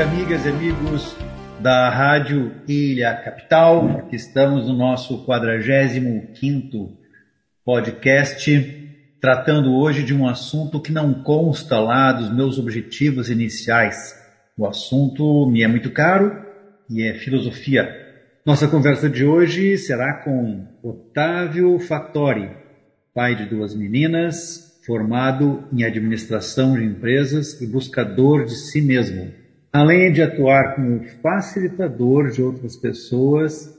[0.03, 1.16] Amigas e amigos
[1.62, 4.09] da Rádio Ilha Capital.
[4.12, 6.90] Estamos no nosso 45º
[7.64, 14.13] podcast, tratando hoje de um assunto que não consta lá dos meus objetivos iniciais.
[14.58, 16.36] O assunto me é muito caro
[16.90, 17.90] e é filosofia.
[18.46, 22.52] Nossa conversa de hoje será com Otávio Fattori,
[23.16, 29.43] pai de duas meninas, formado em administração de empresas e buscador de si mesmo
[29.74, 33.76] além de atuar como facilitador de outras pessoas,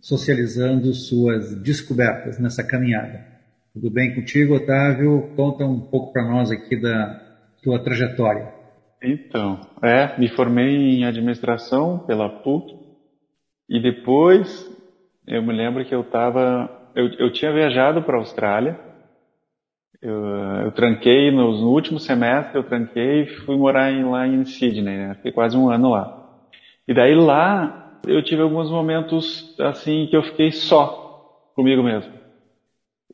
[0.00, 3.24] socializando suas descobertas nessa caminhada.
[3.72, 5.30] Tudo bem contigo, Otávio?
[5.36, 7.22] Conta um pouco para nós aqui da
[7.62, 8.52] tua trajetória.
[9.00, 12.74] Então, é, me formei em administração pela PUC
[13.68, 14.68] e depois
[15.28, 18.85] eu me lembro que eu estava, eu, eu tinha viajado para a Austrália
[20.02, 20.24] eu,
[20.64, 24.96] eu tranquei no, no, último semestre, eu tranquei e fui morar em, lá em Sydney,
[24.96, 25.14] né?
[25.16, 26.24] Fiquei quase um ano lá.
[26.86, 32.12] E daí lá eu tive alguns momentos assim que eu fiquei só comigo mesmo.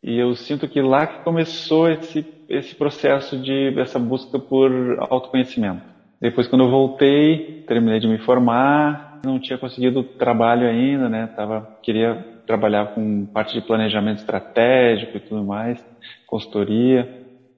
[0.03, 4.71] E eu sinto que lá que começou esse esse processo de essa busca por
[5.11, 5.83] autoconhecimento.
[6.21, 11.29] Depois quando eu voltei, terminei de me formar, não tinha conseguido trabalho ainda, né?
[11.29, 15.92] Tava queria trabalhar com parte de planejamento estratégico e tudo mais
[16.27, 17.09] consultoria.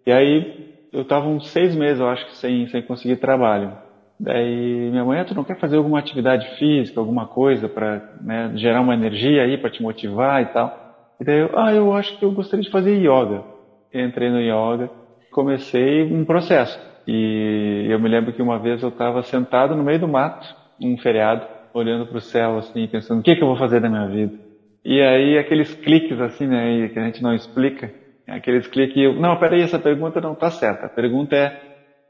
[0.07, 3.77] E aí eu estava uns seis meses, eu acho que sem, sem conseguir trabalho.
[4.19, 8.53] Daí minha mãe, ah, tu não quer fazer alguma atividade física, alguma coisa para né,
[8.55, 10.73] gerar uma energia aí, para te motivar e tal?
[11.21, 13.45] E daí eu, ah, eu acho que eu gostaria de fazer yoga.
[13.93, 14.91] Entrei no yoga,
[15.33, 16.79] comecei um processo.
[17.07, 20.47] E eu me lembro que uma vez eu estava sentado no meio do mato,
[20.81, 23.89] um feriado, olhando para o céu assim, pensando, o que, que eu vou fazer da
[23.89, 24.33] minha vida?
[24.85, 27.93] E aí aqueles cliques assim, né, que a gente não explica,
[28.27, 30.87] Aqueles cliques, não, peraí, essa pergunta não está certa.
[30.87, 31.61] A pergunta é,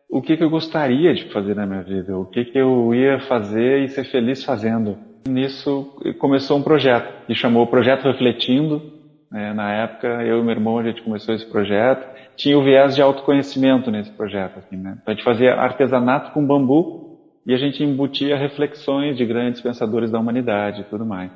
[0.09, 2.17] o que, que eu gostaria de fazer na minha vida?
[2.17, 4.97] O que, que eu ia fazer e ser feliz fazendo?
[5.29, 8.93] Nisso começou um projeto, que chamou Projeto Refletindo.
[9.31, 9.53] Né?
[9.53, 12.07] Na época, eu e meu irmão, a gente começou esse projeto.
[12.37, 14.59] Tinha o viés de autoconhecimento nesse projeto.
[14.59, 14.99] Assim, né?
[15.01, 20.11] Então, a gente fazia artesanato com bambu e a gente embutia reflexões de grandes pensadores
[20.11, 21.31] da humanidade e tudo mais.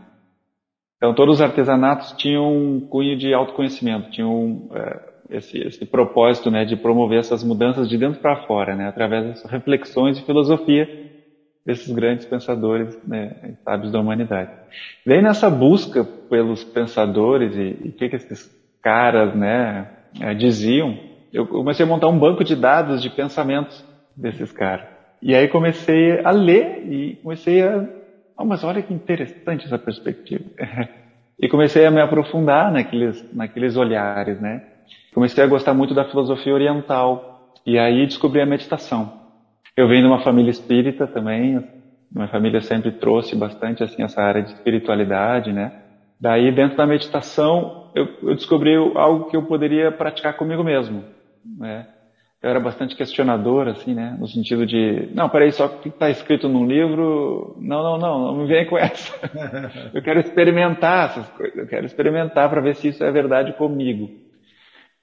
[0.99, 6.65] Então, todos os artesanatos tinham um cunho de autoconhecimento, tinham é, esse, esse, propósito né,
[6.65, 11.07] de promover essas mudanças de dentro para fora, né, através dessas reflexões e filosofia.
[11.65, 14.51] desses grandes pensadores, né, sábios da humanidade.
[15.07, 18.51] E nessa busca pelos pensadores e o que, que esses
[18.83, 19.87] caras, né,
[20.21, 20.99] é, diziam,
[21.33, 23.85] eu comecei a montar um banco de dados de pensamentos
[24.17, 24.87] desses caras.
[25.21, 27.87] E aí comecei a ler e comecei a,
[28.39, 30.45] oh, mas olha que interessante essa perspectiva.
[31.39, 34.61] e comecei a me aprofundar naqueles, naqueles olhares, né?
[35.13, 37.23] Comecei a gostar muito da filosofia oriental
[37.67, 39.13] e aí descobri a meditação.
[39.77, 41.61] Eu venho de uma família espírita também,
[42.11, 45.73] minha família sempre trouxe bastante assim essa área de espiritualidade, né?
[46.21, 51.07] Daí dentro da meditação eu, eu descobri algo que eu poderia praticar comigo mesmo,
[51.45, 51.87] né?
[52.41, 54.17] Eu era bastante questionador, assim, né?
[54.19, 58.37] No sentido de, não, peraí, só que está escrito num livro, não, não, não, não
[58.37, 59.13] me vem com essa.
[59.93, 64.09] eu quero experimentar essas coisas, eu quero experimentar para ver se isso é verdade comigo.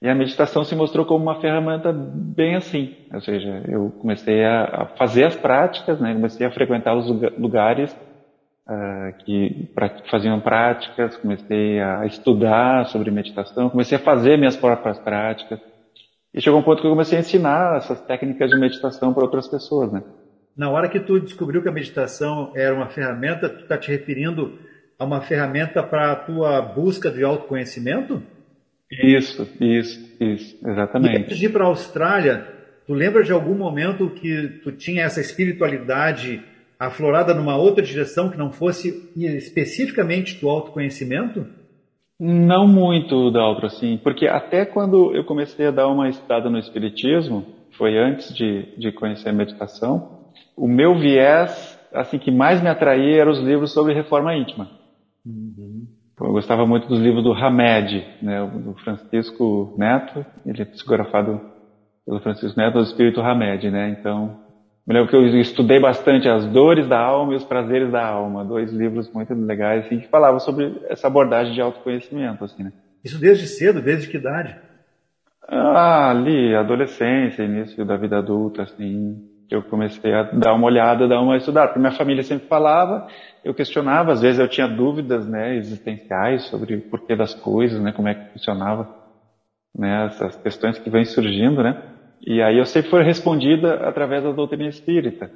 [0.02, 2.96] E a meditação se mostrou como uma ferramenta bem assim.
[3.14, 6.14] Ou seja, eu comecei a, fazer as práticas, né?
[6.14, 7.92] comecei a frequentar os lugares
[8.70, 9.70] uh, que
[10.10, 15.60] faziam práticas, comecei a estudar sobre meditação, comecei a fazer minhas próprias práticas.
[16.36, 19.48] E chegou um ponto que eu comecei a ensinar essas técnicas de meditação para outras
[19.48, 19.90] pessoas.
[19.90, 20.04] Né?
[20.56, 24.60] Na hora que tu descobriu que a meditação era uma ferramenta, tu está te referindo
[25.00, 28.22] a uma ferramenta para a tua busca de autoconhecimento?
[28.92, 31.14] Isso, isso, isso, exatamente.
[31.14, 32.46] E antes de ir para a Austrália,
[32.86, 36.44] tu lembra de algum momento que tu tinha essa espiritualidade
[36.78, 41.48] aflorada numa outra direção que não fosse especificamente do autoconhecimento?
[42.20, 47.46] Não muito, Daltro, assim, porque até quando eu comecei a dar uma estudada no Espiritismo,
[47.78, 53.22] foi antes de, de conhecer a meditação, o meu viés, assim, que mais me atraía
[53.22, 54.70] eram os livros sobre reforma íntima.
[55.26, 55.88] Uhum.
[56.18, 61.42] Eu gostava muito dos livros do Hamed, né, do Francisco Neto, ele é psicografado
[62.06, 64.40] pelo Francisco Neto, do Espírito Hamed, né, então,
[64.88, 68.46] me lembro que eu estudei bastante As Dores da Alma e Os Prazeres da Alma,
[68.46, 72.72] dois livros muito legais, assim, que falavam sobre essa abordagem de autoconhecimento, assim, né.
[73.04, 74.56] Isso desde cedo, desde que idade?
[75.48, 81.22] Ah, ali, adolescência, início da vida adulta, assim, eu comecei a dar uma olhada, dar
[81.22, 83.08] uma estudada, porque minha família sempre falava,
[83.44, 87.92] eu questionava, às vezes eu tinha dúvidas, né, existenciais sobre o porquê das coisas, né,
[87.92, 88.88] como é que funcionava,
[89.76, 91.95] né, essas questões que vêm surgindo, né,
[92.26, 95.30] e aí eu sempre fui respondida através da doutrina espírita,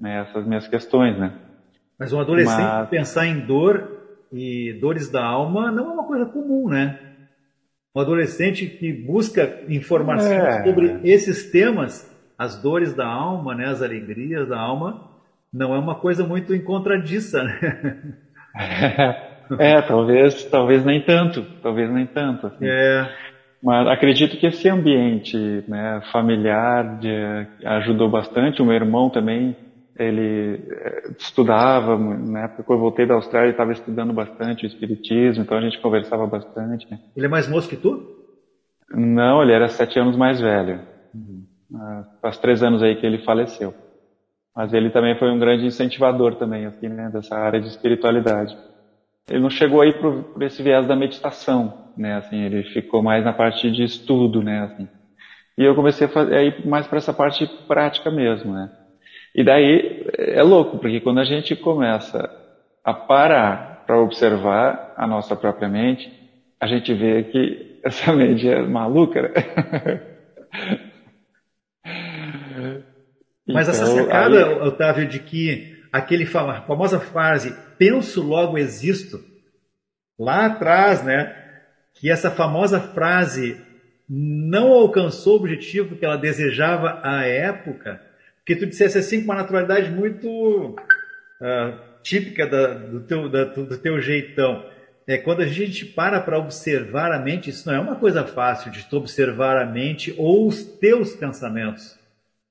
[0.00, 1.32] né, essas minhas questões, né.
[1.98, 2.88] Mas um adolescente Mas...
[2.88, 4.00] pensar em dor
[4.32, 6.98] e dores da alma não é uma coisa comum, né?
[7.94, 10.64] Um adolescente que busca informações é...
[10.64, 15.10] sobre esses temas, as dores da alma, né, as alegrias da alma,
[15.52, 18.14] não é uma coisa muito encontradiça, né?
[18.56, 19.32] É,
[19.78, 22.46] é, talvez, talvez nem tanto, talvez nem tanto.
[22.46, 22.64] Assim.
[22.66, 23.31] É.
[23.62, 25.36] Mas acredito que esse ambiente
[25.68, 28.60] né, familiar de, ajudou bastante.
[28.60, 29.56] O meu irmão também,
[29.96, 34.66] ele eh, estudava, na época que eu voltei da Austrália, ele estava estudando bastante o
[34.66, 36.90] espiritismo, então a gente conversava bastante.
[36.90, 36.98] Né?
[37.16, 38.02] Ele é mais moço que tu?
[38.90, 40.80] Não, ele era sete anos mais velho.
[41.14, 41.44] Uhum.
[42.20, 43.72] Faz três anos aí que ele faleceu.
[44.54, 48.56] Mas ele também foi um grande incentivador também, assim, né, dessa área de espiritualidade.
[49.30, 53.32] Ele não chegou aí por esse viés da meditação, né, assim, ele ficou mais na
[53.32, 54.88] parte de estudo, né, assim.
[55.56, 58.70] E eu comecei a, fazer, a ir mais para essa parte prática mesmo, né.
[59.34, 62.30] E daí é louco, porque quando a gente começa
[62.84, 66.12] a parar para observar a nossa própria mente,
[66.60, 69.28] a gente vê que essa mente é maluca, né?
[73.46, 74.54] Mas então, essa sacada, aí...
[74.60, 79.18] Otávio, de que aquele famosa frase penso logo existo,
[80.18, 81.41] lá atrás, né,
[81.94, 83.60] que essa famosa frase
[84.08, 88.00] não alcançou o objetivo que ela desejava à época,
[88.38, 90.76] porque tu dissesse assim com uma naturalidade muito
[91.40, 94.66] uh, típica da, do, teu, da, do teu jeitão.
[95.06, 98.70] É, quando a gente para para observar a mente, isso não é uma coisa fácil
[98.70, 101.98] de tu observar a mente ou os teus pensamentos.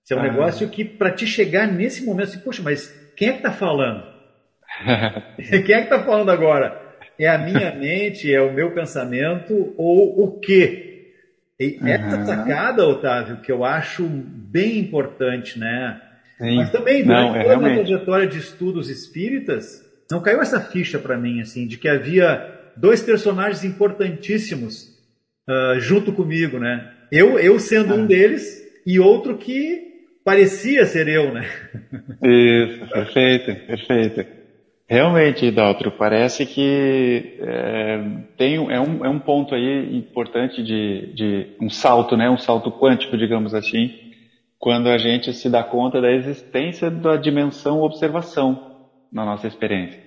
[0.03, 0.23] Isso é um ah.
[0.23, 4.03] negócio que, para te chegar nesse momento, assim, poxa, mas quem é que está falando?
[5.37, 6.80] quem é que está falando agora?
[7.21, 11.11] É a minha mente, é o meu pensamento ou o quê?
[11.59, 11.87] E uhum.
[11.87, 16.01] essa sacada, Otávio, que eu acho bem importante, né?
[16.39, 16.55] Sim.
[16.55, 20.97] Mas também, durante não, é toda a trajetória de estudos espíritas, não caiu essa ficha
[20.97, 24.87] para mim, assim, de que havia dois personagens importantíssimos
[25.47, 26.91] uh, junto comigo, né?
[27.11, 27.97] Eu, eu sendo ah.
[27.97, 29.91] um deles e outro que
[30.23, 31.47] parecia ser eu, né?
[32.23, 34.40] Isso, perfeito, perfeito.
[34.91, 37.97] Realmente, Daltro, parece que é,
[38.37, 42.29] tem, é, um, é um ponto aí importante de, de um salto, né?
[42.29, 43.89] Um salto quântico, digamos assim,
[44.59, 49.97] quando a gente se dá conta da existência da dimensão observação na nossa experiência.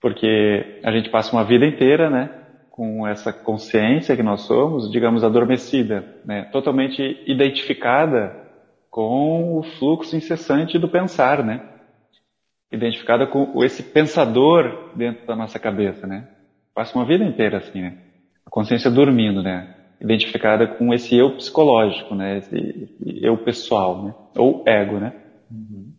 [0.00, 2.30] Porque a gente passa uma vida inteira, né,
[2.70, 8.36] com essa consciência que nós somos, digamos, adormecida, né, totalmente identificada
[8.88, 11.60] com o fluxo incessante do pensar, né,
[12.70, 16.28] identificada com esse pensador dentro da nossa cabeça, né,
[16.74, 17.98] passa uma vida inteira assim, né,
[18.44, 22.38] a consciência dormindo, né, identificada com esse eu psicológico, né?
[22.38, 22.88] Esse
[23.20, 24.14] eu pessoal, né?
[24.36, 25.12] Ou ego, né?
[25.50, 25.92] Uhum.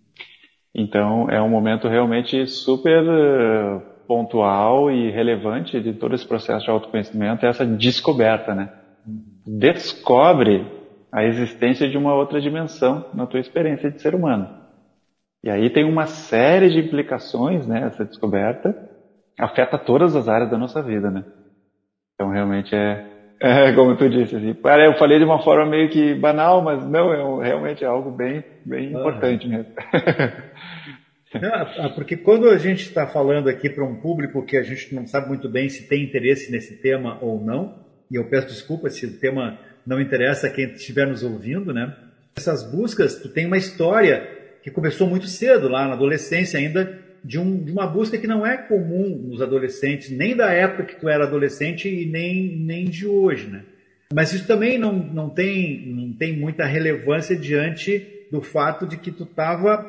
[0.74, 6.72] Então é um momento realmente super uh, pontual e relevante de todo esse processo de
[6.72, 8.72] autoconhecimento, essa descoberta, né?
[9.06, 9.58] Uhum.
[9.60, 10.66] Descobre
[11.12, 14.48] a existência de uma outra dimensão na tua experiência de ser humano.
[15.44, 17.84] E aí tem uma série de implicações, né?
[17.88, 18.76] Essa descoberta
[19.40, 21.24] afeta todas as áreas da nossa vida, né?
[22.14, 26.14] Então realmente é é, como tu disse, assim, eu falei de uma forma meio que
[26.14, 29.00] banal, mas não, é realmente é algo bem, bem ah.
[29.00, 29.72] importante mesmo.
[31.32, 35.06] Não, porque quando a gente está falando aqui para um público que a gente não
[35.06, 39.06] sabe muito bem se tem interesse nesse tema ou não, e eu peço desculpa se
[39.06, 41.96] o tema não interessa a quem estiver nos ouvindo, né?
[42.36, 44.28] Essas buscas, tu tem uma história
[44.62, 48.46] que começou muito cedo, lá na adolescência ainda, de, um, de uma busca que não
[48.46, 53.08] é comum nos adolescentes, nem da época que tu era adolescente e nem, nem de
[53.08, 53.64] hoje, né?
[54.14, 59.12] Mas isso também não, não, tem, não tem muita relevância diante do fato de que
[59.12, 59.86] tu estava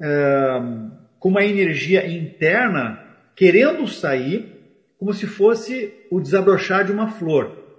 [0.00, 3.00] uh, com uma energia interna
[3.36, 4.60] querendo sair
[4.98, 7.69] como se fosse o desabrochar de uma flor.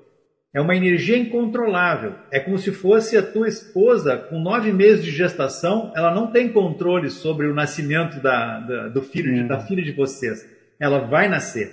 [0.54, 2.16] É uma energia incontrolável.
[2.30, 6.52] É como se fosse a tua esposa com nove meses de gestação, ela não tem
[6.52, 10.46] controle sobre o nascimento da, da do filho, da filha de vocês.
[10.78, 11.72] Ela vai nascer.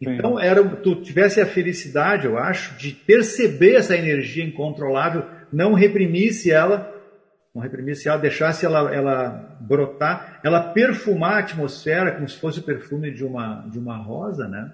[0.00, 6.50] Então, era, tu tivesse a felicidade, eu acho, de perceber essa energia incontrolável, não reprimisse
[6.50, 6.92] ela,
[7.54, 12.64] não reprimisse ela, deixasse ela, ela brotar, ela perfumar a atmosfera como se fosse o
[12.64, 14.72] perfume de uma, de uma rosa, né?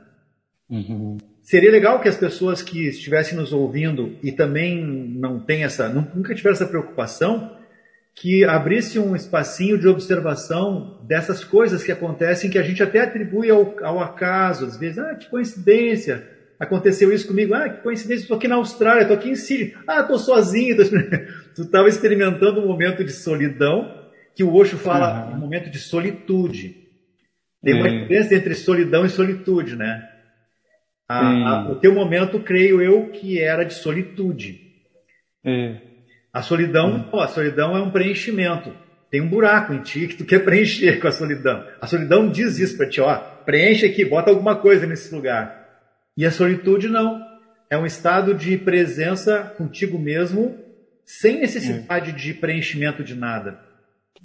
[0.68, 1.18] Uhum.
[1.50, 6.32] Seria legal que as pessoas que estivessem nos ouvindo e também não tem essa, nunca
[6.32, 7.58] tiveram essa preocupação,
[8.14, 13.50] que abrisse um espacinho de observação dessas coisas que acontecem que a gente até atribui
[13.50, 16.24] ao, ao acaso, às vezes, ah, que coincidência,
[16.56, 20.02] aconteceu isso comigo, ah, que coincidência, estou aqui na Austrália, estou aqui em Sydney, ah,
[20.02, 20.84] estou sozinho, tô...
[21.56, 23.92] tu estava experimentando um momento de solidão,
[24.36, 25.34] que o Osho fala uhum.
[25.34, 26.76] um momento de solitude.
[27.60, 30.19] Tem uma diferença entre solidão e solitude, né?
[31.12, 34.60] A, a, o teu momento, creio eu, que era de solitude.
[35.44, 35.74] É.
[36.32, 38.72] A solidão, a solidão é um preenchimento.
[39.10, 41.66] Tem um buraco em ti que tu quer preencher com a solidão.
[41.80, 45.68] A solidão diz isso para ti, ó, preenche aqui, bota alguma coisa nesse lugar.
[46.16, 47.20] E a solitude não.
[47.68, 50.56] É um estado de presença contigo mesmo,
[51.04, 52.14] sem necessidade é.
[52.14, 53.58] de preenchimento de nada.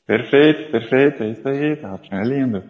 [0.06, 2.64] Perfeito, perfeito, é isso aí, tá, é lindo.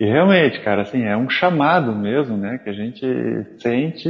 [0.00, 3.04] E realmente, cara, assim, é um chamado mesmo, né, que a gente
[3.58, 4.08] sente,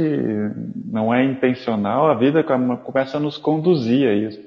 [0.85, 4.39] não é intencional, a vida começa a nos conduzir a isso.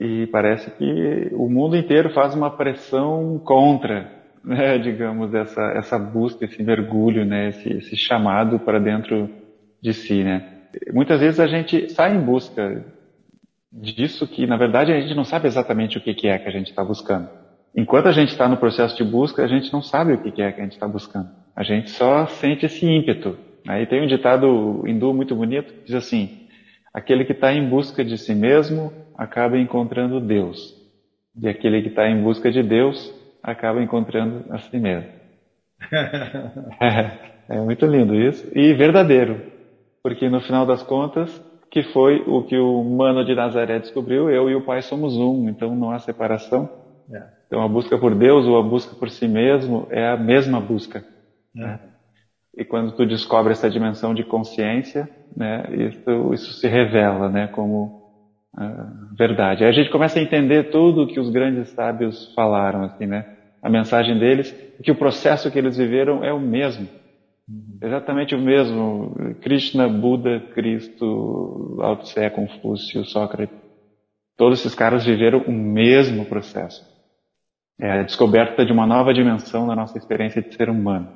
[0.00, 4.10] E parece que o mundo inteiro faz uma pressão contra,
[4.42, 9.28] né, digamos, essa, essa busca, esse mergulho, né, esse, esse chamado para dentro
[9.82, 10.54] de si, né.
[10.92, 12.84] Muitas vezes a gente sai em busca
[13.70, 16.70] disso que, na verdade, a gente não sabe exatamente o que é que a gente
[16.70, 17.28] está buscando.
[17.78, 20.50] Enquanto a gente está no processo de busca, a gente não sabe o que é
[20.50, 21.28] que a gente está buscando.
[21.54, 23.38] A gente só sente esse ímpeto.
[23.68, 26.48] Aí tem um ditado hindu muito bonito que diz assim:
[26.92, 30.74] aquele que está em busca de si mesmo acaba encontrando Deus,
[31.40, 35.10] e aquele que está em busca de Deus acaba encontrando a si mesmo.
[36.82, 39.40] é, é muito lindo isso e verdadeiro,
[40.02, 41.30] porque no final das contas
[41.70, 45.48] que foi o que o Mano de Nazaré descobriu, eu e o Pai somos um,
[45.48, 46.68] então não há separação.
[47.14, 47.37] É.
[47.48, 51.02] Então a busca por Deus ou a busca por si mesmo é a mesma busca.
[51.56, 51.60] É.
[51.60, 51.80] Né?
[52.56, 58.02] E quando tu descobre essa dimensão de consciência, né, isso, isso se revela né, como
[58.54, 59.64] uh, verdade.
[59.64, 63.36] Aí a gente começa a entender tudo o que os grandes sábios falaram, assim, né?
[63.62, 64.52] A mensagem deles,
[64.82, 66.88] que o processo que eles viveram é o mesmo.
[67.48, 67.78] Uhum.
[67.80, 69.14] Exatamente o mesmo.
[69.40, 73.56] Krishna, Buda, Cristo, Lao Tse, Confúcio, Sócrates.
[74.36, 76.97] Todos esses caras viveram o mesmo processo.
[77.80, 81.08] É a descoberta de uma nova dimensão da nossa experiência de ser humano.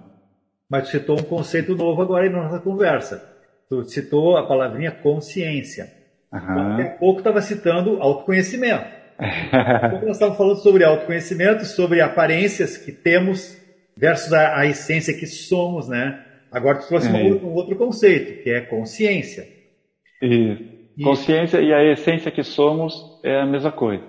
[0.71, 3.23] Mas tu citou um conceito novo agora na nossa conversa.
[3.69, 5.87] Tu citou a palavrinha consciência.
[6.33, 6.81] Uhum.
[6.81, 8.85] A pouco estava citando autoconhecimento.
[9.19, 13.57] Daqui nós estávamos falando sobre autoconhecimento, sobre aparências que temos
[13.97, 16.25] versus a, a essência que somos, né?
[16.51, 17.13] Agora tu trouxe é.
[17.13, 19.47] um, um, outro conceito, que é consciência.
[21.03, 24.05] Consciência e a essência que somos é a mesma coisa.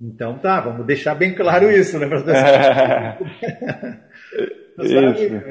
[0.00, 2.06] Então tá, vamos deixar bem claro isso, né?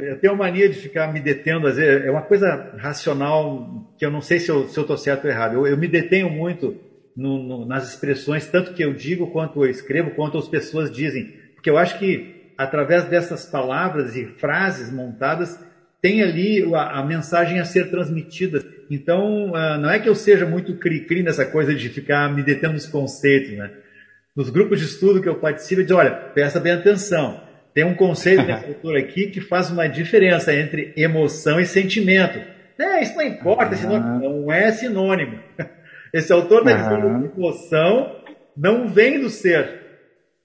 [0.03, 3.63] eu tenho mania de ficar me detendo, às vezes, é uma coisa racional
[3.98, 5.53] que eu não sei se eu estou certo ou errado.
[5.53, 6.75] Eu, eu me detenho muito
[7.15, 11.32] no, no, nas expressões, tanto que eu digo, quanto eu escrevo, quanto as pessoas dizem.
[11.53, 15.58] Porque eu acho que através dessas palavras e frases montadas,
[16.01, 18.62] tem ali a, a mensagem a ser transmitida.
[18.89, 22.74] Então, uh, não é que eu seja muito cri-cri nessa coisa de ficar me detendo
[22.74, 23.72] nos conceitos, né?
[24.36, 27.41] Nos grupos de estudo que eu participo, digo, olha, presta bem atenção.
[27.74, 32.39] Tem um conceito nessa autora aqui que faz uma diferença entre emoção e sentimento.
[32.79, 34.19] É, isso não importa, uhum.
[34.43, 35.39] não é sinônimo.
[36.13, 38.15] Esse autor está dizendo que emoção
[38.57, 39.79] não vem do ser.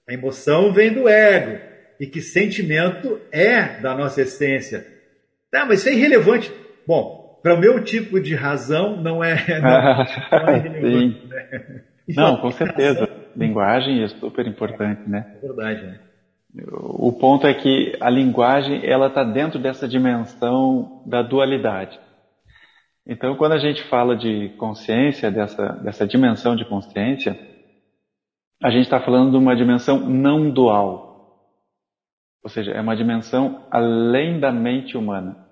[0.07, 1.59] A emoção vem do ego.
[1.99, 4.85] E que sentimento é da nossa essência.
[5.49, 6.51] Tá, mas isso é irrelevante.
[6.85, 9.69] Bom, para o meu tipo de razão, não é, não,
[10.39, 11.27] não é relevante.
[11.27, 11.81] Né?
[12.09, 13.09] Não, com certeza.
[13.35, 15.37] Linguagem é super importante, né?
[15.37, 15.99] É verdade, né?
[16.71, 21.99] O ponto é que a linguagem ela está dentro dessa dimensão da dualidade.
[23.05, 27.37] Então, quando a gente fala de consciência, dessa, dessa dimensão de consciência,
[28.63, 31.51] a gente está falando de uma dimensão não dual.
[32.41, 35.45] Ou seja, é uma dimensão além da mente humana.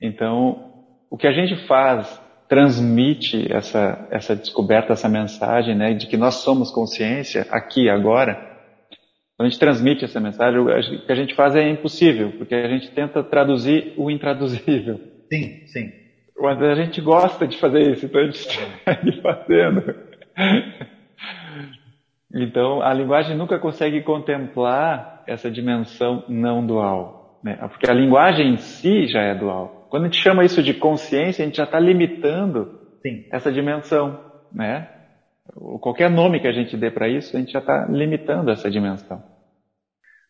[0.00, 6.16] Então, o que a gente faz transmite essa, essa descoberta, essa mensagem né, de que
[6.16, 8.34] nós somos consciência aqui agora.
[9.36, 12.68] Quando a gente transmite essa mensagem, o que a gente faz é impossível, porque a
[12.68, 15.00] gente tenta traduzir o intraduzível.
[15.30, 15.92] Sim, sim.
[16.38, 19.94] Mas a gente gosta de fazer isso, então a gente segue fazendo.
[22.34, 27.56] Então, a linguagem nunca consegue contemplar essa dimensão não dual, né?
[27.68, 29.75] porque a linguagem em si já é dual.
[29.96, 33.24] Quando a gente chama isso de consciência, a gente já está limitando Sim.
[33.32, 34.90] essa dimensão, né?
[35.80, 39.24] Qualquer nome que a gente dê para isso, a gente já está limitando essa dimensão.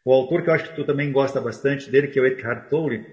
[0.04, 2.68] O autor que eu acho que tu também gosta bastante dele, que é o Eckhart
[2.68, 3.04] Tolle,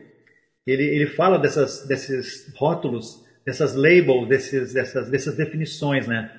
[0.67, 6.29] ele, ele fala dessas, desses rótulos, dessas labels, desses, dessas, dessas definições, né?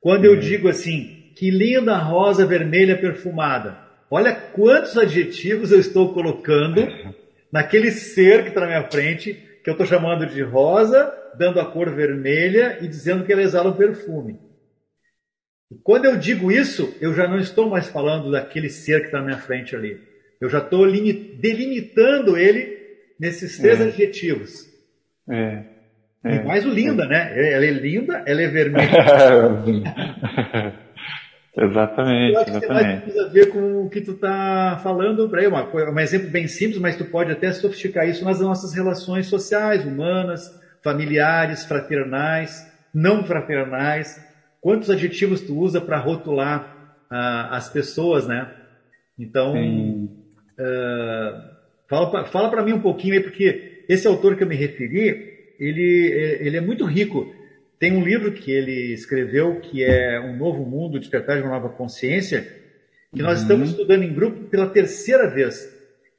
[0.00, 0.38] Quando eu uhum.
[0.38, 3.76] digo assim, que linda rosa vermelha perfumada,
[4.08, 6.86] olha quantos adjetivos eu estou colocando
[7.50, 11.66] naquele ser que está na minha frente, que eu estou chamando de rosa, dando a
[11.66, 14.38] cor vermelha e dizendo que ela exala um perfume.
[15.82, 19.24] quando eu digo isso, eu já não estou mais falando daquele ser que está na
[19.24, 20.00] minha frente ali.
[20.40, 22.78] Eu já estou delimitando ele
[23.18, 23.88] nesses três é.
[23.88, 24.72] adjetivos.
[25.28, 25.64] É.
[26.22, 26.36] é.
[26.36, 27.08] E mais o linda, é.
[27.08, 27.52] né?
[27.52, 28.92] Ela é linda, ela é vermelha.
[31.56, 33.10] exatamente, eu acho exatamente.
[33.10, 36.78] Que a ver com o que tu está falando para uma, um exemplo bem simples,
[36.78, 40.48] mas tu pode até sofisticar isso nas nossas relações sociais, humanas,
[40.82, 42.64] familiares, fraternais,
[42.94, 44.24] não fraternais.
[44.60, 48.50] Quantos adjetivos tu usa para rotular uh, as pessoas, né?
[49.18, 51.56] Então, uh,
[51.88, 56.12] Fala, fala para mim um pouquinho aí, porque esse autor que eu me referi, ele,
[56.12, 57.32] é, ele é muito rico.
[57.78, 61.68] Tem um livro que ele escreveu que é Um Novo Mundo, Despertar de uma Nova
[61.68, 62.42] Consciência,
[63.14, 63.42] que nós uhum.
[63.42, 65.74] estamos estudando em grupo pela terceira vez.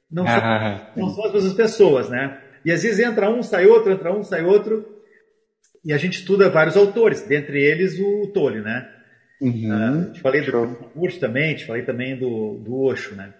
[0.09, 2.39] Não, ah, são, não são as mesmas pessoas, né?
[2.63, 4.85] E às vezes entra um, sai outro, entra um, sai outro.
[5.83, 8.89] E a gente estuda vários autores, dentre eles o Tolle, né?
[9.41, 10.01] Uhum.
[10.01, 13.33] Uh, te falei do Curso também, te falei também do, do Osho, né?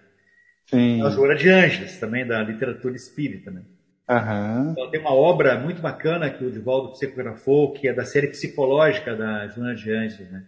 [0.66, 1.02] Sim.
[1.02, 3.50] A Joana de Ângeles, também da literatura espírita.
[3.50, 3.62] Né?
[4.08, 4.70] Uhum.
[4.72, 9.14] Então, tem uma obra muito bacana que o Divaldo psicografou, que é da série psicológica
[9.14, 10.30] da Joana de Ângeles.
[10.30, 10.44] Né?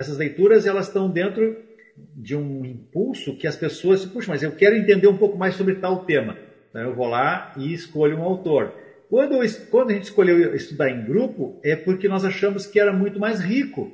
[0.00, 1.56] Essas leituras elas estão dentro
[2.16, 5.76] de um impulso que as pessoas, puxa, mas eu quero entender um pouco mais sobre
[5.76, 6.36] tal tema.
[6.70, 8.72] Então eu vou lá e escolho um autor.
[9.08, 12.92] Quando, eu, quando a gente escolheu estudar em grupo, é porque nós achamos que era
[12.92, 13.92] muito mais rico.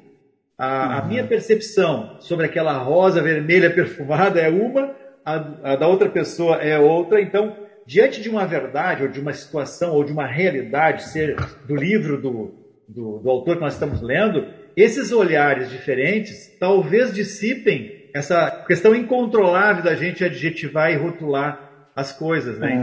[0.57, 0.93] A, uhum.
[0.93, 6.57] a minha percepção sobre aquela rosa vermelha perfumada é uma, a, a da outra pessoa
[6.57, 7.21] é outra.
[7.21, 11.77] Então, diante de uma verdade, ou de uma situação, ou de uma realidade, ser do
[11.77, 12.55] livro do,
[12.89, 19.83] do, do autor que nós estamos lendo, esses olhares diferentes talvez dissipem essa questão incontrolável
[19.83, 22.77] da gente adjetivar e rotular as coisas, né?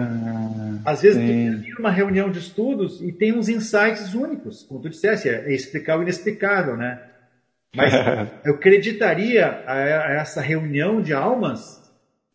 [0.85, 1.57] Ah, Às vezes sim.
[1.57, 5.53] tu tem uma reunião de estudos e tem uns insights únicos, como tu disseste, é
[5.53, 7.01] explicar o inexplicável, né?
[7.75, 7.93] Mas
[8.45, 11.80] eu acreditaria a essa reunião de almas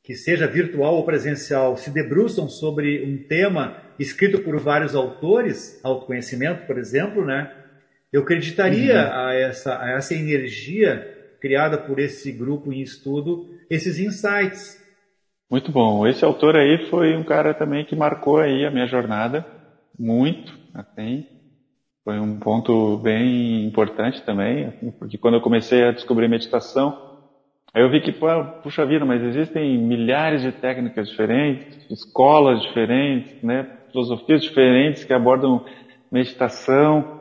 [0.07, 6.65] que seja virtual ou presencial, se debruçam sobre um tema escrito por vários autores, autoconhecimento,
[6.65, 7.53] por exemplo, né?
[8.13, 9.13] Eu acreditaria uhum.
[9.13, 14.81] a, essa, a essa energia criada por esse grupo em estudo, esses insights.
[15.51, 16.07] Muito bom.
[16.07, 19.45] Esse autor aí foi um cara também que marcou aí a minha jornada
[19.99, 21.27] muito, assim,
[22.05, 27.06] Foi um ponto bem importante também, assim, porque quando eu comecei a descobrir meditação,
[27.77, 28.11] aí eu vi que,
[28.63, 35.63] puxa vida, mas existem milhares de técnicas diferentes, escolas diferentes, né, filosofias diferentes que abordam
[36.11, 37.21] meditação,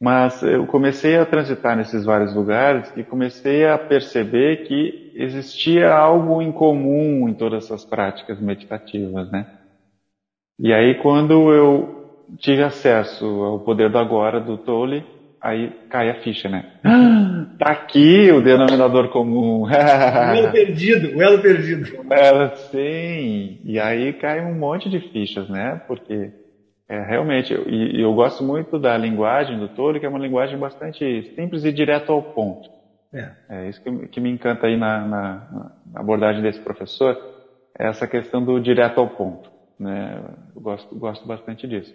[0.00, 6.42] mas eu comecei a transitar nesses vários lugares e comecei a perceber que existia algo
[6.42, 9.46] em comum em todas essas práticas meditativas, né?
[10.58, 11.88] E aí quando eu
[12.38, 15.04] tive acesso ao poder do agora do Tolle,
[15.40, 16.64] aí cai a ficha, né?
[17.58, 19.62] Tá aqui o denominador comum.
[19.62, 22.06] o elo perdido, o elo perdido.
[22.08, 23.58] Ela, sim.
[23.64, 25.82] E aí cai um monte de fichas, né?
[25.88, 26.30] Porque
[26.88, 30.56] é, realmente, e eu, eu gosto muito da linguagem do Tolle, que é uma linguagem
[30.56, 32.70] bastante simples e direto ao ponto.
[33.12, 37.16] É, é isso que, que me encanta aí na, na, na abordagem desse professor,
[37.78, 39.50] é essa questão do direto ao ponto.
[39.78, 40.22] Né?
[40.54, 41.94] Eu gosto, gosto bastante disso.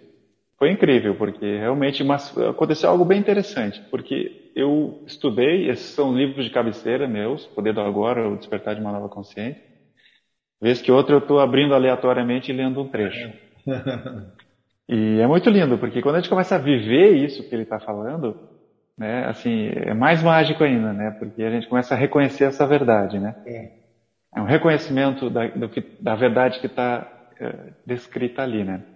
[0.64, 6.42] Foi incrível, porque realmente mas aconteceu algo bem interessante, porque eu estudei, esses são livros
[6.42, 9.60] de cabeceira meus, Poder do Agora, O Despertar de uma Nova Consciência.
[10.62, 13.30] Vez que outra eu estou abrindo aleatoriamente e lendo um trecho.
[14.88, 17.78] e é muito lindo, porque quando a gente começa a viver isso que ele está
[17.78, 18.34] falando,
[18.96, 23.18] né, assim, é mais mágico ainda, né, porque a gente começa a reconhecer essa verdade,
[23.18, 23.36] né.
[23.46, 23.70] É,
[24.34, 27.06] é um reconhecimento da, do, da verdade que está
[27.38, 28.93] é, descrita ali, né.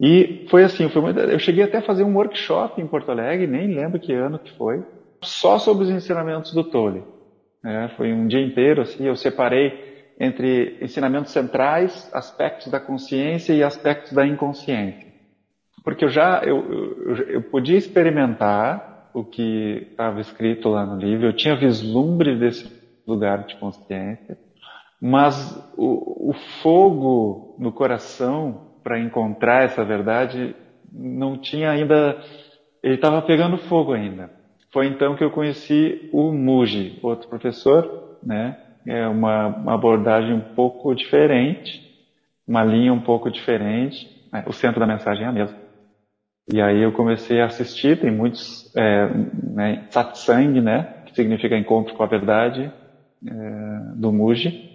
[0.00, 3.74] E foi assim, foi eu cheguei até a fazer um workshop em Porto Alegre, nem
[3.74, 4.82] lembro que ano que foi,
[5.22, 7.04] só sobre os ensinamentos do Tolle.
[7.62, 13.62] É, foi um dia inteiro, assim, eu separei entre ensinamentos centrais, aspectos da consciência e
[13.62, 15.06] aspectos da inconsciência.
[15.84, 16.56] Porque eu já, eu,
[17.02, 22.70] eu, eu podia experimentar o que estava escrito lá no livro, eu tinha vislumbre desse
[23.06, 24.38] lugar de consciência,
[25.00, 26.32] mas o, o
[26.62, 30.54] fogo no coração para encontrar essa verdade
[30.92, 32.18] não tinha ainda,
[32.82, 34.30] ele estava pegando fogo ainda.
[34.72, 38.56] Foi então que eu conheci o Muji, outro professor, né?
[38.86, 41.88] É uma, uma abordagem um pouco diferente,
[42.46, 44.08] uma linha um pouco diferente.
[44.32, 44.44] Né?
[44.46, 45.58] O centro da mensagem é a mesma.
[46.52, 49.08] E aí eu comecei a assistir, tem muitos é,
[49.54, 51.02] né, satsang, né?
[51.06, 52.72] Que significa encontro com a verdade,
[53.26, 53.32] é,
[53.96, 54.69] do Muji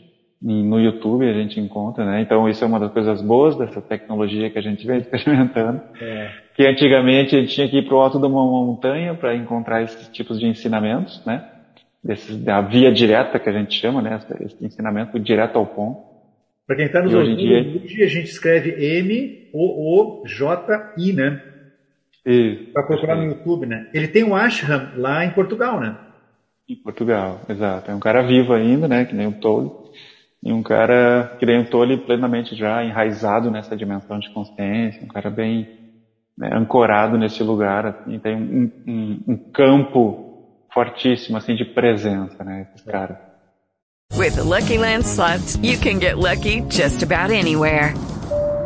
[0.45, 2.21] no YouTube a gente encontra, né?
[2.21, 5.81] Então isso é uma das coisas boas dessa tecnologia que a gente vem experimentando.
[5.99, 6.29] É.
[6.55, 9.81] Que antigamente a gente tinha que ir para o alto de uma montanha para encontrar
[9.81, 11.43] esses tipos de ensinamentos, né?
[12.03, 14.19] Desses, da via direta que a gente chama, né?
[14.41, 16.13] Esse ensinamento direto ao ponto.
[16.67, 18.05] Para quem está nos ouvindo, dia...
[18.05, 20.23] a gente escreve M-O-O-J-I,
[21.13, 21.41] né?
[22.71, 23.88] Para procurar no YouTube, né?
[23.93, 25.97] Ele tem um ashram lá em Portugal, né?
[26.69, 27.89] Em Portugal, exato.
[27.89, 29.05] É um cara vivo ainda, né?
[29.05, 29.85] Que nem o Tolle.
[30.45, 35.31] E um cara que nem Tolle plenamente já enraizado nessa dimensão de consciência, um cara
[35.31, 35.67] bem
[36.38, 42.67] né, ancorado nesse lugar, assim, tem um, um, um, campo fortíssimo assim de presença, né,
[42.75, 43.19] esse cara.
[44.13, 47.95] With the Lucky Land slots, you can get lucky just about anywhere.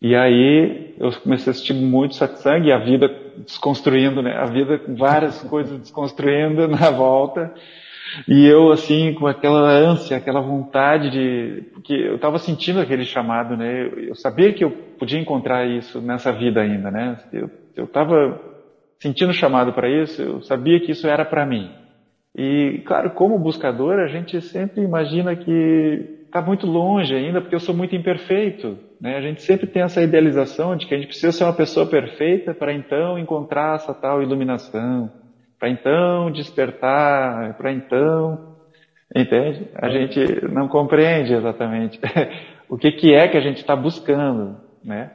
[0.00, 3.08] E aí eu comecei a assistir muito satsang e a vida
[3.38, 4.36] desconstruindo, né?
[4.36, 7.52] A vida, várias coisas desconstruindo na volta.
[8.26, 11.62] E eu, assim, com aquela ânsia, aquela vontade de.
[11.72, 13.90] Porque eu estava sentindo aquele chamado, né?
[13.96, 17.18] Eu sabia que eu podia encontrar isso nessa vida ainda, né?
[17.76, 18.40] Eu estava
[18.98, 21.70] sentindo chamado para isso, eu sabia que isso era para mim.
[22.36, 27.60] E, claro, como buscador, a gente sempre imagina que está muito longe ainda, porque eu
[27.60, 28.78] sou muito imperfeito.
[29.00, 29.16] Né?
[29.16, 32.52] A gente sempre tem essa idealização de que a gente precisa ser uma pessoa perfeita
[32.52, 35.10] para então encontrar essa tal iluminação
[35.58, 38.56] para então despertar, para então,
[39.14, 39.68] entende?
[39.74, 41.98] A gente não compreende exatamente
[42.68, 45.12] o que, que é que a gente está buscando, né?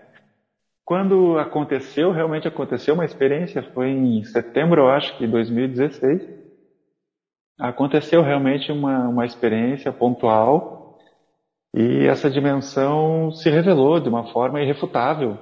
[0.86, 6.44] Quando aconteceu, realmente aconteceu uma experiência, foi em setembro, eu acho que 2016.
[7.58, 10.83] Aconteceu realmente uma, uma experiência pontual
[11.74, 15.40] e essa dimensão se revelou de uma forma irrefutável.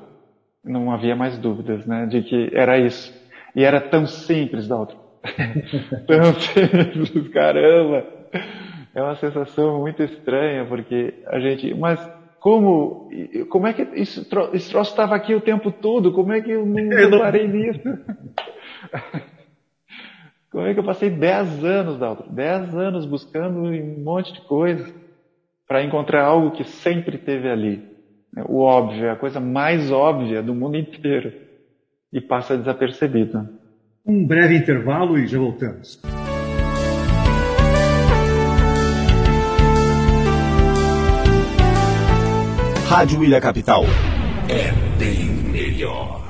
[0.63, 3.13] Não havia mais dúvidas, né, de que era isso.
[3.53, 4.97] E era tão simples, Dalton.
[6.07, 8.05] tão simples, caramba.
[8.95, 11.99] É uma sensação muito estranha, porque a gente, mas
[12.39, 13.09] como,
[13.49, 16.13] como é que isso, esse troço estava aqui o tempo todo?
[16.13, 17.81] Como é que eu não reparei nisso?
[20.49, 22.25] Como é que eu passei 10 anos, Dalton?
[22.29, 25.00] 10 anos buscando um monte de coisa
[25.71, 27.81] para encontrar algo que sempre teve ali.
[28.49, 31.31] O óbvio, é a coisa mais óbvia do mundo inteiro.
[32.11, 33.47] E passa desapercebido.
[34.05, 36.01] Um breve intervalo e já voltamos.
[42.89, 43.85] Rádio Ilha Capital.
[44.49, 46.20] É bem melhor.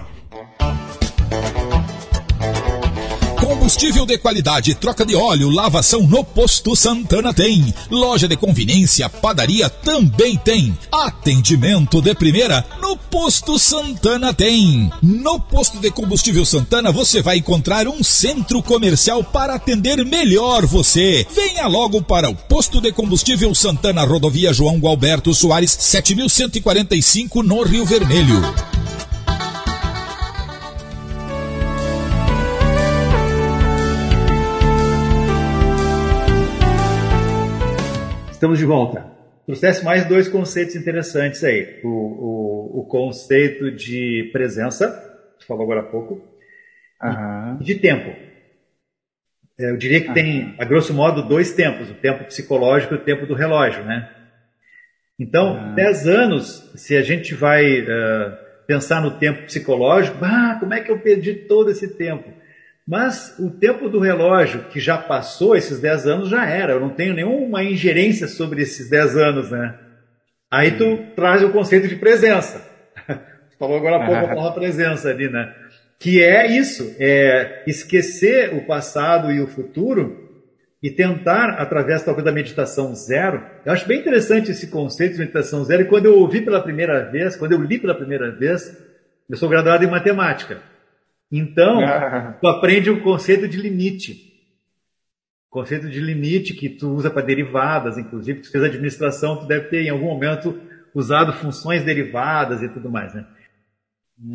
[3.71, 7.73] Combustível de qualidade, troca de óleo, lavação no Posto Santana tem.
[7.89, 10.77] Loja de conveniência, padaria também tem.
[10.91, 14.91] Atendimento de primeira no Posto Santana tem.
[15.01, 21.25] No Posto de Combustível Santana você vai encontrar um centro comercial para atender melhor você.
[21.33, 27.85] Venha logo para o Posto de Combustível Santana, Rodovia João Gualberto Soares, 7145 no Rio
[27.85, 28.41] Vermelho.
[38.41, 39.05] Estamos de volta.
[39.45, 41.79] Trouxesse mais dois conceitos interessantes aí.
[41.83, 44.87] O, o, o conceito de presença,
[45.37, 46.19] você falou agora há pouco,
[46.99, 47.59] Aham.
[47.61, 48.09] e de tempo.
[49.59, 53.03] É, Eu diria que tem, a grosso modo, dois tempos: o tempo psicológico e o
[53.03, 54.09] tempo do relógio, né?
[55.19, 60.81] Então, 10 anos, se a gente vai eh, pensar no tempo psicológico, ah, como é
[60.81, 62.27] que eu perdi todo esse tempo?
[62.91, 66.73] Mas o tempo do relógio que já passou, esses 10 anos, já era.
[66.73, 69.73] Eu não tenho nenhuma ingerência sobre esses 10 anos, né?
[70.51, 72.61] Aí tu traz o conceito de presença.
[73.49, 75.53] Tu falou agora há pouco a palavra presença ali, né?
[75.99, 80.29] Que é isso, é esquecer o passado e o futuro
[80.83, 85.63] e tentar, através talvez da meditação zero, eu acho bem interessante esse conceito de meditação
[85.63, 88.75] zero, e quando eu ouvi pela primeira vez, quando eu li pela primeira vez,
[89.29, 90.70] eu sou graduado em matemática.
[91.31, 91.79] Então,
[92.41, 94.29] tu aprende o conceito de limite.
[95.49, 99.81] Conceito de limite que tu usa para derivadas, inclusive, tu fez administração, tu deve ter
[99.83, 100.57] em algum momento
[100.93, 103.25] usado funções derivadas e tudo mais, né?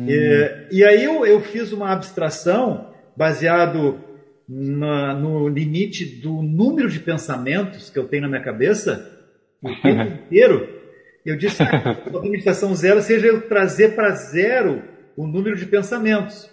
[0.07, 3.99] E, e aí eu, eu fiz uma abstração baseado
[4.47, 9.09] na- no limite do número de pensamentos que eu tenho na minha cabeça
[9.61, 10.67] o tempo inteiro.
[11.25, 11.63] Eu disse que
[12.17, 14.83] a meditação zero seja eu trazer para zero
[15.15, 16.49] o número de pensamentos.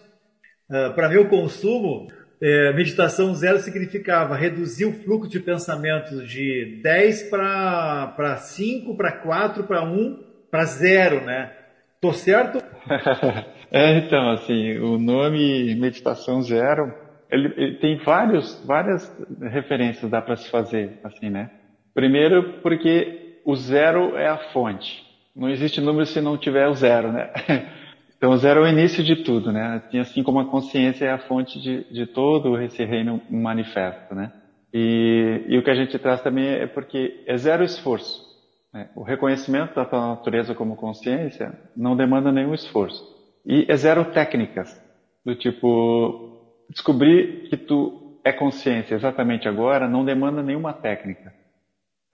[0.68, 2.09] Para meu consumo,
[2.40, 9.64] eh, meditação zero significava reduzir o fluxo de pensamentos de 10 para 5, para 4,
[9.64, 10.18] para 1,
[10.50, 11.53] para 0, né?
[12.00, 12.59] Tô certo?
[13.72, 16.92] é, então, assim, o nome Meditação Zero,
[17.31, 21.50] ele, ele tem vários, várias referências dá para se fazer, assim, né?
[21.94, 25.03] Primeiro, porque o zero é a fonte.
[25.35, 27.31] Não existe número se não tiver o zero, né?
[28.24, 29.74] Então, zero é o início de tudo, né?
[29.74, 34.32] Assim, assim como a consciência é a fonte de, de todo esse reino manifesto, né?
[34.72, 38.24] E, e o que a gente traz também é porque é zero esforço.
[38.72, 38.88] né?
[38.96, 43.04] O reconhecimento da tua natureza como consciência não demanda nenhum esforço.
[43.44, 44.74] E é zero técnicas,
[45.22, 51.30] do tipo, descobrir que tu é consciência exatamente agora não demanda nenhuma técnica.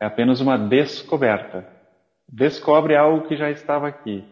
[0.02, 1.68] É apenas uma descoberta.
[2.28, 4.24] Descobre algo que já estava aqui.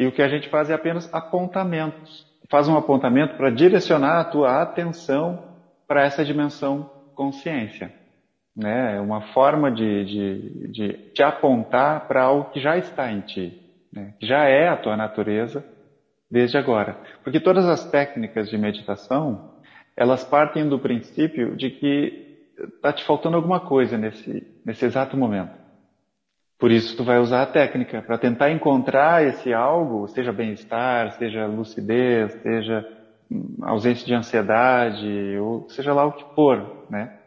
[0.00, 2.26] E o que a gente faz é apenas apontamentos.
[2.48, 5.44] Faz um apontamento para direcionar a tua atenção
[5.86, 7.92] para essa dimensão consciência.
[8.56, 8.96] Né?
[8.96, 13.60] É uma forma de, de, de te apontar para algo que já está em ti,
[13.92, 14.14] né?
[14.18, 15.62] que já é a tua natureza
[16.30, 16.96] desde agora.
[17.22, 19.50] Porque todas as técnicas de meditação,
[19.94, 25.59] elas partem do princípio de que está te faltando alguma coisa nesse, nesse exato momento.
[26.60, 31.46] Por isso tu vai usar a técnica para tentar encontrar esse algo, seja bem-estar, seja
[31.46, 32.86] lucidez, seja
[33.32, 37.18] hum, ausência de ansiedade, ou seja lá o que for, né?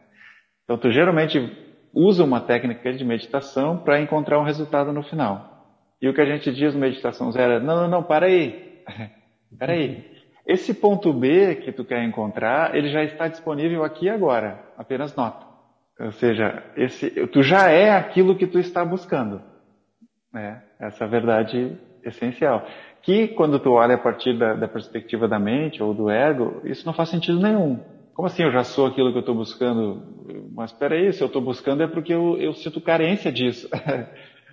[0.62, 1.52] Então tu geralmente
[1.92, 5.66] usa uma técnica de meditação para encontrar um resultado no final.
[6.00, 8.82] E o que a gente diz no meditação zero é, não, não, não, para aí.
[9.58, 10.04] para aí.
[10.46, 14.62] Esse ponto B que tu quer encontrar, ele já está disponível aqui agora.
[14.76, 15.53] Apenas nota.
[15.98, 19.40] Ou seja, esse, tu já é aquilo que tu está buscando.
[20.32, 20.62] Né?
[20.80, 22.66] Essa é verdade essencial.
[23.02, 26.84] Que quando tu olha a partir da, da perspectiva da mente ou do ego, isso
[26.86, 27.78] não faz sentido nenhum.
[28.12, 30.14] Como assim eu já sou aquilo que eu estou buscando?
[30.54, 33.68] mas espera aí, se eu estou buscando é porque eu, eu sinto carência disso.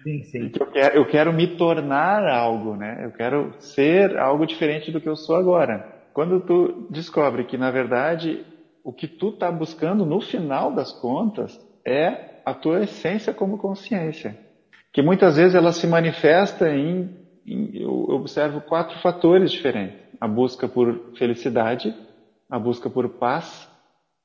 [0.03, 0.51] Sim, sim.
[0.59, 3.05] Eu quero, eu quero me tornar algo, né?
[3.05, 6.01] Eu quero ser algo diferente do que eu sou agora.
[6.11, 8.43] Quando tu descobre que, na verdade,
[8.83, 14.37] o que tu está buscando, no final das contas, é a tua essência como consciência.
[14.91, 17.09] Que muitas vezes ela se manifesta em,
[17.45, 19.99] em eu observo quatro fatores diferentes.
[20.19, 21.95] A busca por felicidade,
[22.49, 23.69] a busca por paz,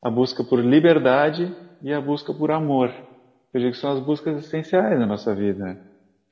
[0.02, 2.92] a busca por liberdade e a busca por amor.
[3.54, 5.78] Eu digo que são as buscas essenciais na nossa vida.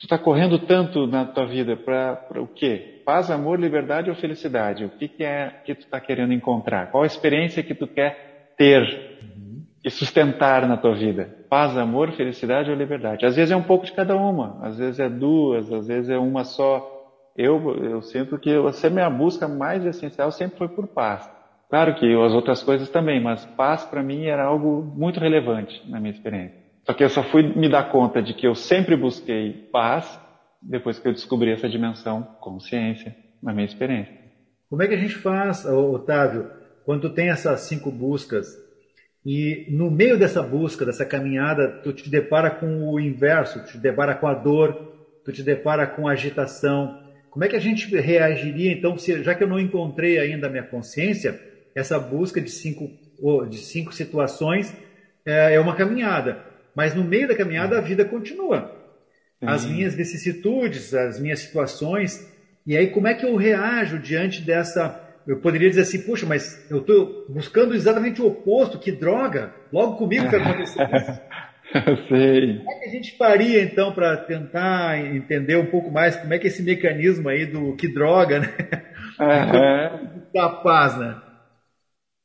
[0.05, 3.01] Tu está correndo tanto na tua vida para o quê?
[3.07, 4.85] Paz, amor, liberdade ou felicidade?
[4.85, 6.91] O que, que é que tu está querendo encontrar?
[6.91, 8.83] Qual a experiência que tu quer ter
[9.83, 11.35] e sustentar na tua vida?
[11.49, 13.25] Paz, amor, felicidade ou liberdade?
[13.25, 16.19] Às vezes é um pouco de cada uma, às vezes é duas, às vezes é
[16.19, 16.87] uma só.
[17.35, 21.27] Eu, eu sinto que a minha busca mais essencial sempre foi por paz.
[21.71, 25.99] Claro que as outras coisas também, mas paz para mim era algo muito relevante na
[25.99, 26.64] minha experiência.
[26.87, 30.21] Só que eu só fui me dar conta de que eu sempre busquei paz
[30.61, 34.15] depois que eu descobri essa dimensão consciência na minha experiência.
[34.69, 36.51] Como é que a gente faz, Otávio,
[36.85, 38.47] quando tem essas cinco buscas
[39.25, 43.79] e no meio dessa busca, dessa caminhada, tu te depara com o inverso, tu te
[43.79, 44.93] depara com a dor,
[45.25, 47.03] tu te depara com a agitação.
[47.31, 50.51] Como é que a gente reagiria então, se, já que eu não encontrei ainda a
[50.51, 51.41] minha consciência,
[51.75, 52.91] essa busca de cinco,
[53.49, 54.77] de cinco situações
[55.25, 56.54] é, é uma caminhada.
[56.75, 58.85] Mas no meio da caminhada a vida continua.
[59.47, 62.33] As minhas vicissitudes, as minhas situações.
[62.67, 65.01] E aí, como é que eu reajo diante dessa.
[65.27, 69.55] Eu poderia dizer assim, puxa, mas eu estou buscando exatamente o oposto, que droga!
[69.73, 71.21] Logo comigo que aconteceu isso.
[72.09, 72.59] Sei.
[72.59, 76.39] Como é que a gente faria então para tentar entender um pouco mais como é
[76.39, 78.55] que é esse mecanismo aí do que droga, né?
[79.19, 80.23] Uhum.
[80.33, 81.17] da paz, né?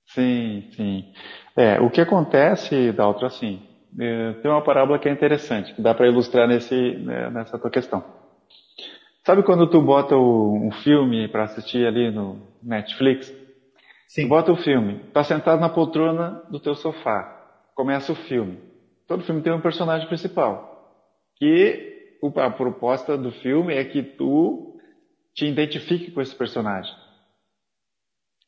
[0.07, 1.05] Sim, sim.
[1.55, 3.61] É, o que acontece, Daltro, assim,
[3.97, 8.03] tem uma parábola que é interessante, que dá para ilustrar nesse, né, nessa tua questão.
[9.25, 13.27] Sabe quando tu bota o, um filme para assistir ali no Netflix?
[14.07, 14.23] Sim.
[14.23, 17.23] Tu bota o filme, tá sentado na poltrona do teu sofá,
[17.75, 18.57] começa o filme.
[19.07, 20.97] Todo filme tem um personagem principal,
[21.35, 24.77] que a proposta do filme é que tu
[25.33, 26.93] te identifique com esse personagem.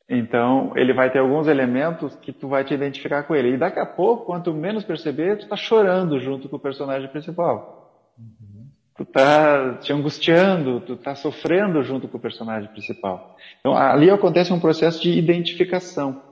[0.08, 3.54] Então, ele vai ter alguns elementos que tu vai te identificar com ele.
[3.54, 8.14] E daqui a pouco, quanto menos perceber, tu está chorando junto com o personagem principal.
[8.18, 8.66] Uhum.
[8.96, 13.36] Tu está te angustiando, tu está sofrendo junto com o personagem principal.
[13.60, 16.22] Então, ali acontece um processo de identificação.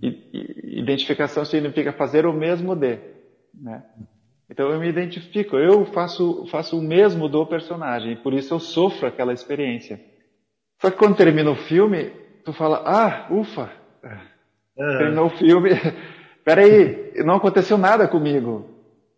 [0.00, 3.00] E, identificação significa fazer o mesmo de.
[3.52, 3.82] Né?
[4.48, 8.60] Então, eu me identifico, eu faço, faço o mesmo do personagem, e por isso eu
[8.60, 10.00] sofro aquela experiência.
[10.80, 12.12] Só que quando termina o filme,
[12.44, 13.70] tu fala, ah, ufa,
[14.02, 14.98] uhum.
[14.98, 15.70] terminou o filme,
[16.44, 18.68] peraí, não aconteceu nada comigo.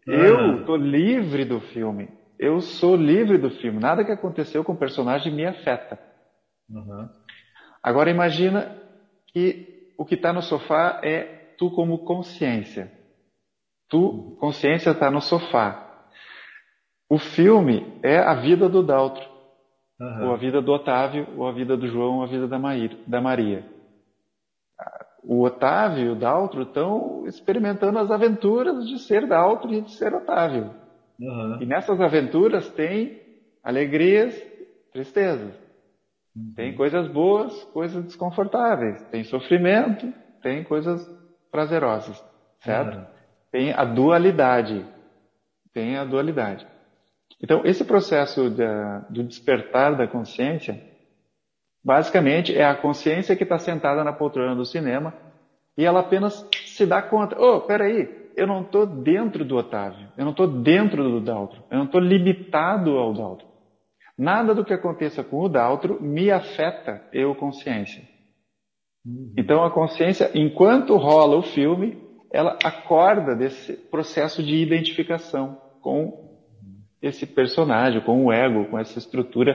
[0.07, 0.15] Uhum.
[0.15, 2.09] Eu estou livre do filme.
[2.39, 3.81] Eu sou livre do filme.
[3.81, 5.99] Nada que aconteceu com o personagem me afeta.
[6.69, 7.09] Uhum.
[7.83, 8.77] Agora imagina
[9.29, 12.93] que o que está no sofá é tu como consciência.
[13.89, 16.09] Tu, consciência, está no sofá.
[17.09, 19.34] O filme é a vida do Daltro.
[20.01, 20.27] Uhum.
[20.27, 22.97] Ou a vida do Otávio, ou a vida do João, ou a vida da, Maíra,
[23.07, 23.65] da Maria.
[25.23, 30.13] O Otávio e o Daltro estão experimentando as aventuras de ser Daltro e de ser
[30.15, 30.75] Otávio.
[31.19, 31.63] Uhum.
[31.63, 33.23] E nessas aventuras tem
[33.63, 34.35] alegrias,
[34.93, 35.55] tristezas.
[36.37, 36.53] Uhum.
[36.55, 39.03] Tem coisas boas, coisas desconfortáveis.
[39.11, 41.09] Tem sofrimento, tem coisas
[41.51, 42.23] prazerosas.
[42.61, 43.07] Certo?
[43.51, 44.85] Tem a dualidade.
[45.73, 46.67] Tem a dualidade.
[47.45, 48.49] Então, esse processo
[49.11, 50.81] do despertar da consciência,
[51.85, 55.13] basicamente é a consciência que está sentada na poltrona do cinema
[55.77, 60.25] e ela apenas se dá conta: oh, peraí, eu não estou dentro do Otávio, eu
[60.25, 63.47] não estou dentro do Daltro, eu não estou limitado ao Daltro.
[64.17, 68.09] Nada do que aconteça com o Daltro me afeta, eu, consciência.
[69.05, 69.35] Uhum.
[69.37, 72.03] Então, a consciência, enquanto rola o filme,
[72.33, 76.24] ela acorda desse processo de identificação com
[77.07, 79.55] esse personagem, com o ego, com essa estrutura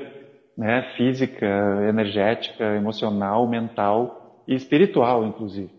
[0.57, 1.47] né, física,
[1.87, 5.71] energética, emocional, mental e espiritual, inclusive.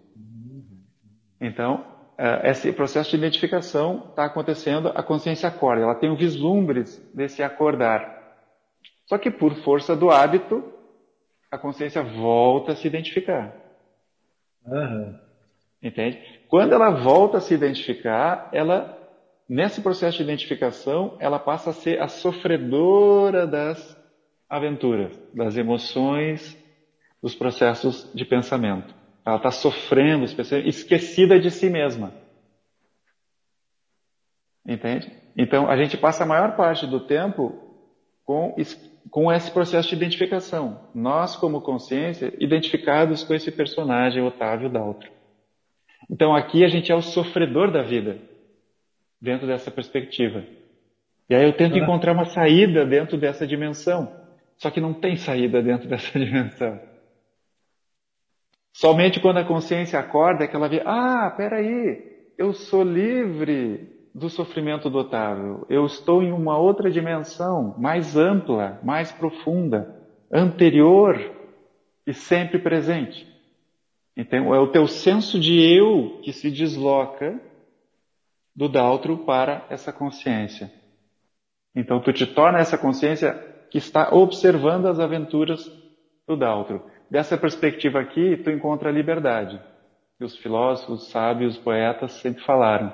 [1.40, 1.84] Então,
[2.18, 7.42] é, esse processo de identificação está acontecendo, a consciência acorda, ela tem um vislumbres desse
[7.42, 8.18] acordar.
[9.06, 10.62] Só que por força do hábito,
[11.50, 13.54] a consciência volta a se identificar.
[14.66, 15.18] Uhum.
[15.82, 16.18] Entende?
[16.48, 18.99] Quando ela volta a se identificar, ela
[19.50, 24.00] Nesse processo de identificação, ela passa a ser a sofredora das
[24.48, 26.56] aventuras, das emoções,
[27.20, 28.94] dos processos de pensamento.
[29.26, 32.14] Ela está sofrendo, esquecida de si mesma.
[34.64, 35.12] Entende?
[35.36, 37.52] Então, a gente passa a maior parte do tempo
[38.24, 38.54] com,
[39.10, 40.88] com esse processo de identificação.
[40.94, 45.10] Nós, como consciência, identificados com esse personagem, Otávio Daltro.
[46.08, 48.29] Então, aqui a gente é o sofredor da vida,
[49.20, 50.44] dentro dessa perspectiva.
[51.28, 54.12] E aí eu tento encontrar uma saída dentro dessa dimensão.
[54.56, 56.80] Só que não tem saída dentro dessa dimensão.
[58.72, 62.02] Somente quando a consciência acorda é que ela vê, ah, peraí,
[62.38, 65.66] eu sou livre do sofrimento do Otávio.
[65.68, 69.96] Eu estou em uma outra dimensão, mais ampla, mais profunda,
[70.32, 71.18] anterior
[72.06, 73.26] e sempre presente.
[74.16, 77.40] Então, é o teu senso de eu que se desloca
[78.54, 80.70] do Daltro para essa consciência.
[81.74, 83.32] Então, tu te torna essa consciência
[83.70, 85.70] que está observando as aventuras
[86.26, 86.84] do Daltro.
[87.10, 89.60] Dessa perspectiva aqui, tu encontra a liberdade.
[90.20, 92.92] Os filósofos, sábios, poetas sempre falaram.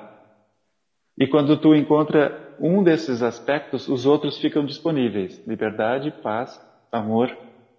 [1.19, 6.61] E quando tu encontra um desses aspectos, os outros ficam disponíveis: liberdade, paz,
[6.93, 7.37] amor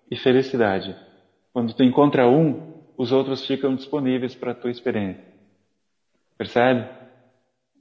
[0.10, 0.96] e felicidade.
[1.54, 5.24] Quando tu encontra um, os outros ficam disponíveis para a tua experiência.
[6.38, 6.97] Percebe?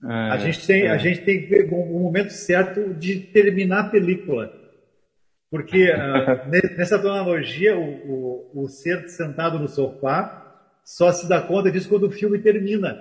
[0.04, 0.90] É, a, gente tem, é.
[0.90, 4.52] a gente tem que ver o momento certo de terminar a película.
[5.50, 10.42] Porque uh, nessa tua analogia, o, o, o ser sentado no sofá
[10.84, 12.96] só se dá conta disso quando o filme termina.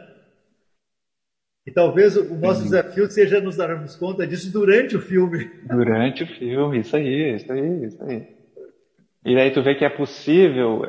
[1.68, 2.66] E talvez o nosso Sim.
[2.66, 5.50] desafio seja nos darmos conta disso durante o filme.
[5.68, 8.28] Durante o filme, isso aí, isso aí, isso aí.
[9.26, 10.86] E daí tu vê que é possível,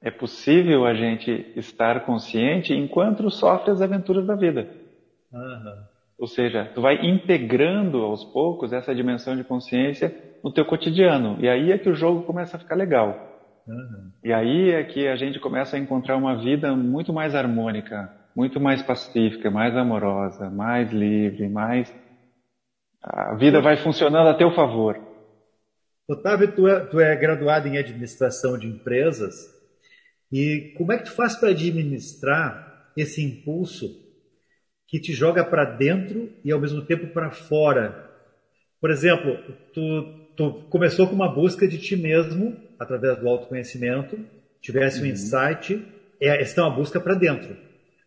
[0.00, 4.66] é possível a gente estar consciente enquanto sofre as aventuras da vida.
[5.32, 5.84] Uhum.
[6.18, 11.36] Ou seja, tu vai integrando aos poucos essa dimensão de consciência no teu cotidiano.
[11.40, 13.36] E aí é que o jogo começa a ficar legal.
[13.66, 14.10] Uhum.
[14.24, 18.60] E aí é que a gente começa a encontrar uma vida muito mais harmônica, muito
[18.60, 21.92] mais pacífica, mais amorosa, mais livre, mais.
[23.02, 24.98] A vida vai funcionando a teu favor.
[26.08, 29.34] Otávio, tu é, tu é graduado em administração de empresas.
[30.32, 34.05] E como é que tu faz para administrar esse impulso
[34.86, 38.10] que te joga para dentro e ao mesmo tempo para fora?
[38.80, 39.38] Por exemplo,
[39.72, 44.18] tu, tu começou com uma busca de ti mesmo através do autoconhecimento,
[44.60, 45.10] tivesse um uhum.
[45.10, 45.82] insight,
[46.20, 47.66] é, essa é uma busca para dentro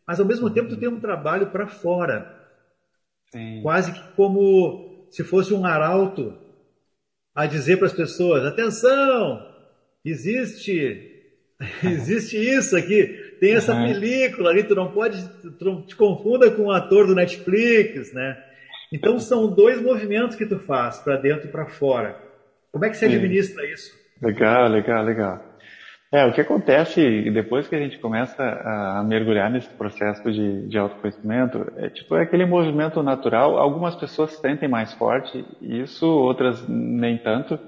[0.09, 2.35] mas ao mesmo tempo tu tem um trabalho para fora.
[3.31, 3.61] Sim.
[3.61, 6.35] Quase que como se fosse um arauto
[7.35, 9.39] a dizer para as pessoas: atenção,
[10.03, 11.29] existe,
[11.85, 13.87] existe isso aqui, tem essa uhum.
[13.87, 15.17] película ali, tu não pode,
[15.57, 18.37] tu não te confunda com o um ator do Netflix, né?
[18.91, 22.17] Então são dois movimentos que tu faz, para dentro e para fora.
[22.71, 23.91] Como é que você administra isso?
[24.21, 25.49] Legal, legal, legal.
[26.11, 30.77] É, o que acontece depois que a gente começa a mergulhar nesse processo de, de
[30.77, 33.57] autoconhecimento, é tipo é aquele movimento natural.
[33.57, 37.59] Algumas pessoas sentem mais forte isso, outras nem tanto.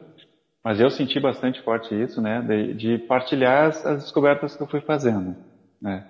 [0.64, 4.68] Mas eu senti bastante forte isso, né, de, de partilhar as, as, descobertas que eu
[4.68, 5.36] fui fazendo,
[5.82, 6.04] né,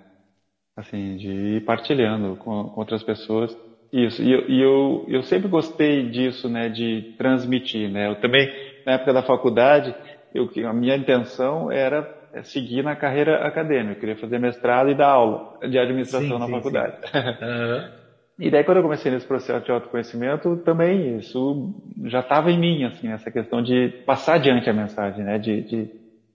[0.76, 3.56] assim, de ir partilhando com, com outras pessoas
[3.92, 4.22] isso.
[4.22, 8.08] E, eu, e eu, eu sempre gostei disso, né, de transmitir, né.
[8.08, 8.48] Eu também
[8.86, 9.94] na época da faculdade,
[10.34, 13.92] eu, a minha intenção era é seguir na carreira acadêmica.
[13.92, 16.96] Eu queria fazer mestrado e dar aula de administração sim, na sim, faculdade.
[16.96, 17.18] Sim.
[17.44, 18.02] Uhum.
[18.38, 21.70] E daí quando eu comecei nesse processo de autoconhecimento, também isso
[22.06, 25.90] já estava em mim, assim, essa questão de passar adiante a mensagem, né, de, de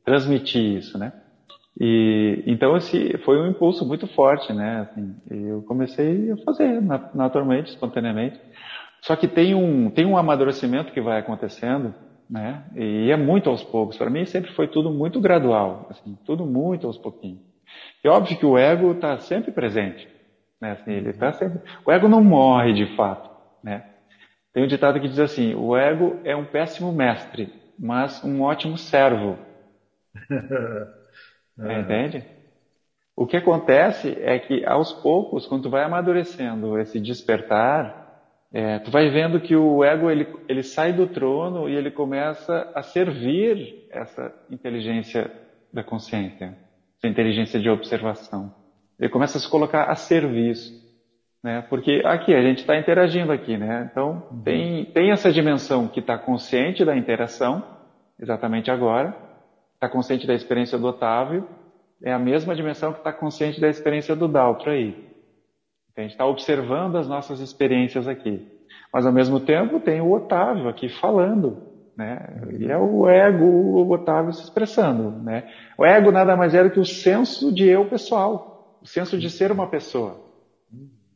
[0.05, 1.11] transmitir isso, né.
[1.79, 6.81] E então esse foi um impulso muito forte, né, assim, eu comecei a fazer
[7.13, 8.39] naturalmente, espontaneamente.
[9.01, 11.93] Só que tem um tem um amadurecimento que vai acontecendo
[12.29, 12.63] né?
[12.75, 13.97] E é muito aos poucos.
[13.97, 17.39] Para mim sempre foi tudo muito gradual, assim, tudo muito aos pouquinhos.
[18.03, 20.07] E óbvio que o ego está sempre presente,
[20.61, 20.71] né?
[20.71, 21.61] Assim, ele tá sempre.
[21.85, 23.29] O ego não morre de fato,
[23.63, 23.85] né?
[24.53, 28.77] Tem um ditado que diz assim: o ego é um péssimo mestre, mas um ótimo
[28.77, 29.37] servo.
[31.59, 32.23] é, entende?
[33.15, 38.07] O que acontece é que aos poucos, quando tu vai amadurecendo esse despertar,
[38.53, 42.71] é, tu vai vendo que o ego ele, ele sai do trono e ele começa
[42.75, 45.31] a servir essa inteligência
[45.73, 46.55] da consciência,
[46.97, 48.53] essa inteligência de observação.
[48.99, 50.71] Ele começa a se colocar a serviço,
[51.43, 51.65] né?
[51.69, 53.89] Porque aqui a gente está interagindo aqui, né?
[53.91, 54.41] Então uhum.
[54.43, 57.63] tem tem essa dimensão que está consciente da interação,
[58.19, 59.26] exatamente agora,
[59.77, 61.47] está consciente da experiência do Otávio,
[62.03, 65.07] é a mesma dimensão que está consciente da experiência do Daltro aí.
[65.95, 68.45] A gente está observando as nossas experiências aqui.
[68.93, 71.57] Mas ao mesmo tempo tem o Otávio aqui falando,
[71.97, 72.39] né?
[72.59, 75.47] E é o ego, o Otávio se expressando, né?
[75.77, 79.29] O ego nada mais é do que o senso de eu pessoal, o senso de
[79.29, 80.23] ser uma pessoa.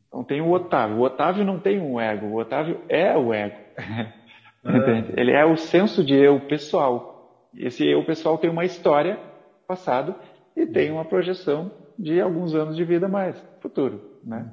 [0.07, 0.97] Então tem o Otávio.
[0.97, 3.57] O Otávio não tem um ego, o Otávio é o ego.
[4.65, 5.13] Entende?
[5.15, 7.10] Ele é o senso de eu pessoal.
[7.55, 9.19] Esse eu pessoal tem uma história
[9.67, 10.15] passado
[10.55, 14.51] e tem uma projeção de alguns anos de vida mais futuro, né?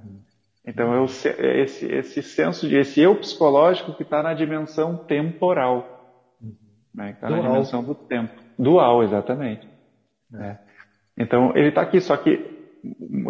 [0.66, 6.36] Então é o, esse, esse senso de esse eu psicológico que está na dimensão temporal,
[6.94, 7.12] né?
[7.12, 9.66] Está na dimensão do tempo, dual, exatamente.
[10.34, 10.58] É.
[11.16, 12.58] Então ele está aqui, só que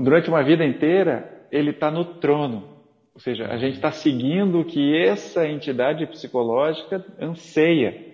[0.02, 2.76] durante uma vida inteira ele está no trono,
[3.14, 8.07] ou seja, a gente está seguindo o que essa entidade psicológica anseia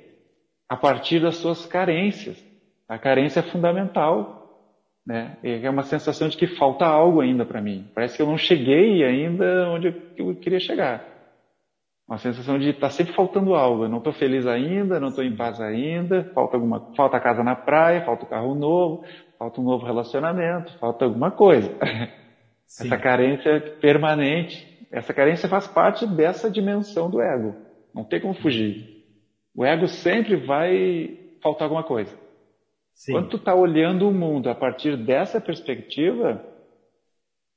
[0.74, 2.36] a partir das suas carências.
[2.88, 4.68] A carência é fundamental,
[5.06, 5.36] né?
[5.42, 7.88] é uma sensação de que falta algo ainda para mim.
[7.94, 11.04] Parece que eu não cheguei ainda onde eu queria chegar.
[12.08, 13.84] Uma sensação de estar tá sempre faltando algo.
[13.84, 17.42] Eu não estou feliz ainda, não estou em paz ainda, falta alguma, falta a casa
[17.42, 19.04] na praia, falta o carro novo,
[19.38, 21.70] falta um novo relacionamento, falta alguma coisa.
[22.66, 22.86] Sim.
[22.86, 27.56] Essa carência permanente essa carência faz parte dessa dimensão do ego.
[27.92, 28.93] Não tem como fugir.
[29.54, 32.14] O ego sempre vai faltar alguma coisa.
[32.94, 33.12] Sim.
[33.12, 36.44] Quando tu está olhando o mundo a partir dessa perspectiva,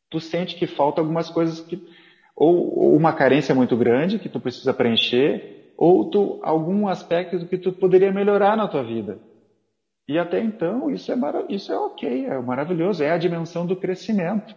[0.10, 1.82] tu sente que falta algumas coisas que
[2.38, 7.58] ou, ou uma carência muito grande que tu precisa preencher, ou tu, algum aspecto que
[7.58, 9.18] tu poderia melhorar na tua vida.
[10.08, 11.16] E até então isso é,
[11.50, 14.56] isso é ok, é maravilhoso, é a dimensão do crescimento.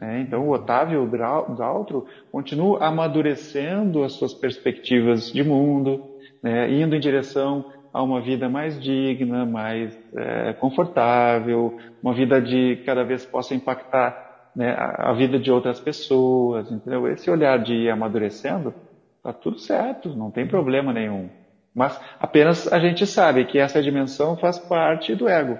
[0.00, 1.08] É, então, o Otávio
[1.56, 6.13] Daltro continua amadurecendo as suas perspectivas de mundo,
[6.44, 12.82] né, indo em direção a uma vida mais digna, mais é, confortável, uma vida de
[12.84, 17.08] cada vez possa impactar né, a, a, vida de outras pessoas, entendeu?
[17.08, 18.74] Esse olhar de ir amadurecendo,
[19.22, 21.30] tá tudo certo, não tem problema nenhum.
[21.74, 25.58] Mas apenas a gente sabe que essa dimensão faz parte do ego.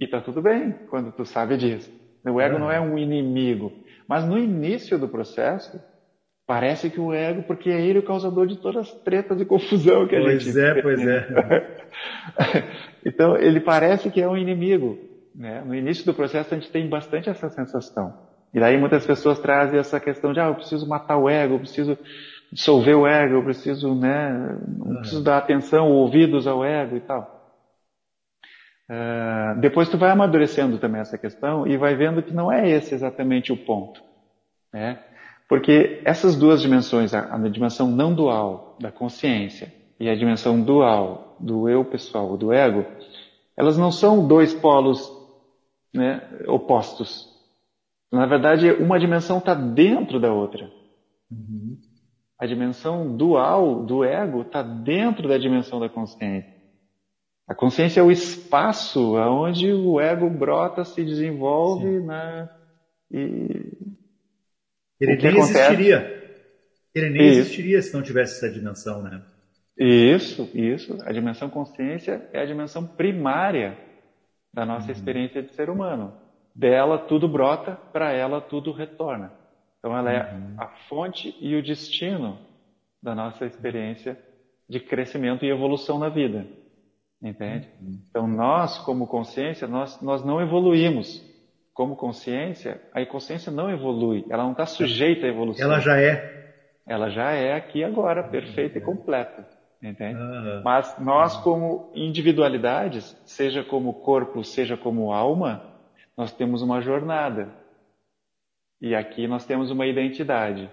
[0.00, 1.92] E tá tudo bem quando tu sabe disso.
[2.24, 3.72] O ego não é um inimigo.
[4.06, 5.82] Mas no início do processo,
[6.48, 10.08] parece que o ego, porque é ele o causador de todas as tretas e confusão
[10.08, 10.54] que a pois gente.
[10.54, 12.64] Pois é, pois é.
[13.04, 14.98] então, ele parece que é um inimigo.
[15.36, 15.62] Né?
[15.64, 18.14] No início do processo, a gente tem bastante essa sensação.
[18.54, 21.60] E daí muitas pessoas trazem essa questão de, ah, eu preciso matar o ego, eu
[21.60, 21.98] preciso
[22.50, 27.36] dissolver o ego, eu preciso, né, não preciso dar atenção, ouvidos ao ego e tal.
[28.90, 32.94] Uh, depois tu vai amadurecendo também essa questão e vai vendo que não é esse
[32.94, 34.00] exatamente o ponto.
[34.72, 34.98] Né?
[35.48, 41.36] Porque essas duas dimensões, a, a, dimensão não dual da consciência e a dimensão dual
[41.40, 42.84] do eu pessoal, do ego,
[43.56, 45.10] elas não são dois polos
[45.92, 47.26] né, opostos.
[48.12, 50.70] Na verdade, uma dimensão está dentro da outra.
[51.30, 51.78] Uhum.
[52.38, 56.58] A dimensão dual do ego está dentro da dimensão da consciência.
[57.48, 62.48] A consciência é o espaço onde o ego brota, se desenvolve, né?
[63.10, 63.72] E
[65.00, 65.58] ele nem acontece...
[65.58, 66.18] existiria.
[66.94, 67.40] Ele nem isso.
[67.40, 69.22] existiria se não tivesse essa dimensão, né?
[69.78, 70.98] Isso, isso.
[71.04, 73.78] A dimensão consciência é a dimensão primária
[74.52, 74.92] da nossa uhum.
[74.92, 76.12] experiência de ser humano.
[76.54, 79.32] Dela tudo brota, para ela tudo retorna.
[79.78, 80.54] Então ela é uhum.
[80.58, 82.38] a fonte e o destino
[83.00, 84.18] da nossa experiência
[84.68, 86.44] de crescimento e evolução na vida.
[87.22, 87.68] Entende?
[88.10, 91.24] Então nós, como consciência, nós, nós não evoluímos.
[91.78, 94.26] Como consciência, a consciência não evolui.
[94.28, 95.64] Ela não está sujeita à evolução.
[95.64, 96.52] Ela já é.
[96.84, 99.48] Ela já é aqui agora, perfeita e completa.
[99.80, 100.18] Entende?
[100.64, 105.72] Mas nós, como individualidades, seja como corpo, seja como alma,
[106.16, 107.54] nós temos uma jornada.
[108.80, 110.68] E aqui nós temos uma identidade.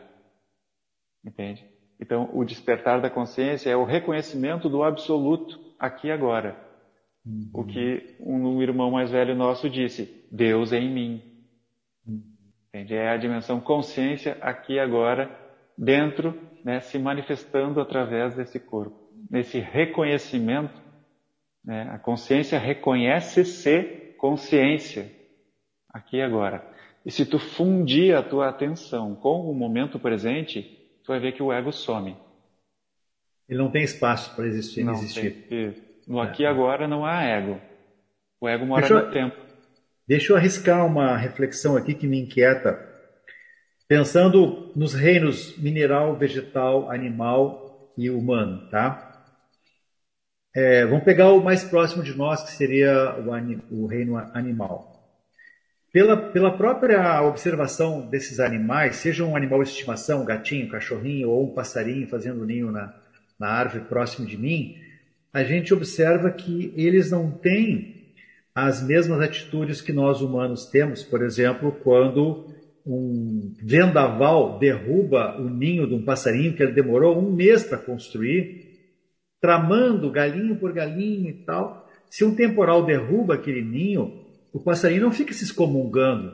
[1.24, 1.64] Entende?
[2.02, 6.65] Então, o despertar da consciência é o reconhecimento do absoluto aqui agora.
[7.26, 7.50] Uhum.
[7.54, 11.22] O que um irmão mais velho nosso disse: Deus é em mim.
[12.70, 12.94] Entende?
[12.94, 15.32] É a dimensão consciência aqui agora,
[15.78, 19.10] dentro, né, se manifestando através desse corpo.
[19.30, 20.80] Nesse reconhecimento,
[21.64, 25.12] né, a consciência reconhece-se consciência
[25.90, 26.68] aqui agora.
[27.06, 30.62] E se tu fundir a tua atenção com o momento presente,
[31.04, 32.16] tu vai ver que o ego some.
[33.48, 35.48] Ele não tem espaço para existir não existir.
[35.48, 35.85] Tem.
[36.08, 36.50] No aqui e é.
[36.50, 37.60] agora não há ego.
[38.40, 39.36] O ego mora deixa no eu, tempo.
[40.08, 42.80] Deixa eu arriscar uma reflexão aqui que me inquieta.
[43.88, 49.24] Pensando nos reinos mineral, vegetal, animal e humano, tá?
[50.56, 54.96] É, vamos pegar o mais próximo de nós, que seria o, o reino animal.
[55.92, 61.30] Pela, pela própria observação desses animais, seja um animal de estimação, um gatinho, um cachorrinho
[61.30, 62.94] ou um passarinho fazendo ninho na,
[63.40, 64.78] na árvore próximo de mim,
[65.36, 68.14] a gente observa que eles não têm
[68.56, 72.46] as mesmas atitudes que nós humanos temos, por exemplo, quando
[72.86, 78.80] um vendaval derruba o ninho de um passarinho que ele demorou um mês para construir,
[79.42, 81.86] tramando galinho por galinho e tal.
[82.10, 84.24] Se um temporal derruba aquele ninho,
[84.54, 86.32] o passarinho não fica se excomungando.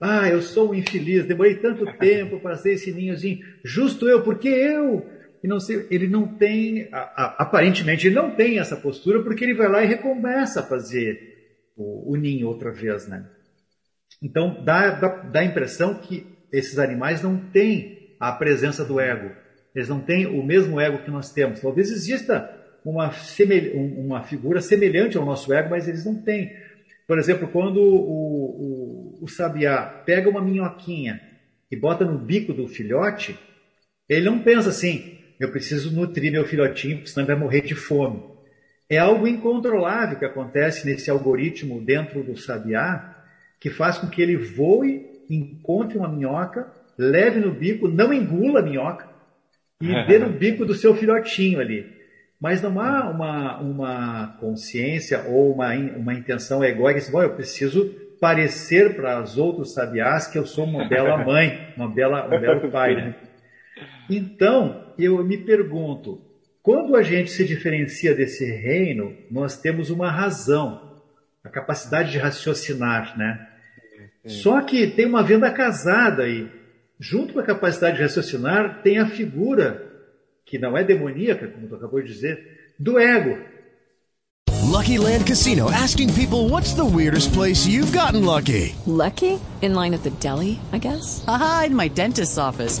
[0.00, 3.46] Ah, eu sou um infeliz, demorei tanto tempo para fazer esse ninhozinho.
[3.62, 5.06] Justo eu, porque eu?
[5.42, 9.68] E não sei, ele não tem, aparentemente, ele não tem essa postura porque ele vai
[9.68, 11.18] lá e recomeça a fazer
[11.76, 13.26] o, o ninho outra vez, né?
[14.22, 19.30] Então dá, dá, dá a impressão que esses animais não têm a presença do ego.
[19.74, 21.60] Eles não têm o mesmo ego que nós temos.
[21.60, 23.10] Talvez exista uma,
[23.96, 26.52] uma figura semelhante ao nosso ego, mas eles não têm.
[27.06, 31.20] Por exemplo, quando o, o, o sabiá pega uma minhoquinha
[31.70, 33.38] e bota no bico do filhote,
[34.08, 37.74] ele não pensa assim, eu preciso nutrir meu filhotinho, porque senão ele vai morrer de
[37.74, 38.22] fome.
[38.90, 43.16] É algo incontrolável que acontece nesse algoritmo dentro do sabiá,
[43.58, 48.62] que faz com que ele voe, encontre uma minhoca, leve no bico, não engula a
[48.62, 49.08] minhoca
[49.80, 51.98] e dê no bico do seu filhotinho ali.
[52.38, 58.94] Mas não há uma, uma consciência ou uma, uma intenção egóica assim, eu preciso parecer
[58.94, 62.94] para os outros sabiás que eu sou uma bela mãe, uma bela, um belo pai.
[62.94, 63.14] Né?
[64.10, 66.20] Então, eu me pergunto,
[66.62, 71.00] quando a gente se diferencia desse reino, nós temos uma razão,
[71.44, 73.46] a capacidade de raciocinar, né?
[74.26, 76.50] Só que tem uma venda casada aí.
[76.98, 79.90] Junto com a capacidade de raciocinar, tem a figura,
[80.44, 83.38] que não é demoníaca, como tu acabou de dizer, do ego.
[84.70, 88.74] Lucky Land Casino asking people what's the weirdest place you've gotten lucky?
[88.86, 89.40] Lucky?
[89.62, 91.24] In line at the deli, I guess?
[91.26, 92.80] Aha, in my dentist's office.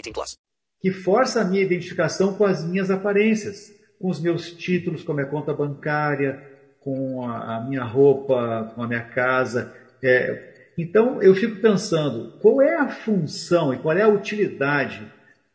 [0.01, 0.37] 18 plus.
[0.81, 5.15] Que força a minha identificação com as minhas aparências, com os meus títulos, com a
[5.15, 6.41] minha conta bancária,
[6.79, 9.73] com a, a minha roupa, com a minha casa.
[10.03, 15.01] É, então eu fico pensando, qual é a função e qual é a utilidade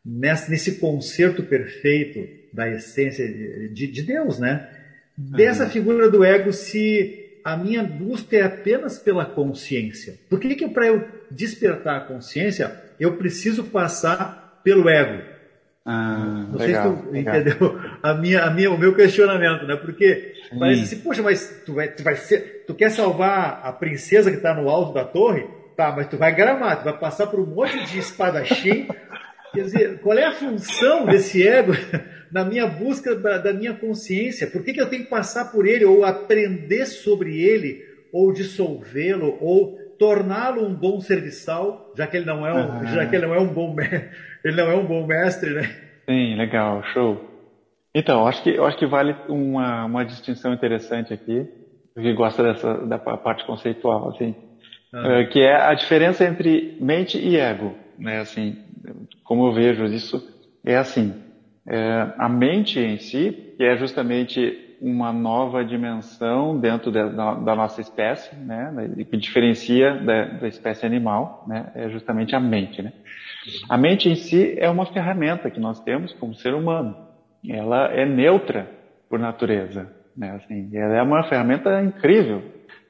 [0.05, 2.19] nesse, nesse concerto perfeito
[2.53, 4.69] da essência de, de Deus, né?
[5.17, 5.69] Dessa uhum.
[5.69, 10.15] figura do ego, se a minha busca é apenas pela consciência.
[10.29, 15.23] Por que, que para eu despertar a consciência, eu preciso passar pelo ego?
[15.85, 17.13] Ah, Não legal, sei se tu legal.
[17.15, 17.53] entendeu
[18.01, 19.75] a minha, a minha, o meu questionamento, né?
[19.75, 20.57] Porque Sim.
[20.57, 24.37] parece assim, poxa, mas tu vai, tu vai ser, tu quer salvar a princesa que
[24.37, 25.49] está no alto da torre?
[25.75, 28.87] Tá, mas tu vai gramar, tu vai passar por um monte de espadachim.
[29.53, 31.73] Quer dizer, qual é a função desse ego
[32.31, 34.47] na minha busca da, da minha consciência?
[34.47, 37.79] Por que, que eu tenho que passar por ele, ou aprender sobre ele,
[38.11, 42.85] ou dissolvê-lo, ou torná-lo um bom serviçal, já que ele não é um, Aham.
[42.85, 43.75] já que ele não é um bom
[44.43, 45.63] ele não é um bom mestre, né?
[46.09, 47.21] Sim, legal, show.
[47.95, 51.45] Então, acho que, eu acho que vale uma, uma distinção interessante aqui,
[51.95, 54.35] que gosta dessa da pa- parte conceitual, assim,
[54.93, 55.21] Ah.
[55.21, 58.19] eh, que é a diferença entre mente e ego, né?
[58.21, 58.57] Assim,
[59.23, 60.23] como eu vejo isso,
[60.65, 61.15] é assim,
[61.69, 67.55] eh, a mente em si, que é justamente uma nova dimensão dentro da, da- da
[67.55, 68.71] nossa espécie, né?
[68.97, 71.71] e Que diferencia da, da espécie animal, né?
[71.75, 72.93] É justamente a mente, né?
[73.69, 76.95] A mente em si é uma ferramenta que nós temos como ser humano.
[77.47, 78.69] Ela é neutra
[79.09, 80.31] por natureza, né?
[80.31, 82.43] Assim, ela é uma ferramenta incrível.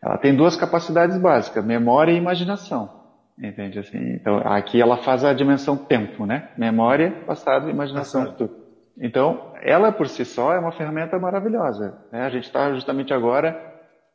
[0.03, 2.95] Ela tem duas capacidades básicas, memória e imaginação.
[3.39, 3.99] Entende assim?
[4.15, 6.49] Então, aqui ela faz a dimensão tempo, né?
[6.57, 8.57] Memória, passado, imaginação, futuro.
[9.00, 11.98] Então, ela por si só é uma ferramenta maravilhosa.
[12.12, 12.22] Né?
[12.22, 13.60] A gente está justamente agora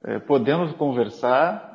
[0.05, 1.71] eh, podendo conversar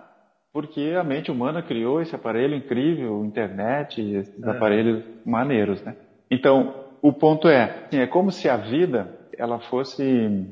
[0.54, 4.50] porque a mente humana criou esse aparelho incrível, internet, esses É.
[4.50, 5.96] aparelhos maneiros, né?
[6.32, 10.48] Então, o ponto é, assim, é como se a vida ela fosse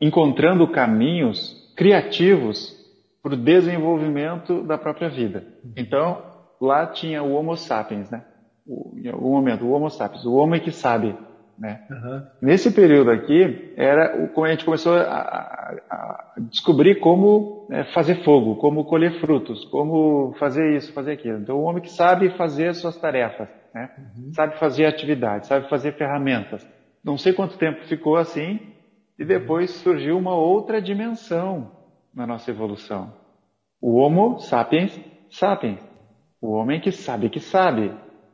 [0.00, 2.74] encontrando caminhos criativos
[3.22, 5.44] para o desenvolvimento da própria vida.
[5.76, 6.22] Então,
[6.60, 8.24] lá tinha o Homo sapiens, né?
[8.66, 11.14] O, em algum momento, o Homo sapiens, o homem que sabe,
[11.62, 11.80] Né?
[11.88, 12.26] Uhum.
[12.42, 18.84] Nesse período aqui, era a gente começou a, a, descobrir como né, fazer fogo, como
[18.84, 21.38] colher frutos, como fazer isso, fazer aquilo.
[21.38, 23.90] Então, o homem que sabe fazer suas tarefas, né?
[23.96, 24.32] Uhum.
[24.32, 26.66] sabe fazer atividades, sabe fazer ferramentas.
[27.04, 28.58] Não sei quanto tempo ficou assim,
[29.16, 31.70] e depois surgiu uma outra dimensão
[32.12, 33.14] na nossa evolução.
[33.80, 35.00] O Homo sapiens
[35.30, 35.80] sapiens.
[36.40, 37.92] O homem que sabe que sabe.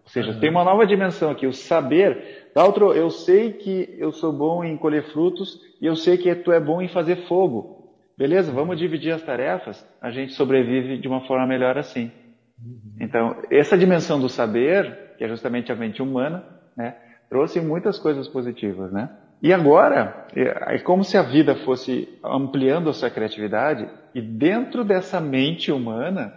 [0.08, 0.40] Ou seja, uhum.
[0.40, 2.50] tem uma nova dimensão aqui, o saber.
[2.54, 6.34] Da outro, eu sei que eu sou bom em colher frutos e eu sei que
[6.34, 7.92] tu é bom em fazer fogo.
[8.16, 8.50] Beleza?
[8.50, 9.86] Vamos dividir as tarefas.
[10.00, 12.10] A gente sobrevive de uma forma melhor assim.
[12.58, 12.96] Uhum.
[12.98, 16.42] Então, essa dimensão do saber, que é justamente a mente humana,
[16.74, 16.96] né,
[17.28, 19.10] trouxe muitas coisas positivas, né?
[19.42, 24.82] E agora, é, é como se a vida fosse ampliando a sua criatividade e dentro
[24.84, 26.32] dessa mente humana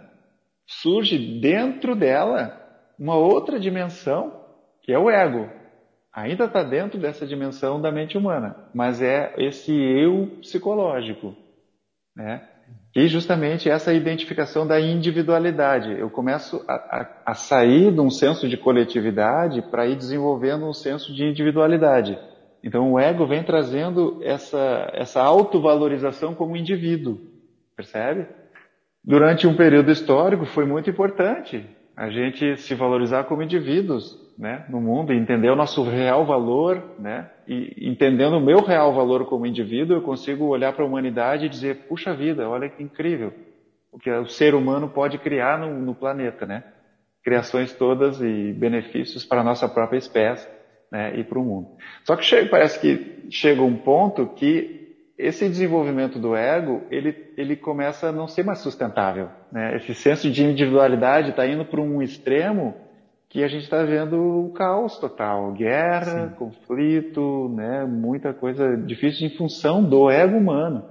[0.66, 2.61] surge dentro dela
[3.02, 4.32] uma outra dimensão
[4.80, 5.48] que é o ego.
[6.14, 11.34] Ainda está dentro dessa dimensão da mente humana, mas é esse eu psicológico,
[12.14, 12.46] né?
[12.94, 15.98] E justamente essa identificação da individualidade.
[15.98, 20.72] Eu começo a, a, a sair de um senso de coletividade para ir desenvolvendo um
[20.72, 22.16] senso de individualidade.
[22.62, 27.18] Então o ego vem trazendo essa, essa autovalorização como indivíduo,
[27.74, 28.28] percebe?
[29.02, 31.66] Durante um período histórico foi muito importante
[31.96, 37.30] a gente se valorizar como indivíduos, né, no mundo, entender o nosso real valor, né,
[37.46, 41.48] e entendendo o meu real valor como indivíduo, eu consigo olhar para a humanidade e
[41.48, 43.32] dizer, puxa vida, olha que incrível,
[43.92, 46.64] o que o ser humano pode criar no, no planeta, né,
[47.22, 50.48] criações todas e benefícios para a nossa própria espécie
[50.90, 51.68] né, e para o mundo.
[52.04, 54.81] Só que chega, parece que chega um ponto que
[55.22, 59.28] esse desenvolvimento do ego, ele, ele começa a não ser mais sustentável.
[59.50, 59.76] Né?
[59.76, 62.74] Esse senso de individualidade está indo para um extremo
[63.28, 66.34] que a gente está vendo o caos total, guerra, Sim.
[66.34, 70.84] conflito, né, muita coisa difícil em função do ego humano,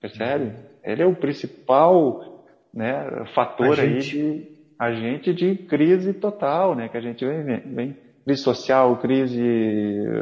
[0.00, 0.44] percebe?
[0.44, 0.52] Uhum.
[0.82, 4.46] Ele é o principal né, fator aí de
[4.78, 7.96] agente de crise total, né, que a gente vem, vem
[8.28, 9.42] crise social, crise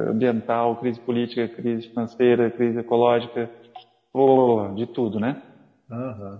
[0.09, 3.51] ambiental, crise política, crise financeira, crise ecológica,
[4.77, 5.43] de tudo, né?
[5.91, 6.39] Uhum.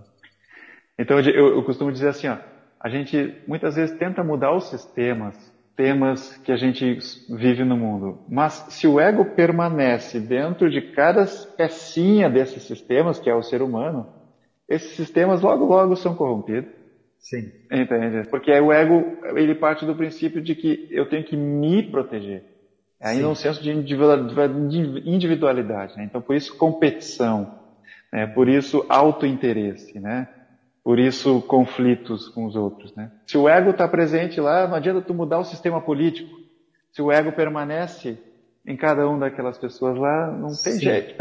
[0.97, 2.37] Então eu, eu costumo dizer assim, ó,
[2.81, 5.35] a gente muitas vezes tenta mudar os sistemas,
[5.75, 6.99] temas que a gente
[7.29, 13.29] vive no mundo, mas se o ego permanece dentro de cada pecinha desses sistemas, que
[13.29, 14.07] é o ser humano,
[14.69, 16.76] esses sistemas logo logo são corrompidos.
[17.29, 17.51] Sim.
[17.73, 18.29] Entende?
[18.29, 22.45] Porque o ego, ele parte do princípio de que eu tenho que me proteger.
[23.01, 23.31] É ainda Sim.
[23.31, 25.97] um senso de individualidade.
[25.97, 26.05] Né?
[26.05, 27.59] Então, por isso, competição.
[28.13, 28.29] Né?
[28.29, 29.99] Por isso, autointeresse.
[29.99, 30.29] Né?
[30.85, 32.95] Por isso, conflitos com os outros.
[32.95, 33.11] Né?
[33.27, 36.31] Se o ego está presente lá, não adianta tu mudar o sistema político.
[36.93, 38.21] Se o ego permanece
[38.65, 40.79] em cada uma daquelas pessoas lá, não tem Sim.
[40.79, 41.17] jeito.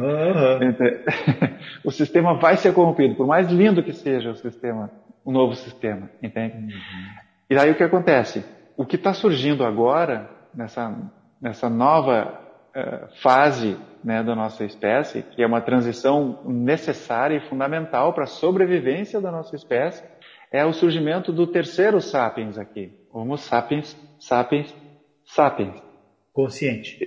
[0.00, 0.74] Uhum.
[1.86, 4.90] o sistema vai ser corrompido, por mais lindo que seja o sistema
[5.24, 6.56] um novo sistema, entende?
[6.56, 6.70] Uhum.
[7.48, 8.44] E daí o que acontece?
[8.76, 10.96] O que está surgindo agora, nessa,
[11.40, 12.40] nessa nova
[12.74, 18.28] uh, fase né, da nossa espécie, que é uma transição necessária e fundamental para a
[18.28, 20.02] sobrevivência da nossa espécie,
[20.52, 22.92] é o surgimento do terceiro sapiens aqui.
[23.12, 24.74] Homo sapiens, sapiens,
[25.24, 25.80] sapiens.
[26.32, 26.98] Consciente.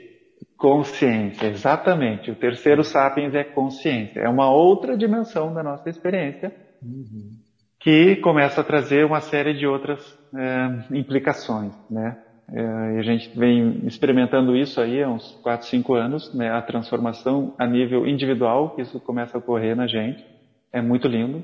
[0.57, 2.31] Consciência, exatamente.
[2.31, 4.21] O terceiro sapiens é consciência.
[4.21, 6.53] É uma outra dimensão da nossa experiência.
[6.81, 7.42] Uhum
[7.83, 10.01] que começa a trazer uma série de outras
[10.33, 12.17] é, implicações, né?
[12.49, 16.49] É, e a gente vem experimentando isso aí há uns 4, 5 anos, né?
[16.49, 20.25] A transformação a nível individual, que isso começa a ocorrer na gente,
[20.71, 21.43] é muito lindo.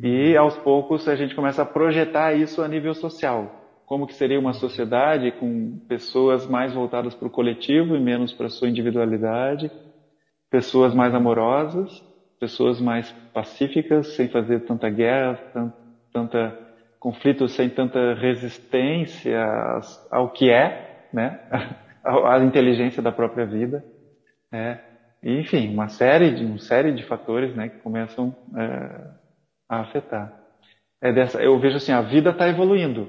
[0.00, 3.60] E aos poucos a gente começa a projetar isso a nível social.
[3.86, 8.46] Como que seria uma sociedade com pessoas mais voltadas para o coletivo e menos para
[8.46, 9.70] a sua individualidade,
[10.50, 12.02] pessoas mais amorosas,
[12.42, 15.76] pessoas mais pacíficas, sem fazer tanta guerra, tanta,
[16.12, 16.58] tanta
[16.98, 19.38] conflito, sem tanta resistência
[20.10, 21.38] ao que é, né?
[22.02, 23.84] à inteligência da própria vida,
[24.50, 24.80] né?
[25.22, 29.10] Enfim, uma série de uma série de fatores, né, que começam é,
[29.68, 30.36] a afetar.
[31.00, 33.08] É dessa, eu vejo assim, a vida está evoluindo,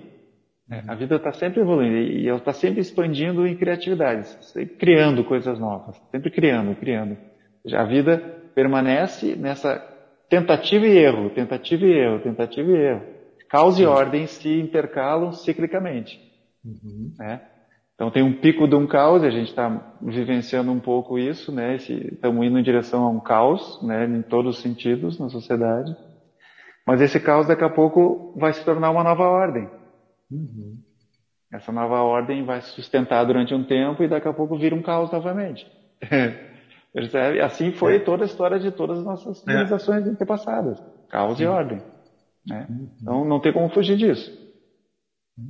[0.70, 0.84] né?
[0.88, 5.58] a vida está sempre evoluindo e ela está sempre expandindo em criatividade, sempre criando coisas
[5.58, 7.18] novas, sempre criando, criando.
[7.74, 9.80] A vida permanece nessa
[10.30, 13.02] tentativa e erro, tentativa e erro, tentativa e erro.
[13.50, 16.20] Causa e ordem se intercalam ciclicamente.
[16.66, 17.14] Uhum.
[17.20, 17.42] Né?
[17.96, 21.76] Então tem um pico de um caos, a gente está vivenciando um pouco isso, né?
[21.76, 24.06] Estamos indo em direção a um caos, né?
[24.06, 25.96] Em todos os sentidos na sociedade.
[26.86, 29.70] Mas esse caos daqui a pouco vai se tornar uma nova ordem.
[30.32, 30.80] Uhum.
[31.54, 34.82] Essa nova ordem vai se sustentar durante um tempo e daqui a pouco vira um
[34.82, 35.66] caos novamente.
[36.94, 37.42] Percebe?
[37.42, 38.00] Assim foi é.
[38.00, 39.40] toda a história de todas as nossas é.
[39.40, 40.10] civilizações é.
[40.10, 40.82] antepassadas.
[41.10, 41.44] Caos Sim.
[41.44, 41.82] e ordem.
[42.48, 42.68] Né?
[42.70, 42.90] Uhum.
[43.02, 44.32] Então não tem como fugir disso.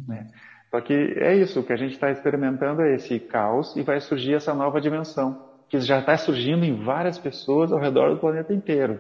[0.08, 0.28] Né?
[0.72, 4.00] Só que é isso, o que a gente está experimentando é esse caos e vai
[4.00, 5.40] surgir essa nova dimensão,
[5.70, 9.00] que já está surgindo em várias pessoas ao redor do planeta inteiro.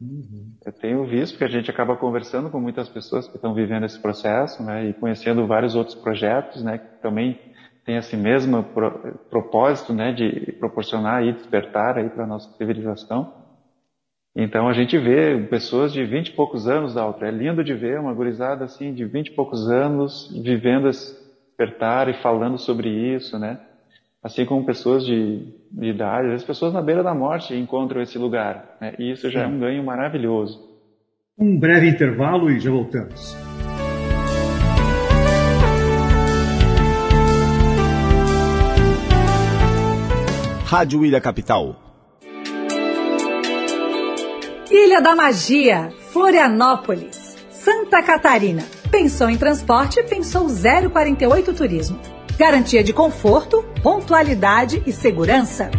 [0.00, 0.52] Uhum.
[0.64, 4.00] Eu tenho visto que a gente acaba conversando com muitas pessoas que estão vivendo esse
[4.00, 7.38] processo, né, e conhecendo vários outros projetos, né, que também
[7.84, 13.32] tem esse mesmo pro, propósito, né, de proporcionar e despertar aí para a nossa civilização.
[14.34, 17.24] Então a gente vê pessoas de vinte e poucos anos, Dalton.
[17.24, 21.22] É lindo de ver uma gurizada assim de vinte e poucos anos vivendo esse
[21.62, 23.58] despertar e falando sobre isso, né?
[24.22, 28.76] Assim como pessoas de, de idade, as pessoas na beira da morte encontram esse lugar.
[28.80, 28.94] Né?
[28.98, 30.60] E isso já é um ganho maravilhoso.
[31.38, 33.51] Um breve intervalo e já voltamos.
[40.72, 41.76] Rádio Ilha Capital.
[44.70, 48.64] Ilha da Magia, Florianópolis, Santa Catarina.
[48.90, 50.46] Pensou em transporte, pensou
[50.90, 52.00] 048 Turismo.
[52.38, 55.70] Garantia de conforto, pontualidade e segurança.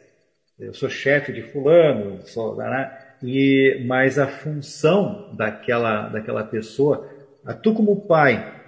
[0.57, 2.97] Eu sou chefe de fulano, sou, né?
[3.21, 7.09] e mas a função daquela daquela pessoa,
[7.61, 8.61] tu como pai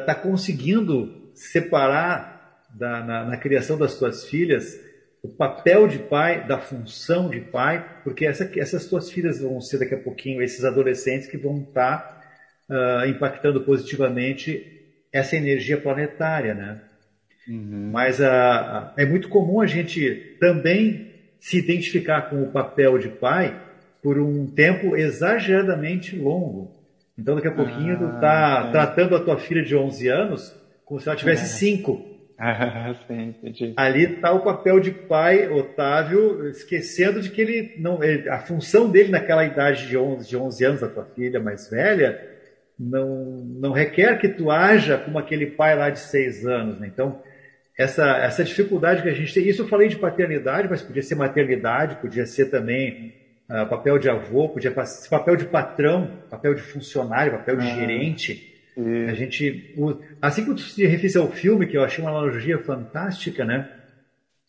[0.00, 4.80] está conseguindo separar da, na, na, criação das tuas filhas
[5.24, 9.78] o papel de pai da função de pai, porque essa, essas tuas filhas vão ser
[9.78, 12.22] daqui a pouquinho esses adolescentes que vão estar
[12.68, 16.78] uh, impactando positivamente essa energia planetária, né?
[17.48, 17.88] Uhum.
[17.90, 21.10] Mas uh, é muito comum a gente também
[21.40, 23.58] se identificar com o papel de pai
[24.02, 26.70] por um tempo exageradamente longo.
[27.18, 28.72] Então, daqui a pouquinho, ah, tu tá é.
[28.72, 30.54] tratando a tua filha de 11 anos
[30.84, 31.46] como se ela tivesse é.
[32.46, 33.72] Ah, sim, entendi.
[33.74, 38.90] Ali está o papel de pai, Otávio, esquecendo de que ele não, ele, a função
[38.90, 42.34] dele naquela idade de 11, de 11 anos da tua filha mais velha
[42.78, 46.80] não, não requer que tu haja como aquele pai lá de 6 anos.
[46.80, 46.90] Né?
[46.92, 47.22] Então,
[47.78, 51.14] essa, essa dificuldade que a gente tem, isso eu falei de paternidade, mas podia ser
[51.14, 53.14] maternidade, podia ser também
[53.48, 57.74] uh, papel de avô, podia ser papel de patrão, papel de funcionário, papel de ah.
[57.74, 58.53] gerente.
[58.76, 59.06] E...
[59.08, 59.74] A gente,
[60.20, 63.68] assim que tu se refere ao filme, que eu achei uma analogia fantástica, né?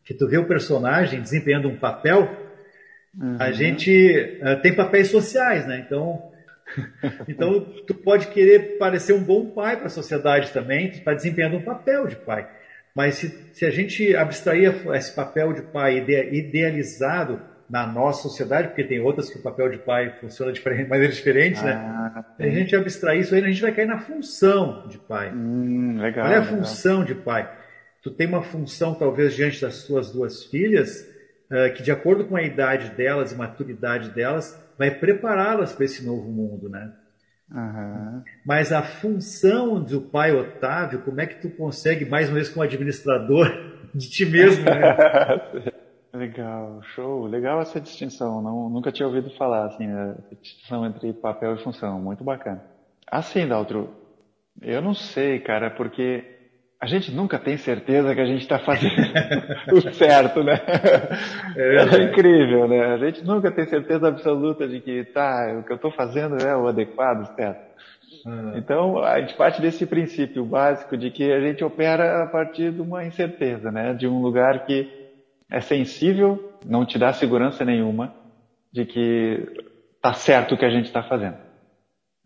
[0.03, 2.29] Que tu vê o personagem desempenhando um papel,
[3.19, 3.37] uhum.
[3.39, 5.83] a gente uh, tem papéis sociais, né?
[5.85, 6.31] Então,
[7.27, 11.57] então tu pode querer parecer um bom pai para a sociedade também, tu está desempenhando
[11.57, 12.47] um papel de pai.
[12.95, 18.83] Mas se, se a gente abstrair esse papel de pai idealizado na nossa sociedade, porque
[18.83, 21.73] tem outras que o papel de pai funciona de maneira diferente, né?
[21.73, 22.47] ah, né?
[22.47, 25.31] A gente abstrair isso aí, a gente vai cair na função de pai.
[25.33, 26.57] Hum, legal, Qual é a legal.
[26.57, 27.49] função de pai?
[28.03, 31.01] Tu tem uma função, talvez, diante das tuas duas filhas,
[31.49, 36.05] uh, que de acordo com a idade delas e maturidade delas, vai prepará-las para esse
[36.05, 36.91] novo mundo, né?
[37.51, 38.23] Uhum.
[38.45, 42.63] Mas a função do pai Otávio, como é que tu consegue, mais uma vez como
[42.63, 43.47] administrador
[43.93, 44.95] de ti mesmo, né?
[46.15, 47.25] Legal, show.
[47.25, 48.41] Legal essa distinção.
[48.41, 51.99] Não, nunca tinha ouvido falar assim, a distinção entre papel e função.
[52.01, 52.63] Muito bacana.
[53.11, 53.93] Assim, Daltro,
[54.61, 56.23] eu não sei, cara, porque
[56.79, 58.95] a gente nunca tem certeza que a gente está fazendo
[59.73, 60.61] o certo, né?
[61.55, 62.93] É, é, incrível, né?
[62.93, 66.55] A gente nunca tem certeza absoluta de que tá, o que eu estou fazendo é
[66.55, 67.75] o adequado, certo?
[68.25, 68.53] Hum.
[68.55, 72.81] Então, a gente parte desse princípio básico de que a gente opera a partir de
[72.81, 73.93] uma incerteza, né?
[73.93, 75.04] De um lugar que
[75.51, 78.13] é sensível, não te dá segurança nenhuma
[78.71, 79.47] de que
[80.01, 81.37] tá certo o que a gente está fazendo.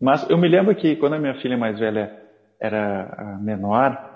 [0.01, 2.17] Mas eu me lembro que quando a minha filha mais velha
[2.59, 4.09] era menor,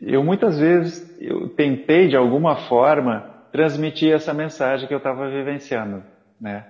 [0.00, 6.02] eu muitas vezes eu tentei de alguma forma transmitir essa mensagem que eu estava vivenciando,
[6.40, 6.66] né?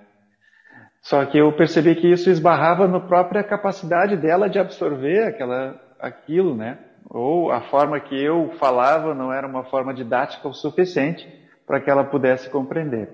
[1.03, 6.57] Só que eu percebi que isso esbarrava na própria capacidade dela de absorver aquela, aquilo,
[6.57, 6.79] né?
[7.09, 11.91] Ou a forma que eu falava não era uma forma didática o suficiente para que
[11.91, 13.09] ela pudesse compreender.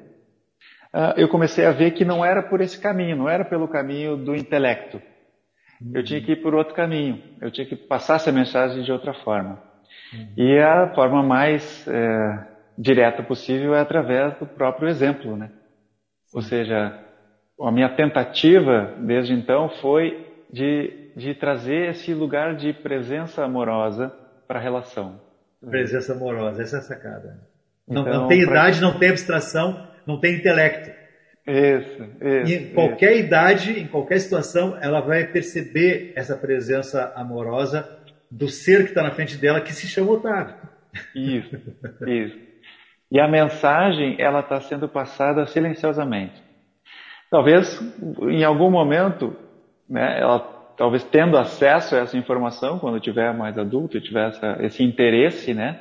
[0.92, 4.16] Uh, eu comecei a ver que não era por esse caminho, não era pelo caminho
[4.16, 5.00] do intelecto.
[5.92, 9.14] Eu tinha que ir por outro caminho, eu tinha que passar essa mensagem de outra
[9.14, 9.60] forma.
[10.36, 12.46] E a forma mais é,
[12.78, 15.50] direta possível é através do próprio exemplo, né?
[16.32, 16.98] Ou seja,
[17.60, 24.14] a minha tentativa desde então foi de, de trazer esse lugar de presença amorosa
[24.46, 25.20] para a relação.
[25.60, 27.51] Presença amorosa, essa é a sacada.
[27.88, 28.50] Não, então, não tem pra...
[28.50, 30.90] idade, não tem abstração, não tem intelecto.
[31.46, 32.02] Isso,
[32.44, 32.52] isso.
[32.52, 33.24] em qualquer isso.
[33.26, 37.88] idade, em qualquer situação, ela vai perceber essa presença amorosa
[38.30, 40.54] do ser que está na frente dela, que se chama Otávio.
[41.14, 41.56] Isso,
[42.06, 42.38] isso.
[43.10, 46.42] E a mensagem, ela está sendo passada silenciosamente.
[47.30, 47.80] Talvez,
[48.22, 49.36] em algum momento,
[49.88, 50.38] né, ela
[50.76, 55.52] talvez tendo acesso a essa informação, quando tiver mais adulto e tiver essa, esse interesse,
[55.52, 55.80] né?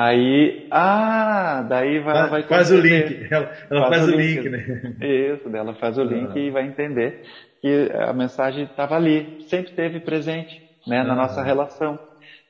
[0.00, 4.36] Aí, ah, daí vai, faz, vai faz o link, ela, ela faz, faz, o link,
[4.36, 4.96] link, né?
[5.34, 6.38] Isso, ela faz o link ah.
[6.38, 7.24] e vai entender
[7.60, 11.16] que a mensagem estava ali, sempre esteve presente, né, na ah.
[11.16, 11.98] nossa relação.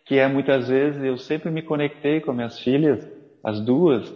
[0.04, 3.10] Que é muitas vezes, eu sempre me conectei com minhas filhas,
[3.42, 4.14] as duas,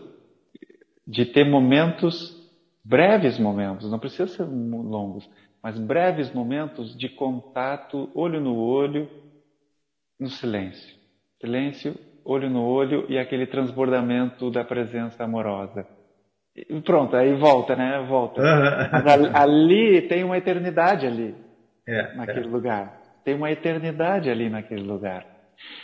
[1.06, 2.38] de ter momentos
[2.84, 5.26] breves momentos, não precisa ser longos,
[5.62, 9.08] mas breves momentos de contato, olho no olho,
[10.20, 10.94] no silêncio.
[11.40, 11.94] Silêncio,
[12.24, 15.86] olho no olho e aquele transbordamento da presença amorosa.
[16.54, 18.04] E pronto, aí volta, né?
[18.08, 18.42] Volta.
[18.92, 21.34] Mas ali, ali tem uma eternidade ali,
[21.86, 22.50] é, naquele é.
[22.50, 23.00] lugar.
[23.24, 25.26] Tem uma eternidade ali naquele lugar.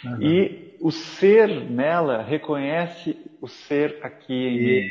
[0.05, 0.23] Uhum.
[0.23, 4.91] E o ser nela reconhece o ser aqui em mim.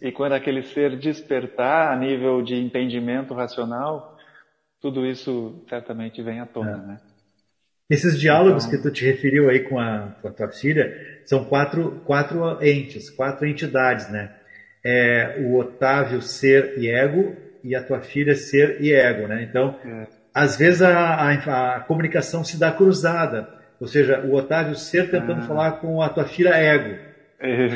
[0.00, 4.16] E quando aquele ser despertar a nível de entendimento racional,
[4.80, 6.86] tudo isso certamente vem à tona, é.
[6.86, 7.00] né?
[7.92, 8.78] Esses diálogos então...
[8.78, 13.10] que tu te referiu aí com a, com a tua filha são quatro, quatro entes,
[13.10, 14.30] quatro entidades, né?
[14.84, 19.42] É, o Otávio ser e ego e a tua filha ser e ego, né?
[19.42, 20.06] Então, é.
[20.34, 25.40] às vezes a, a, a comunicação se dá cruzada ou seja, o Otávio Ser tentando
[25.40, 25.42] ah.
[25.42, 26.96] falar com a tua filha ego.
[27.40, 27.66] É.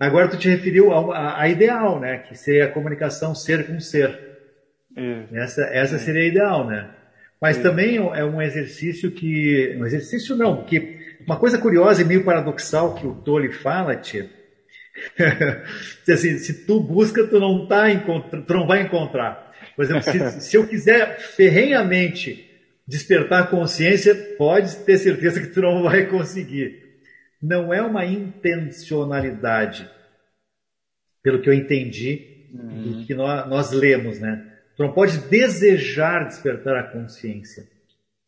[0.00, 2.20] Agora tu te referiu à ideal, né?
[2.26, 4.18] Que seria a comunicação ser com ser.
[4.96, 5.42] É.
[5.42, 6.88] Essa, essa seria a ideal, né?
[7.44, 7.60] Mas é.
[7.60, 9.76] também é um exercício que.
[9.78, 14.30] Um exercício não, que uma coisa curiosa e meio paradoxal que o Tolly fala, tia.
[16.08, 17.84] assim, se tu busca, tu não, tá,
[18.46, 19.52] tu não vai encontrar.
[19.76, 22.50] Por exemplo, se, se eu quiser ferrenhamente
[22.88, 26.82] despertar consciência, pode ter certeza que tu não vai conseguir.
[27.42, 29.86] Não é uma intencionalidade,
[31.22, 33.00] pelo que eu entendi uhum.
[33.00, 34.53] do que nós, nós lemos, né?
[34.76, 37.64] Tu não pode desejar despertar a consciência.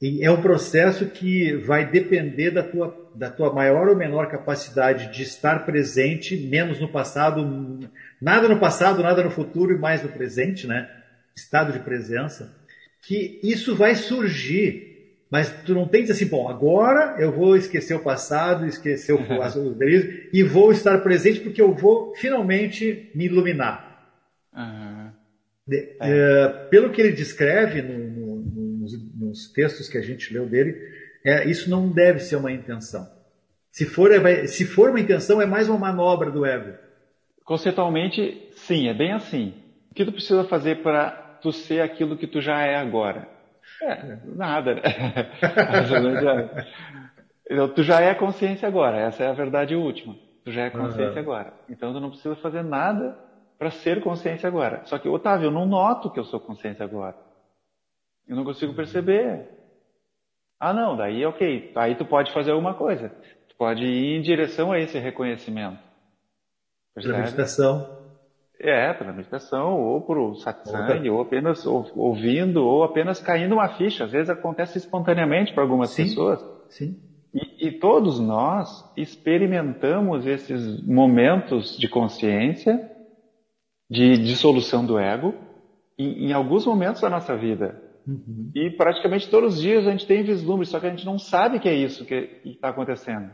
[0.01, 5.13] E é um processo que vai depender da tua, da tua maior ou menor capacidade
[5.13, 7.89] de estar presente, menos no passado,
[8.21, 10.89] nada no passado, nada no futuro e mais no presente, né?
[11.35, 12.55] Estado de presença
[13.07, 18.01] que isso vai surgir, mas tu não dizer assim, bom, agora eu vou esquecer o
[18.01, 19.19] passado, esquecer o,
[19.75, 23.86] delírios e vou estar presente porque eu vou finalmente me iluminar.
[25.67, 26.47] De, é.
[26.47, 28.37] uh, pelo que ele descreve no, no,
[28.81, 30.77] nos, nos, textos que a gente leu dele,
[31.25, 33.07] é, isso não deve ser uma intenção.
[33.71, 36.79] Se for, é, se for uma intenção, é mais uma manobra do ego.
[37.45, 39.55] Conceitualmente, sim, é bem assim.
[39.91, 41.11] O que tu precisa fazer para
[41.43, 43.29] tu ser aquilo que tu já é agora?
[43.83, 44.83] É, nada, né?
[47.51, 50.17] então, tu já é consciência agora, essa é a verdade última.
[50.45, 51.19] Tu já é consciência uhum.
[51.19, 51.53] agora.
[51.69, 53.19] Então tu não precisa fazer nada
[53.59, 54.83] para ser consciência agora.
[54.85, 57.17] Só que, Otávio, eu não noto que eu sou consciência agora.
[58.27, 58.77] Eu não consigo uhum.
[58.77, 59.49] perceber.
[60.59, 61.73] Ah, não, daí ok.
[61.75, 63.11] Aí tu pode fazer alguma coisa.
[63.49, 65.79] Tu pode ir em direção a esse reconhecimento.
[66.95, 67.19] Percebe?
[67.19, 67.97] Meditação.
[68.59, 74.05] É, pela meditação, ou por satsang, ou apenas ouvindo, ou apenas caindo uma ficha.
[74.05, 76.43] Às vezes acontece espontaneamente para algumas sim, pessoas.
[76.71, 76.99] Sim.
[77.35, 82.91] E, e, todos nós experimentamos esses momentos de consciência,
[83.89, 85.35] de dissolução do ego,
[85.99, 87.83] em, em alguns momentos da nossa vida.
[88.07, 88.51] Uhum.
[88.55, 91.59] E praticamente todos os dias a gente tem vislumbre, só que a gente não sabe
[91.59, 93.31] que é isso que está acontecendo.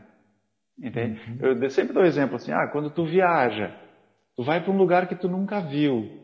[0.81, 1.19] Entende?
[1.39, 1.63] Uhum.
[1.63, 3.75] Eu sempre dou exemplo assim, ah, quando tu viaja,
[4.35, 6.21] Tu vai para um lugar que tu nunca viu.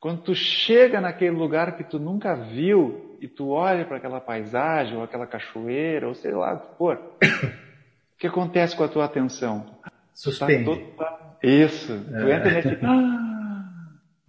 [0.00, 4.96] Quando tu chega naquele lugar que tu nunca viu e tu olha para aquela paisagem
[4.96, 9.04] ou aquela cachoeira ou sei lá o que for, o que acontece com a tua
[9.04, 9.66] atenção?
[10.12, 10.86] Suspende.
[10.96, 11.92] Tá Isso.
[11.92, 12.20] É.
[12.20, 12.78] Tu entra nesse.
[12.82, 13.30] Ah,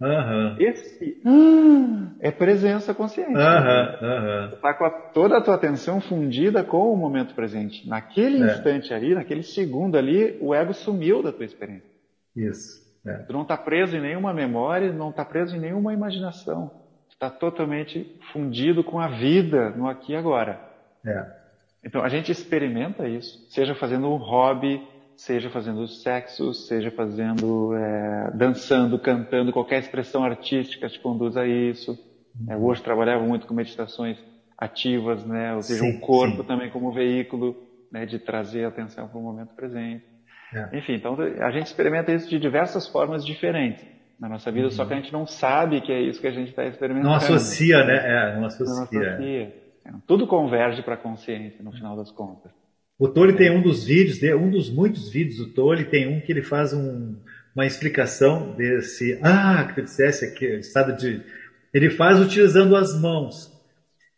[0.00, 0.56] Uhum.
[0.58, 1.22] Esse
[2.20, 3.32] é presença consciente.
[3.32, 4.48] Uhum, uhum.
[4.52, 7.88] Está com a, toda a tua atenção fundida com o momento presente.
[7.88, 8.46] Naquele é.
[8.46, 11.90] instante ali, naquele segundo ali, o ego sumiu da tua experiência.
[12.36, 12.84] Isso.
[13.06, 13.18] É.
[13.18, 16.70] Tu não está preso em nenhuma memória, não está preso em nenhuma imaginação.
[17.08, 20.60] Está totalmente fundido com a vida no aqui e agora.
[21.06, 21.24] É.
[21.82, 24.86] Então a gente experimenta isso, seja fazendo um hobby,
[25.16, 31.92] seja fazendo sexo, seja fazendo é, dançando, cantando, qualquer expressão artística te conduz a isso.
[32.38, 32.52] Uhum.
[32.52, 34.18] É, hoje trabalhava muito com meditações
[34.58, 35.54] ativas, né?
[35.54, 36.46] Ou seja, sim, o corpo sim.
[36.46, 37.56] também como veículo
[37.90, 40.04] né, de trazer a atenção para o momento presente.
[40.54, 40.78] É.
[40.78, 43.84] Enfim, então a gente experimenta isso de diversas formas diferentes
[44.18, 44.72] na nossa vida, uhum.
[44.72, 47.08] só que a gente não sabe que é isso que a gente está experimentando.
[47.08, 47.96] Não associa, né?
[47.96, 48.74] É, não associa.
[48.74, 49.62] Não associa.
[49.84, 49.92] É.
[50.06, 52.50] Tudo converge para a consciência no final das contas.
[52.98, 56.32] O Tolly tem um dos vídeos, um dos muitos vídeos do Tolly, tem um que
[56.32, 57.16] ele faz um,
[57.54, 59.18] uma explicação desse.
[59.22, 61.20] Ah, que eu dissesse aqui, estado de.
[61.74, 63.54] Ele faz utilizando as mãos.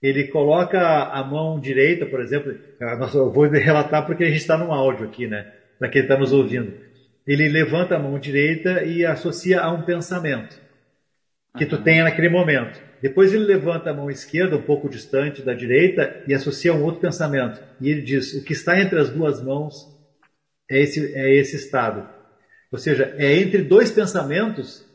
[0.01, 2.57] Ele coloca a mão direita, por exemplo.
[2.81, 5.53] Eu vou relatar porque a gente está no áudio aqui, né?
[5.77, 6.73] Para quem está nos ouvindo.
[7.27, 10.59] Ele levanta a mão direita e associa a um pensamento
[11.57, 12.81] que tu tenha naquele momento.
[13.01, 17.01] Depois ele levanta a mão esquerda, um pouco distante da direita, e associa um outro
[17.01, 17.61] pensamento.
[17.81, 19.87] E ele diz: o que está entre as duas mãos
[20.71, 22.09] é esse, é esse estado.
[22.71, 24.87] Ou seja, é entre dois pensamentos,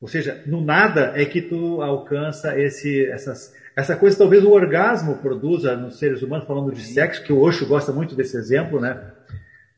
[0.00, 5.18] ou seja, no nada é que tu alcança esse, essas, essa coisa, talvez o orgasmo
[5.18, 9.12] produza nos seres humanos, falando de sexo, que o Osho gosta muito desse exemplo, né?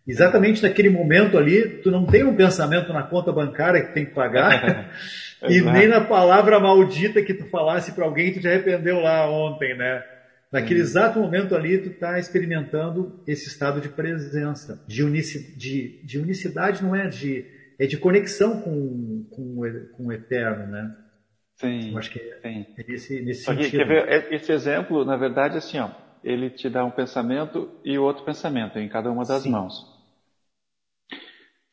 [0.06, 4.12] Exatamente naquele momento ali, tu não tem um pensamento na conta bancária que tem que
[4.12, 4.90] pagar.
[5.48, 9.28] E nem na palavra maldita que tu falasse para alguém que tu te arrependeu lá
[9.30, 10.04] ontem, né?
[10.52, 10.84] Naquele hum.
[10.84, 16.82] exato momento ali, tu está experimentando esse estado de presença, de, unici, de, de, unicidade,
[16.82, 17.46] não é de
[17.78, 19.60] é de conexão com, com,
[19.96, 20.94] com o eterno, né?
[21.56, 21.92] Sim.
[21.92, 22.66] Eu acho que é, sim.
[22.76, 23.86] é nesse, nesse Só sentido.
[23.86, 25.90] Ver, é, esse exemplo, na verdade, assim, ó,
[26.22, 29.50] ele te dá um pensamento e outro pensamento em cada uma das sim.
[29.50, 29.74] mãos.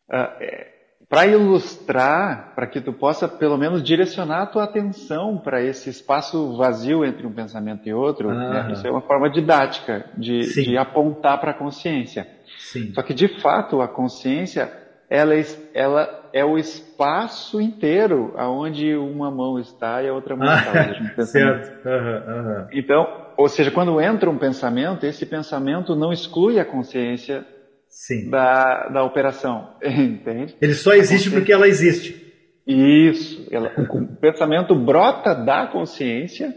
[0.09, 0.78] Uh, é,
[1.10, 6.55] para ilustrar, para que tu possa pelo menos direcionar a tua atenção para esse espaço
[6.55, 8.70] vazio entre um pensamento e outro, né?
[8.72, 12.28] isso é uma forma didática de, de apontar para a consciência.
[12.60, 12.93] Sim.
[12.93, 14.72] Só que de fato a consciência
[15.10, 15.34] ela,
[15.74, 21.26] ela é o espaço inteiro aonde uma mão está e a outra mão ah, está.
[21.26, 21.88] Certo.
[21.88, 22.68] Uhum, uhum.
[22.72, 27.43] Então, ou seja, quando entra um pensamento, esse pensamento não exclui a consciência
[27.99, 28.29] Sim.
[28.29, 29.73] Da, da operação.
[29.83, 30.55] Entende?
[30.61, 32.15] Ele só existe porque ela existe.
[32.65, 33.45] Isso.
[33.51, 36.55] Ela, o pensamento brota da consciência,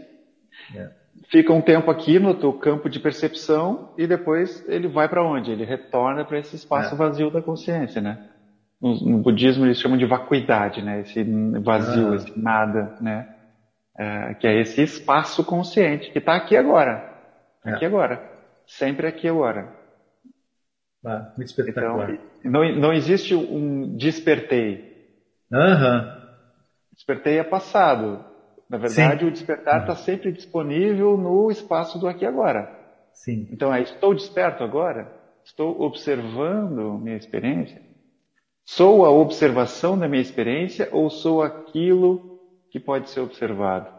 [0.73, 0.89] é.
[1.29, 5.51] fica um tempo aqui no teu campo de percepção e depois ele vai para onde?
[5.51, 6.97] Ele retorna para esse espaço é.
[6.97, 8.25] vazio da consciência, né?
[8.81, 11.01] No, no, budismo eles chamam de vacuidade, né?
[11.01, 11.25] Esse
[11.59, 12.15] vazio, ah.
[12.15, 13.27] esse nada, né?
[13.99, 17.03] É, que é esse espaço consciente que está aqui agora,
[17.65, 17.87] aqui é.
[17.87, 18.23] agora,
[18.65, 19.82] sempre aqui agora.
[21.05, 22.11] Ah, muito espetacular.
[22.39, 25.11] Então, não, não existe um despertei.
[25.51, 26.23] Uhum.
[26.93, 28.23] Despertei é passado.
[28.69, 29.27] Na verdade, Sim.
[29.27, 29.99] o despertar está uhum.
[29.99, 32.71] sempre disponível no espaço do aqui e agora.
[33.13, 33.47] Sim.
[33.51, 35.11] Então, é, estou desperto agora?
[35.43, 37.81] Estou observando minha experiência?
[38.65, 42.39] Sou a observação da minha experiência ou sou aquilo
[42.71, 43.89] que pode ser observado?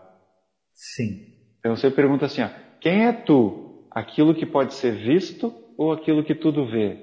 [0.73, 1.35] Sim.
[1.61, 2.49] Então você pergunta assim: ó,
[2.81, 3.87] quem é tu?
[3.91, 6.99] Aquilo que pode ser visto ou aquilo que tudo vê?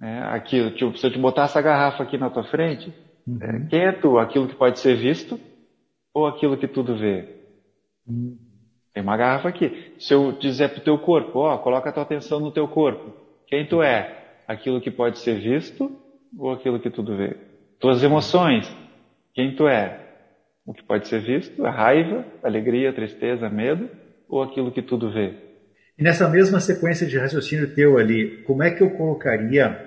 [0.00, 2.92] É, aquilo, tipo, se eu te botar essa garrafa aqui na tua frente,
[3.26, 3.38] uhum.
[3.40, 4.18] é, quem é tu?
[4.18, 5.38] Aquilo que pode ser visto
[6.14, 7.28] ou aquilo que tudo vê?
[8.06, 8.38] Uhum.
[8.94, 9.94] Tem uma garrafa aqui.
[9.98, 13.12] Se eu dizer pro teu corpo, ó, coloca a tua atenção no teu corpo.
[13.46, 14.16] Quem tu é?
[14.46, 15.90] Aquilo que pode ser visto
[16.38, 17.36] ou aquilo que tudo vê?
[17.80, 18.68] Tuas emoções.
[19.34, 20.04] Quem tu é?
[20.66, 21.64] O que pode ser visto?
[21.64, 23.88] A raiva, a alegria, a tristeza, medo
[24.28, 25.47] ou aquilo que tudo vê?
[25.98, 29.84] E nessa mesma sequência de raciocínio teu ali, como é que eu colocaria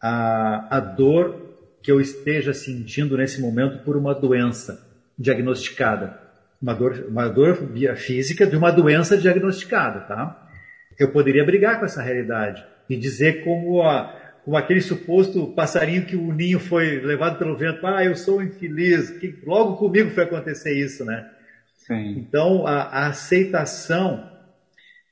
[0.00, 4.86] a, a dor que eu esteja sentindo nesse momento por uma doença
[5.18, 6.16] diagnosticada?
[6.62, 7.56] Uma dor, uma dor
[7.96, 10.48] física de uma doença diagnosticada, tá?
[10.96, 14.14] Eu poderia brigar com essa realidade e dizer como, a,
[14.44, 19.10] como aquele suposto passarinho que o ninho foi levado pelo vento, ah, eu sou infeliz,
[19.10, 21.28] que logo comigo foi acontecer isso, né?
[21.76, 22.16] Sim.
[22.18, 24.27] Então, a, a aceitação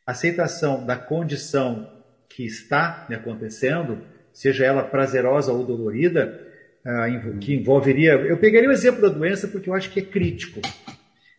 [0.07, 1.91] aceitação da condição
[2.29, 3.99] que está me acontecendo,
[4.33, 6.41] seja ela prazerosa ou dolorida,
[6.85, 8.13] uh, que envolveria.
[8.13, 10.61] Eu pegaria o exemplo da doença porque eu acho que é crítico.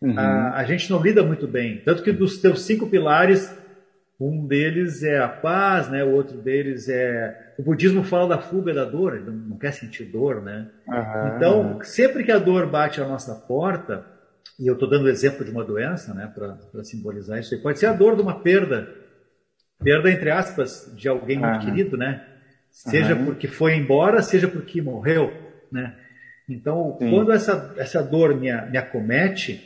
[0.02, 0.12] Uhum.
[0.14, 1.80] Uh, a gente não lida muito bem.
[1.84, 3.50] Tanto que dos teus cinco pilares,
[4.20, 6.02] Um deles é a paz, né?
[6.02, 10.04] O outro deles é o budismo fala da fuga da dor, ele não quer sentir
[10.06, 10.68] dor, né?
[10.88, 11.36] Uhum.
[11.36, 14.04] Então, sempre que a dor bate à nossa porta,
[14.58, 17.86] e eu estou dando o exemplo de uma doença, né, para simbolizar isso, pode ser
[17.86, 18.92] a dor de uma perda,
[19.82, 22.26] perda entre aspas de alguém muito querido, né?
[22.70, 23.26] Seja uhum.
[23.26, 25.32] porque foi embora, seja porque morreu,
[25.70, 25.96] né?
[26.48, 27.10] Então, Sim.
[27.10, 29.62] quando essa, essa dor me, me acomete,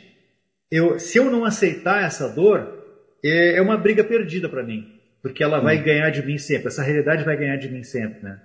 [0.69, 2.83] eu, se eu não aceitar essa dor,
[3.23, 6.83] é, é uma briga perdida para mim, porque ela vai ganhar de mim sempre, essa
[6.83, 8.39] realidade vai ganhar de mim sempre, né?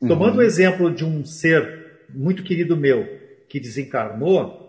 [0.00, 0.08] Uhum.
[0.08, 3.06] Tomando o exemplo de um ser muito querido meu
[3.48, 4.67] que desencarnou,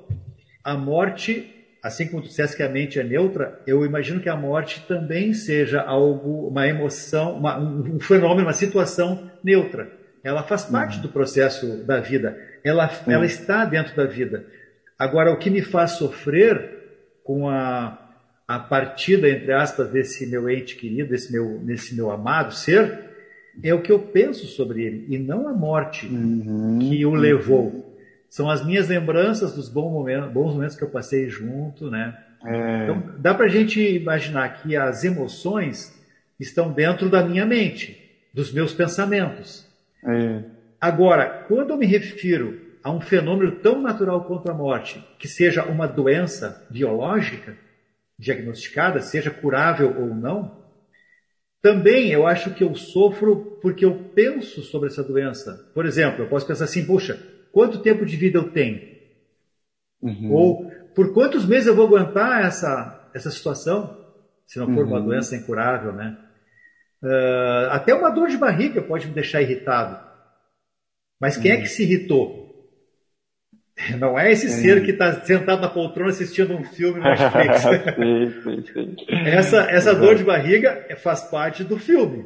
[0.63, 4.35] a morte, assim como tu disseste que a mente é neutra, eu imagino que a
[4.35, 9.91] morte também seja algo, uma emoção, uma, um fenômeno, uma situação neutra.
[10.23, 11.03] Ela faz parte uhum.
[11.03, 12.37] do processo da vida.
[12.63, 13.13] Ela, uhum.
[13.13, 14.45] ela está dentro da vida.
[14.97, 16.77] Agora, o que me faz sofrer
[17.23, 18.09] com a
[18.49, 22.99] a partida, entre aspas, desse meu ente querido, desse meu, desse meu amado ser,
[23.61, 27.88] é o que eu penso sobre ele, e não a morte uhum, que o levou.
[28.29, 32.17] São as minhas lembranças dos bons momentos, bons momentos que eu passei junto, né?
[32.45, 32.83] É.
[32.83, 35.97] Então, dá para a gente imaginar que as emoções
[36.39, 37.99] estão dentro da minha mente,
[38.33, 39.67] dos meus pensamentos.
[40.05, 40.43] É.
[40.79, 45.65] Agora, quando eu me refiro a um fenômeno tão natural quanto a morte, que seja
[45.65, 47.57] uma doença biológica,
[48.17, 50.59] diagnosticada, seja curável ou não,
[51.61, 55.69] também eu acho que eu sofro porque eu penso sobre essa doença.
[55.73, 58.81] Por exemplo, eu posso pensar assim: puxa, quanto tempo de vida eu tenho?
[60.01, 60.31] Uhum.
[60.31, 63.97] Ou por quantos meses eu vou aguentar essa, essa situação,
[64.45, 64.91] se não for uhum.
[64.91, 66.17] uma doença incurável, né?
[67.01, 69.97] Uh, até uma dor de barriga pode me deixar irritado.
[71.19, 71.59] Mas quem é uhum.
[71.59, 72.39] é que se irritou?
[73.97, 74.61] Não é esse sim.
[74.61, 77.61] ser que está sentado na poltrona assistindo um filme no Netflix.
[78.43, 78.95] sim, sim.
[79.25, 82.25] Essa, essa dor de barriga faz parte do filme.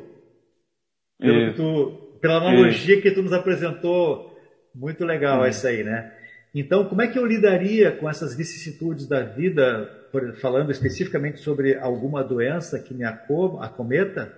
[1.56, 4.33] Tu, pela analogia que tu nos apresentou,
[4.76, 6.12] muito legal essa aí, né?
[6.54, 9.90] Então, como é que eu lidaria com essas vicissitudes da vida,
[10.40, 14.32] falando especificamente sobre alguma doença que me acometa,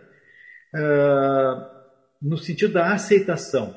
[0.73, 1.65] uh,
[2.21, 3.75] no sentido da aceitação?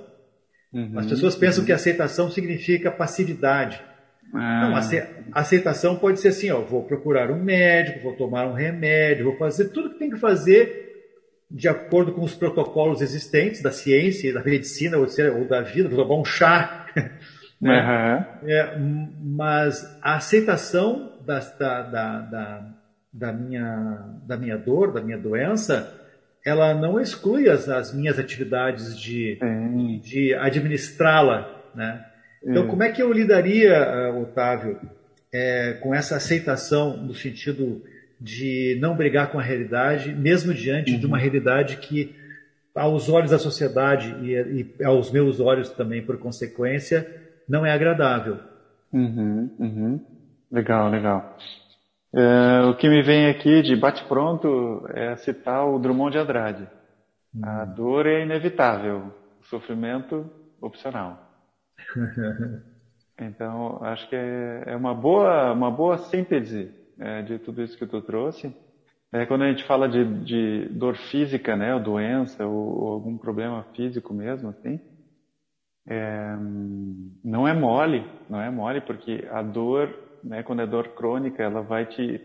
[0.73, 1.67] Uhum, As pessoas pensam uhum.
[1.67, 3.83] que aceitação significa passividade.
[4.33, 4.69] Ah.
[4.69, 4.77] Não,
[5.33, 9.71] aceitação pode ser assim, ó, vou procurar um médico, vou tomar um remédio, vou fazer
[9.71, 10.88] tudo que tem que fazer
[11.51, 15.89] de acordo com os protocolos existentes da ciência, da medicina ou, seja, ou da vida,
[15.89, 16.87] vou tomar um chá.
[17.61, 17.75] Né?
[18.41, 18.49] Uhum.
[18.49, 18.79] É,
[19.21, 22.69] mas a aceitação da, da, da,
[23.13, 25.93] da, minha, da minha dor, da minha doença,
[26.47, 29.41] ela não exclui as, as minhas atividades de,
[30.01, 32.05] de administrá-la, né?
[32.45, 34.79] Então, como é que eu lidaria, uh, Otávio,
[35.33, 37.83] é, com essa aceitação no sentido
[38.21, 40.99] de não brigar com a realidade, mesmo diante uhum.
[41.01, 41.23] de uma uhum.
[41.23, 42.15] realidade que,
[42.75, 47.07] aos olhos da sociedade e, e, aos meus olhos também, por consequência,
[47.49, 48.39] não é agradável?
[48.93, 50.01] Uhum, uhum.
[50.51, 51.37] Legal, legal.
[52.13, 56.69] É, o que me vem aqui de bate-pronto é citar o Drummond de Andrade.
[57.35, 57.41] Hum.
[57.45, 60.29] A dor é inevitável, o sofrimento
[60.61, 61.23] opcional.
[63.21, 67.87] então, acho que é, é, uma boa, uma boa síntese é, de tudo isso que
[67.87, 68.55] tu trouxe.
[69.13, 73.17] É, quando a gente fala de, de dor física, né, ou doença, ou, ou, algum
[73.17, 74.79] problema físico mesmo, assim,
[75.89, 76.37] é,
[77.25, 79.89] não é mole, não é mole, porque a dor
[80.23, 82.21] né, quando é dor crônica, ela vai te,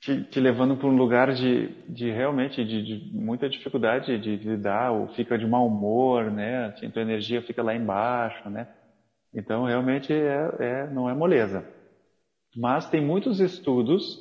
[0.00, 4.92] te, te levando para um lugar de, de realmente de, de, muita dificuldade de lidar,
[4.92, 8.68] ou fica de mau humor, né, assim, tua energia fica lá embaixo, né.
[9.34, 11.66] Então, realmente, é, é, não é moleza.
[12.56, 14.18] Mas tem muitos estudos,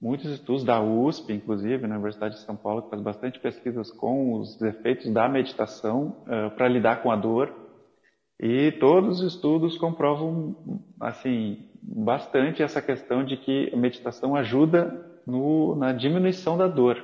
[0.00, 4.34] muitos estudos da USP, inclusive, na Universidade de São Paulo, que faz bastante pesquisas com
[4.34, 7.52] os efeitos da meditação uh, para lidar com a dor.
[8.40, 15.74] E todos os estudos comprovam, assim, bastante essa questão de que a meditação ajuda no,
[15.74, 17.02] na diminuição da dor.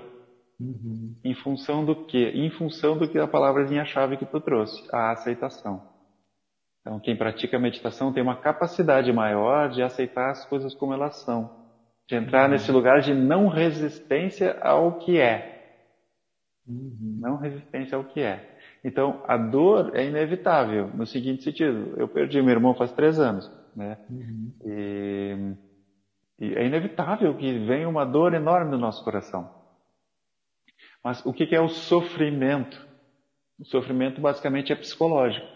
[0.61, 1.15] Uhum.
[1.25, 2.29] Em função do que?
[2.29, 5.94] Em função do que a palavrinha-chave que tu trouxe, a aceitação.
[6.85, 11.51] Então, quem pratica meditação tem uma capacidade maior de aceitar as coisas como elas são,
[12.07, 12.51] de entrar uhum.
[12.51, 15.81] nesse lugar de não resistência ao que é.
[16.67, 17.19] Uhum.
[17.21, 18.59] Não resistência ao que é.
[18.85, 23.51] Então, a dor é inevitável, no seguinte sentido: eu perdi meu irmão faz três anos
[23.77, 23.99] né?
[24.09, 24.53] Uhum.
[24.65, 29.51] E, e, é inevitável que venha uma dor enorme no nosso coração.
[31.03, 32.87] Mas o que é o sofrimento?
[33.59, 35.47] O sofrimento basicamente é psicológico.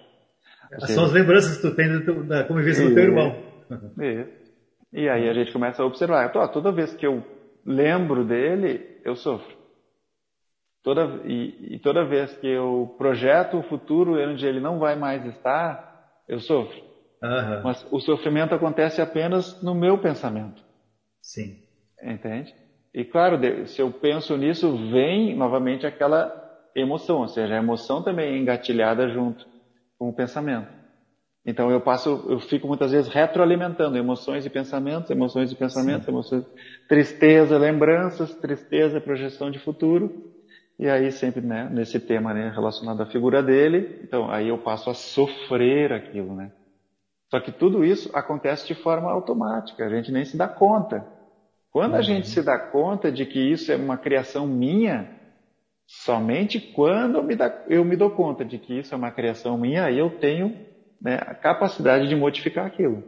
[0.87, 1.89] São as lembranças que tu tem
[2.27, 3.37] da convivência do teu irmão.
[4.93, 6.31] E aí a gente começa a observar.
[6.31, 7.23] Toda vez que eu
[7.65, 9.57] lembro dele, eu sofro.
[10.83, 15.25] toda, e, e toda vez que eu projeto o futuro onde ele não vai mais
[15.27, 16.81] estar, eu sofro.
[17.23, 17.63] Aham.
[17.65, 20.63] Mas o sofrimento acontece apenas no meu pensamento.
[21.21, 21.57] Sim.
[22.03, 22.55] Entende?
[22.95, 26.33] E claro, se eu penso nisso, vem novamente aquela
[26.75, 29.45] emoção, ou seja, a emoção também é engatilhada junto
[29.99, 30.69] com o pensamento.
[31.45, 36.45] Então eu passo, eu fico muitas vezes retroalimentando emoções e pensamentos, emoções e pensamentos, emoções,
[36.89, 40.31] tristeza, lembranças, tristeza, projeção de futuro.
[40.79, 44.91] E aí sempre, né, nesse tema, né, relacionado à figura dele, então aí eu passo
[44.91, 46.53] a sofrer aquilo, né?
[47.31, 51.05] Só que tudo isso acontece de forma automática, a gente nem se dá conta.
[51.71, 55.18] Quando a gente se dá conta de que isso é uma criação minha,
[55.89, 59.59] somente quando eu me, dá- eu me dou conta de que isso é uma criação
[59.59, 60.57] minha, aí eu tenho
[61.01, 63.05] né, a capacidade de modificar aquilo.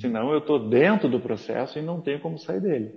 [0.00, 2.92] Senão eu estou dentro do processo e não tenho como sair dele.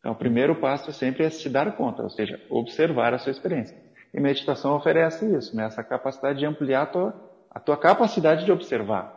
[0.00, 3.76] Então o primeiro passo sempre é se dar conta, ou seja, observar a sua experiência.
[4.14, 7.14] E meditação oferece isso, né, essa capacidade de ampliar a tua,
[7.50, 9.10] a tua capacidade de observar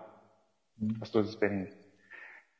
[1.01, 1.76] as tuas experiências.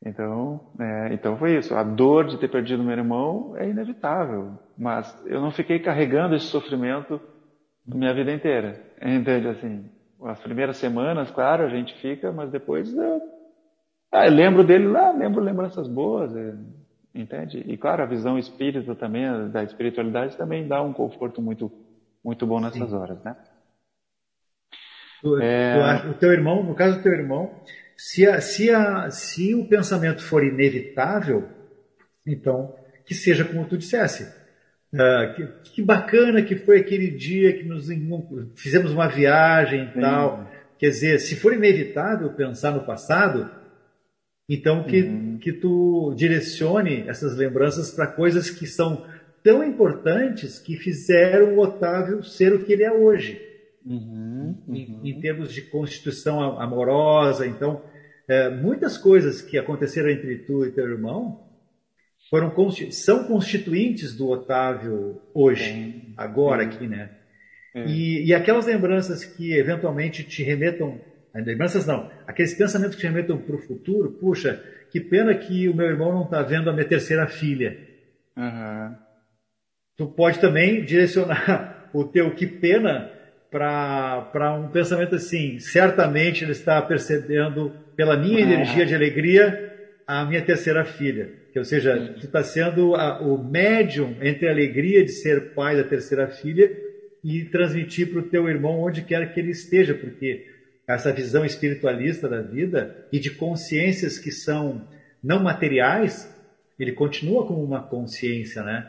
[0.06, 1.74] Então, é, então foi isso.
[1.76, 6.46] A dor de ter perdido meu irmão é inevitável, mas eu não fiquei carregando esse
[6.48, 7.22] sofrimento
[7.86, 8.82] minha vida inteira.
[9.02, 9.90] Entende assim?
[10.24, 13.22] As primeiras semanas, claro, a gente fica, mas depois eu,
[14.12, 16.56] ah, eu lembro dele lá, lembro lembranças boas, é,
[17.16, 17.60] entende?
[17.60, 21.74] E claro, a visão espírita também, da espiritualidade também dá um conforto muito,
[22.24, 22.94] muito bom nessas Sim.
[22.94, 23.36] horas, né?
[25.22, 25.48] Tu- É.
[25.72, 27.56] tu acha- o teu irmão, no caso do teu irmão,
[27.98, 31.50] se, a- se, a- se o pensamento for inevitável,
[32.26, 32.76] então
[33.06, 34.28] que seja como tu dissesse.
[34.94, 37.88] Ah, que, que bacana que foi aquele dia que nos
[38.56, 40.00] fizemos uma viagem e Sim.
[40.02, 40.48] tal.
[40.80, 43.50] Quer dizer, se for inevitável pensar no passado,
[44.50, 45.38] então que, Uhum.
[45.42, 49.04] que tu direcione essas lembranças para coisas que são
[49.44, 53.47] tão importantes que fizeram o Otávio ser o que ele é hoje
[53.88, 57.48] em, em termos de constituição amorosa.
[57.48, 57.82] Então,
[58.28, 61.48] é, muitas coisas que aconteceram entre tu e teu irmão
[62.30, 62.54] foram
[62.92, 67.12] são constituintes do Otávio hoje, agora aqui, né?
[67.86, 71.00] E, e aquelas lembranças que eventualmente te remetam,
[71.34, 74.62] eh, lembranças não, aqueles pensamentos que te remetam para o futuro, puxa,
[74.92, 77.78] que pena que o meu irmão não está vendo a minha terceira filha.
[79.96, 83.12] Tu pode também direcionar o teu que pena
[83.52, 88.42] para um pensamento assim, certamente ele está percebendo pela minha Ah.
[88.42, 89.64] energia de alegria
[90.06, 91.30] a minha terceira filha.
[91.52, 95.76] Que, ou seja, tu está sendo a- o médium entre a alegria de ser pai
[95.76, 96.70] da terceira filha
[97.24, 100.46] e transmitir para o teu irmão onde quer que ele esteja, porque
[100.88, 104.88] essa visão espiritualista da vida e de consciências que são
[105.24, 106.34] não materiais,
[106.80, 108.86] ele continua como uma consciência, né?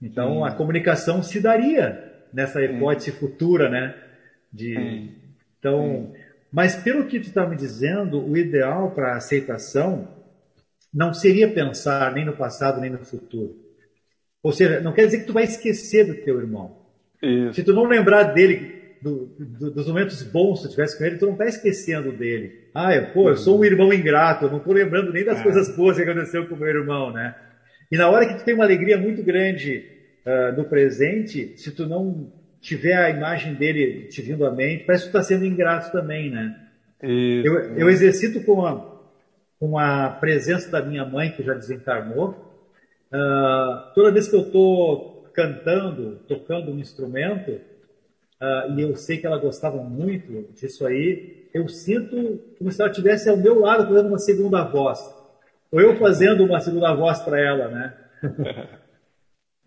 [0.00, 0.48] Então Sim.
[0.48, 3.94] a comunicação se daria nessa hipótese futura, né?
[4.52, 5.12] De, Sim.
[5.58, 6.12] então,
[6.52, 10.08] mas pelo que tu está me dizendo, o ideal para aceitação
[10.92, 13.54] não seria pensar nem no passado nem no futuro.
[14.42, 16.76] Ou seja, não quer dizer que tu vai esquecer do teu irmão.
[17.22, 17.54] Isso.
[17.54, 21.16] Se tu não lembrar dele, do- do- dos momentos bons que tu tivesse com ele,
[21.18, 22.52] tu não está esquecendo dele.
[22.74, 25.42] Ah, eu, pô, eu sou um irmão ingrato, eu não estou lembrando nem das É.
[25.42, 27.34] coisas boas que aconteceu com o meu irmão, né?
[27.90, 29.93] E na hora que tu tem uma alegria muito grande
[30.24, 35.04] ah, no presente, se tu não tiver a imagem dele te vindo à mente, parece
[35.04, 36.56] que tu está sendo ingrato também, né?
[37.02, 37.46] Isso.
[37.46, 39.02] Eu, eu exercito com a,
[39.60, 42.34] com a presença da minha mãe, que já desencarnou.
[43.12, 47.60] Ah, toda vez que eu estou cantando, tocando um instrumento,
[48.40, 52.90] ah, e eu sei que ela gostava muito disso aí, eu sinto como se ela
[52.90, 54.98] estivesse ao meu lado fazendo uma segunda voz.
[55.70, 57.94] Ou eu fazendo uma segunda voz para ela, né?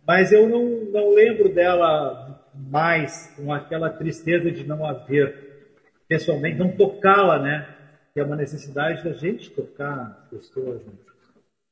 [0.07, 5.67] Mas eu não, não lembro dela mais com aquela tristeza de não haver
[6.07, 7.75] pessoalmente, não tocá-la, né?
[8.13, 10.81] Que é uma necessidade da gente tocar as pessoas.
[10.85, 10.93] Né?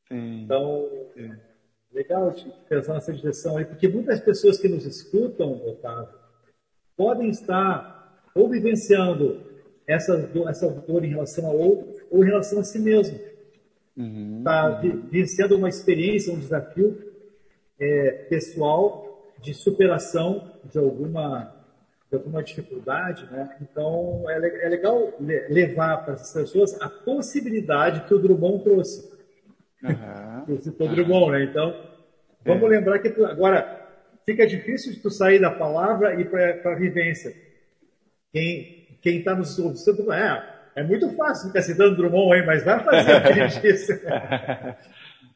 [0.09, 0.43] Sim.
[0.43, 0.85] Então,
[1.15, 1.31] é
[1.93, 6.19] legal de pensar nessa direção aí, porque muitas pessoas que nos escutam, Otávio,
[6.97, 9.41] podem estar ou vivenciando
[9.87, 13.17] essa dor, essa dor em relação a outro ou em relação a si mesmo.
[13.95, 14.39] Uhum.
[14.39, 17.14] Está vivenciando uma experiência, um desafio
[17.79, 21.53] é, pessoal de superação de alguma
[22.09, 23.49] de alguma dificuldade, né?
[23.61, 29.11] Então é, é legal le- levar para essas pessoas a possibilidade que o Drummond trouxe.
[29.83, 30.43] Aham.
[30.47, 31.43] Você citou Drummond, né?
[31.43, 31.75] Então
[32.45, 33.67] vamos lembrar que tu- agora
[34.25, 37.33] fica difícil de tu sair da palavra e para a vivência.
[38.31, 42.83] Quem quem está nos ouvindo é é muito fácil ficar citando Drummond aí, mas vai
[42.83, 43.93] fazer o que ele disse.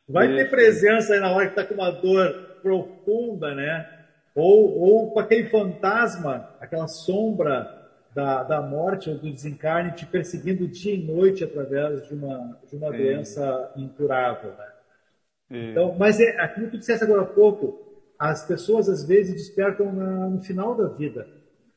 [0.10, 3.88] Vai ter presença aí na hora que está com uma dor profunda, né?
[4.34, 7.80] Ou, ou com aquele fantasma, aquela sombra
[8.14, 12.76] da, da morte ou do desencarne te perseguindo dia e noite através de uma, de
[12.76, 14.52] uma doença incurável.
[14.52, 15.72] Né?
[15.72, 19.94] Então, mas é, aquilo que tu disseste agora há pouco, as pessoas às vezes despertam
[19.94, 21.28] na, no final da vida,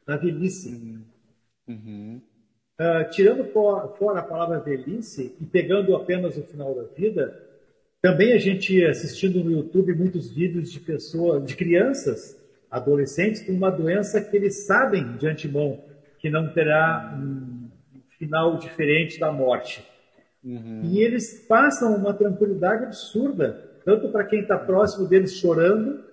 [0.06, 0.98] na velhice.
[1.68, 2.20] Uhum.
[2.80, 7.51] Uh, tirando for, fora a palavra velhice e pegando apenas o final da vida,
[8.02, 12.36] também a gente assistindo no YouTube muitos vídeos de pessoas, de crianças,
[12.70, 15.80] adolescentes com uma doença que eles sabem de antemão
[16.22, 17.68] que não terá um
[18.16, 19.84] final diferente da morte.
[20.44, 20.82] Uhum.
[20.84, 26.04] E eles passam uma tranquilidade absurda, tanto para quem está próximo deles chorando,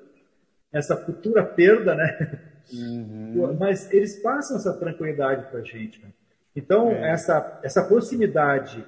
[0.74, 2.40] essa futura perda, né?
[2.74, 3.56] Uhum.
[3.60, 6.02] Mas eles passam essa tranquilidade para a gente.
[6.02, 6.10] Né?
[6.56, 7.12] Então, É.
[7.12, 8.84] essa, essa proximidade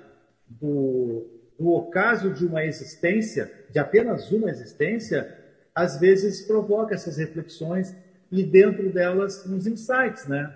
[0.48, 5.38] do, do ocaso de uma existência, de apenas uma existência,
[5.76, 7.96] às vezes provoca essas reflexões
[8.32, 10.52] e dentro delas uns insights, né?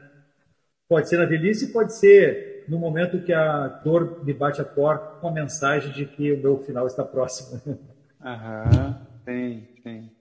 [0.89, 5.19] Pode ser na velhice, pode ser no momento que a dor me bate a porta
[5.19, 7.61] com a mensagem de que o meu final está próximo.
[8.19, 10.11] Aham, tem, tem.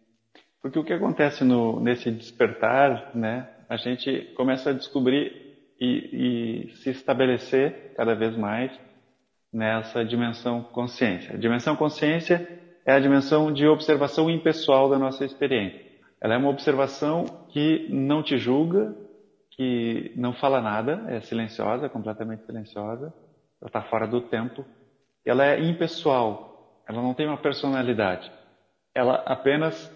[0.60, 3.48] Porque o que acontece no, nesse despertar, né?
[3.70, 5.32] A gente começa a descobrir
[5.80, 8.70] e, e se estabelecer cada vez mais
[9.54, 11.34] nessa dimensão consciência.
[11.34, 12.46] A dimensão consciência
[12.84, 15.80] é a dimensão de observação impessoal da nossa experiência.
[16.20, 18.94] Ela é uma observação que não te julga,
[19.52, 23.14] que não fala nada, é silenciosa, completamente silenciosa,
[23.60, 24.64] ela está fora do tempo.
[25.24, 28.30] Ela é impessoal, ela não tem uma personalidade,
[28.94, 29.90] ela apenas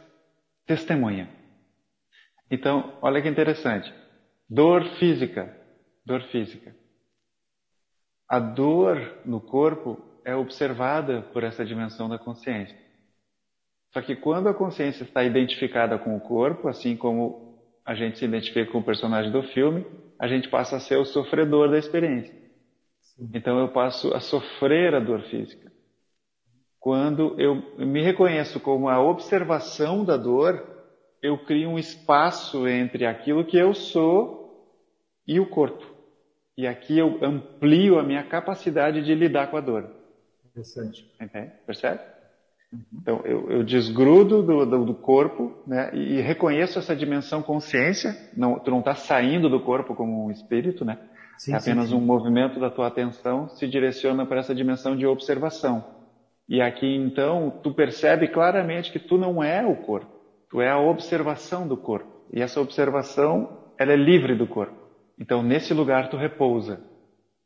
[0.64, 1.28] testemunha.
[2.50, 3.92] Então, olha que interessante.
[4.48, 5.54] Dor física,
[6.06, 6.74] dor física.
[8.28, 12.76] A dor no corpo é observada por essa dimensão da consciência.
[13.92, 18.26] Só que quando a consciência está identificada com o corpo, assim como a gente se
[18.26, 19.86] identifica com o personagem do filme,
[20.20, 22.36] a gente passa a ser o sofredor da experiência.
[23.32, 25.72] Então eu passo a sofrer a dor física.
[26.78, 30.62] Quando eu me reconheço como a observação da dor,
[31.22, 34.76] eu crio um espaço entre aquilo que eu sou
[35.26, 35.97] e o corpo.
[36.58, 39.88] E aqui eu amplio a minha capacidade de lidar com a dor.
[40.50, 41.08] Interessante.
[41.20, 41.52] Entende?
[41.64, 42.00] Percebe?
[42.92, 48.12] Então, eu, eu desgrudo do, do, do corpo né, e reconheço essa dimensão consciência.
[48.36, 50.98] Não, tu não está saindo do corpo como um espírito, né?
[51.38, 51.96] Sim, é apenas sim, sim.
[51.96, 55.84] um movimento da tua atenção se direciona para essa dimensão de observação.
[56.48, 60.10] E aqui, então, tu percebe claramente que tu não é o corpo.
[60.50, 62.10] Tu é a observação do corpo.
[62.32, 64.77] E essa observação, ela é livre do corpo.
[65.18, 66.80] Então, nesse lugar tu repousa.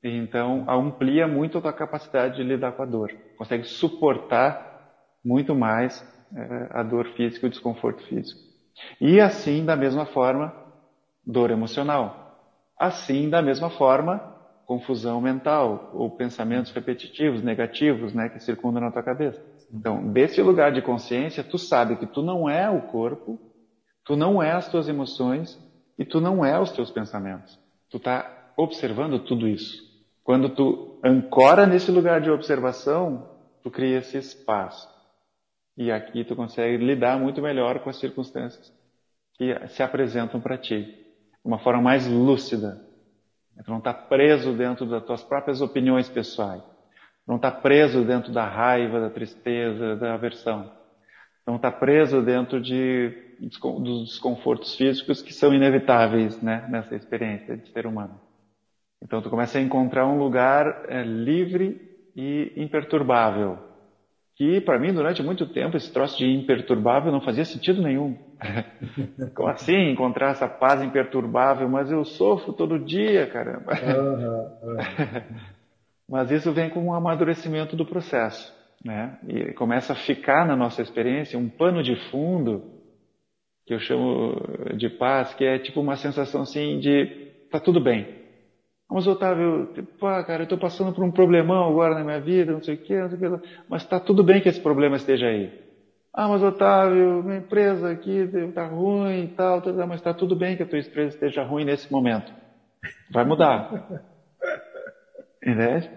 [0.03, 3.11] E então, amplia muito a tua capacidade de lidar com a dor.
[3.37, 4.91] Consegue suportar
[5.25, 6.05] muito mais
[6.37, 8.41] eh, a dor física e o desconforto físico.
[9.01, 10.53] E assim, da mesma forma,
[11.25, 12.51] dor emocional.
[12.79, 14.21] Assim, da mesma forma,
[14.67, 19.41] confusão mental ou pensamentos repetitivos, negativos, né, que circundam na tua cabeça.
[19.73, 23.39] Então, desse lugar de consciência, tu sabe que tu não é o corpo,
[24.05, 25.59] tu não é as tuas emoções
[25.99, 27.62] e tu não é os teus pensamentos.
[27.93, 29.83] Tu está observando tudo isso.
[30.25, 33.29] Quando tu ancora nesse lugar de observação,
[33.63, 34.89] tu cria esse espaço.
[35.77, 38.73] E aqui tu consegue lidar muito melhor com as circunstâncias
[39.35, 42.83] que se apresentam para ti, de uma forma mais lúcida.
[43.63, 46.63] Tu não está preso dentro das tuas próprias opiniões pessoais.
[47.29, 50.73] Não está preso dentro da raiva, da tristeza, da aversão.
[51.47, 57.69] Não está preso dentro de, dos desconfortos físicos que são inevitáveis né, nessa experiência de
[57.71, 58.21] ser humano.
[59.03, 61.81] Então tu começa a encontrar um lugar é, livre
[62.15, 63.59] e imperturbável.
[64.37, 68.17] Que para mim durante muito tempo esse troço de imperturbável não fazia sentido nenhum.
[69.35, 71.69] Como assim encontrar essa paz imperturbável?
[71.69, 73.73] Mas eu sofro todo dia, caramba.
[76.09, 78.55] Mas isso vem com um amadurecimento do processo,
[78.85, 79.19] né?
[79.27, 82.72] E começa a ficar na nossa experiência um pano de fundo
[83.67, 84.37] que eu chamo
[84.77, 87.07] de paz, que é tipo uma sensação assim de
[87.51, 88.23] tá tudo bem.
[88.91, 89.69] Mas Otávio,
[89.99, 92.79] pô, cara, eu estou passando por um problemão agora na minha vida, não sei o
[92.79, 95.51] quê, não sei o quê, mas está tudo bem que esse problema esteja aí.
[96.13, 100.57] Ah, mas Otávio, minha empresa aqui está ruim e tal, tal, mas está tudo bem
[100.57, 102.31] que a tua empresa esteja ruim nesse momento.
[103.11, 103.89] Vai mudar.
[105.43, 105.91] Entende?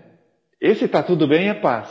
[0.62, 1.90] Esse está tudo bem é paz.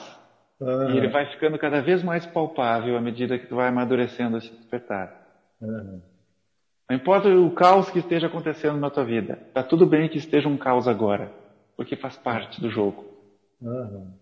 [0.59, 0.90] Uhum.
[0.90, 4.51] E ele vai ficando cada vez mais palpável à medida que tu vai amadurecendo esse
[4.51, 5.23] despertar.
[5.64, 6.02] Uhum.
[6.88, 10.48] Não importa o caos que esteja acontecendo na tua vida, está tudo bem que esteja
[10.48, 11.32] um caos agora,
[11.76, 13.04] porque faz parte do jogo.
[13.60, 14.12] Uhum.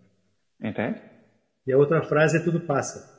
[0.62, 1.01] Entende?
[1.66, 3.10] E a outra frase é tudo passa.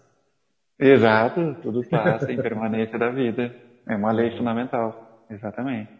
[0.80, 3.56] Exato, tudo passa, impermanência da vida.
[3.88, 5.92] É uma lei fundamental, exatamente.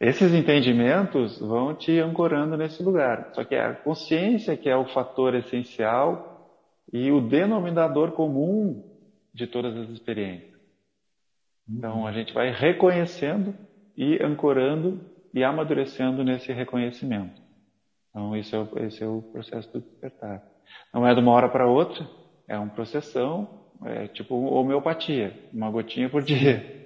[0.00, 3.30] Esses entendimentos vão te ancorando nesse lugar.
[3.34, 6.56] Só que é a consciência que é o fator essencial
[6.92, 8.84] e o denominador comum
[9.34, 10.57] de todas as experiências.
[11.68, 13.54] Então a gente vai reconhecendo
[13.96, 15.00] e ancorando
[15.34, 17.40] e amadurecendo nesse reconhecimento.
[18.10, 20.42] Então esse é o, esse é o processo do despertar.
[20.92, 22.08] Não é de uma hora para outra,
[22.46, 23.48] é uma processão,
[23.84, 26.78] é tipo homeopatia, uma gotinha por dia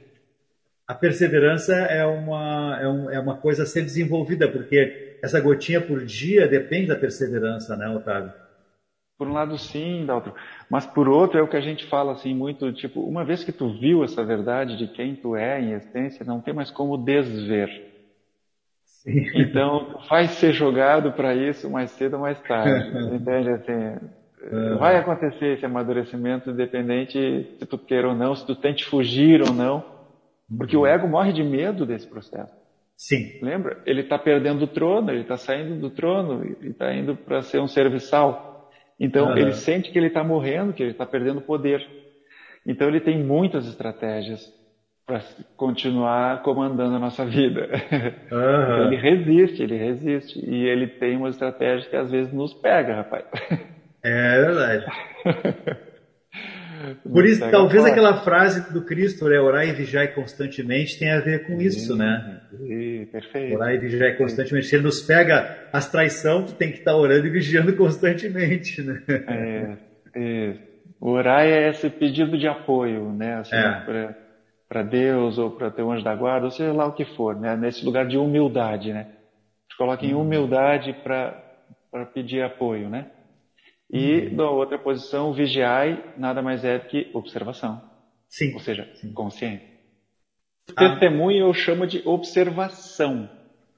[0.86, 5.80] a perseverança é uma, é, um, é, uma coisa a ser desenvolvida, porque essa gotinha
[5.80, 8.30] por dia depende da perseverança, né, Otávio?
[9.18, 10.32] Por um lado, sim, Dalton.
[10.70, 13.52] Mas por outro, é o que a gente fala assim muito, tipo, uma vez que
[13.52, 17.92] tu viu essa verdade de quem tu é em essência, não tem mais como desver.
[18.84, 19.26] Sim.
[19.34, 22.88] Então, vai ser jogado para isso mais cedo ou mais tarde.
[23.14, 23.50] entende?
[23.50, 24.06] Assim,
[24.52, 24.78] uhum.
[24.78, 29.52] Vai acontecer esse amadurecimento, independente se tu queira ou não, se tu tente fugir ou
[29.52, 29.84] não.
[30.56, 32.52] Porque o ego morre de medo desse processo.
[32.96, 33.38] Sim.
[33.42, 33.82] Lembra?
[33.84, 37.60] Ele está perdendo o trono, ele está saindo do trono, ele está indo para ser
[37.60, 38.51] um serviçal.
[38.98, 39.36] Então uhum.
[39.36, 41.86] ele sente que ele está morrendo, que ele está perdendo poder.
[42.66, 44.40] Então ele tem muitas estratégias
[45.04, 45.20] para
[45.56, 47.68] continuar comandando a nossa vida.
[48.32, 48.84] Uhum.
[48.86, 50.38] ele resiste, ele resiste.
[50.38, 53.24] E ele tem uma estratégia que às vezes nos pega, rapaz.
[54.02, 54.86] É verdade.
[57.02, 61.46] Por isso, talvez aquela frase do Cristo, né, orar e vigiar constantemente, tenha a ver
[61.46, 62.40] com isso, né?
[63.10, 63.56] perfeito.
[63.56, 64.66] Orar e vigiar constantemente.
[64.66, 69.02] Se ele nos pega as traição, tu tem que estar orando e vigiando constantemente, né?
[69.08, 69.76] É,
[70.14, 70.54] é.
[71.00, 73.36] Orar é esse pedido de apoio, né?
[73.36, 74.14] Assim, é.
[74.68, 77.56] Para Deus ou para teu anjo da guarda, ou seja lá o que for, né?
[77.56, 79.08] Nesse lugar de humildade, né?
[79.68, 80.22] Te coloca em uhum.
[80.22, 83.06] humildade para pedir apoio, né?
[83.92, 84.36] E uhum.
[84.36, 87.80] da outra posição, vigiai nada mais é do que observação.
[88.26, 88.54] Sim.
[88.54, 89.12] Ou seja, Sim.
[89.12, 89.68] consciência.
[90.74, 90.88] Ah.
[90.88, 93.28] Testemunho eu chamo de observação.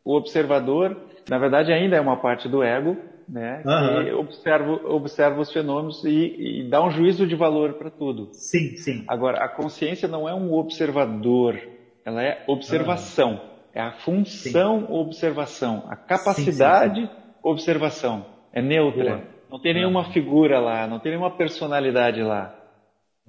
[0.04, 0.96] O observador,
[1.28, 2.96] na verdade, ainda é uma parte do ego,
[3.28, 3.62] né?
[3.66, 4.04] Uhum.
[4.04, 8.28] Que observa, observa os fenômenos e, e dá um juízo de valor para tudo.
[8.32, 9.04] Sim, sim.
[9.08, 11.58] Agora, a consciência não é um observador,
[12.04, 13.32] ela é observação.
[13.32, 13.54] Uhum.
[13.74, 14.92] É a função sim.
[14.92, 17.12] observação, a capacidade sim, sim,
[17.42, 18.24] observação.
[18.52, 19.16] É neutra.
[19.16, 19.33] Boa.
[19.50, 22.54] Não tem nenhuma figura lá, não tem nenhuma personalidade lá.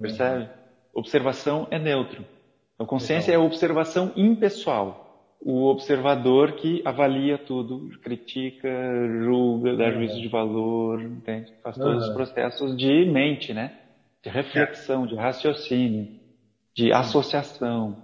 [0.00, 0.44] Percebe?
[0.44, 0.48] Uhum.
[0.94, 2.24] Observação é neutro.
[2.74, 5.04] Então, consciência é observação impessoal.
[5.40, 8.68] O observador que avalia tudo, critica,
[9.22, 11.52] julga, dá juízo de valor, entende?
[11.62, 13.72] Faz todos os processos de mente, né?
[14.22, 16.08] De reflexão, de raciocínio,
[16.74, 17.96] de associação.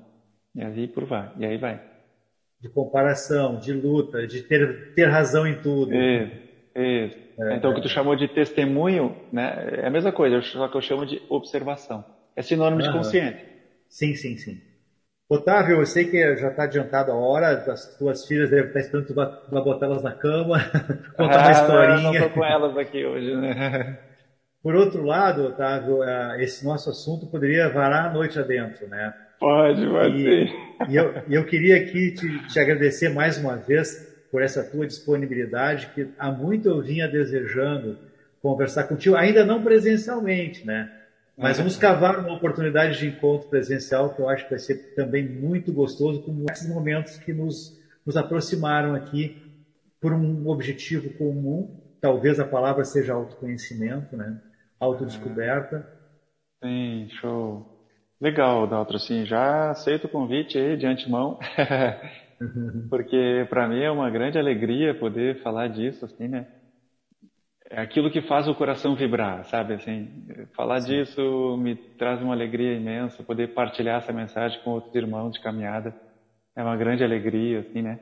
[0.54, 1.30] E aí por vai.
[1.38, 1.80] E aí vai.
[2.60, 5.92] De comparação, de luta, de ter, ter razão em tudo.
[5.94, 7.16] Isso, isso.
[7.38, 10.76] É, então, o que tu chamou de testemunho, né, é a mesma coisa, só que
[10.76, 12.04] eu chamo de observação.
[12.36, 13.44] É sinônimo de consciente.
[13.88, 14.60] Sim, sim, sim.
[15.28, 19.06] Otávio, eu sei que já está adiantado a hora, as tuas filhas devem estar esperando
[19.06, 20.58] tu vai botar elas na cama,
[21.16, 22.02] contar ah, uma historinha.
[22.02, 23.98] Não, estou com elas aqui hoje, né?
[24.62, 29.12] Por outro lado, Otávio, é, esse nosso assunto poderia varar a noite adentro, né?
[29.40, 30.46] Pode, pode e,
[30.88, 35.88] e eu, eu queria aqui te, te agradecer mais uma vez por essa tua disponibilidade,
[35.94, 37.98] que há muito eu vinha desejando
[38.40, 40.90] conversar contigo, ainda não presencialmente, né?
[41.36, 45.22] Mas vamos cavar uma oportunidade de encontro presencial que eu acho que vai ser também
[45.22, 49.36] muito gostoso, como esses momentos que nos, nos aproximaram aqui
[50.00, 51.68] por um objetivo comum.
[52.00, 54.40] Talvez a palavra seja autoconhecimento, né?
[54.80, 55.86] Autodescoberta.
[56.62, 57.66] Sim, show.
[58.20, 61.38] Legal, Daltro, sim, já aceito o convite aí de antemão.
[62.88, 66.46] Porque para mim é uma grande alegria poder falar disso, assim, né?
[67.70, 69.74] É aquilo que faz o coração vibrar, sabe?
[69.74, 70.88] Assim, falar Sim.
[70.88, 75.94] disso me traz uma alegria imensa, poder partilhar essa mensagem com outros irmãos de caminhada.
[76.54, 77.98] É uma grande alegria, assim, né?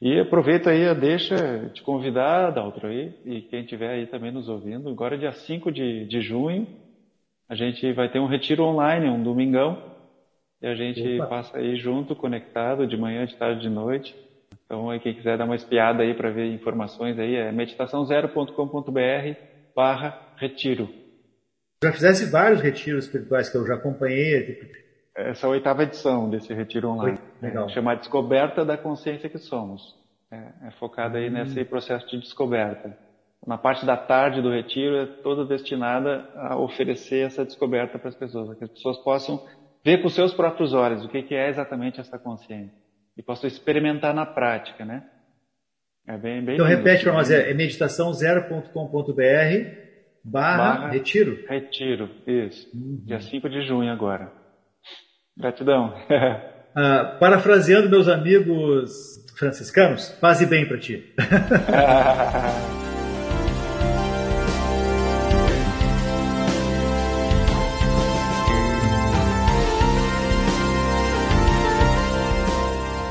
[0.00, 4.90] E aproveito aí, deixa te convidar, Daltro, aí, e quem estiver aí também nos ouvindo.
[4.90, 6.66] Agora, dia 5 de, de junho,
[7.48, 9.95] a gente vai ter um retiro online, um domingão,
[10.60, 11.26] e a gente Opa.
[11.26, 14.16] passa aí junto, conectado, de manhã, de tarde, de noite.
[14.64, 19.38] Então, aí, quem quiser dar uma espiada aí para ver informações aí, é meditação0.com.br
[19.74, 20.88] barra retiro.
[21.82, 24.58] Já fizesse vários retiros espirituais que eu já acompanhei.
[25.14, 27.18] Essa é a oitava edição desse retiro online.
[27.40, 27.66] Legal.
[27.66, 29.94] É, chamar Descoberta da Consciência que Somos.
[30.30, 31.32] É, é focada aí hum.
[31.32, 32.98] nesse processo de descoberta.
[33.46, 38.16] Na parte da tarde do retiro é toda destinada a oferecer essa descoberta para as
[38.16, 39.40] pessoas, que as pessoas possam
[39.86, 42.74] ver com seus próprios olhos o que é exatamente essa consciência
[43.16, 45.04] e posso experimentar na prática, né?
[46.08, 49.86] É bem, bem então repete para nós, é meditação0.com.br
[50.24, 51.38] barra retiro?
[51.48, 52.68] Retiro, isso.
[52.74, 53.04] Uhum.
[53.06, 54.32] Dia 5 de junho agora.
[55.38, 55.94] Gratidão.
[55.94, 58.90] uh, parafraseando meus amigos
[59.38, 61.14] franciscanos, paz e bem para ti.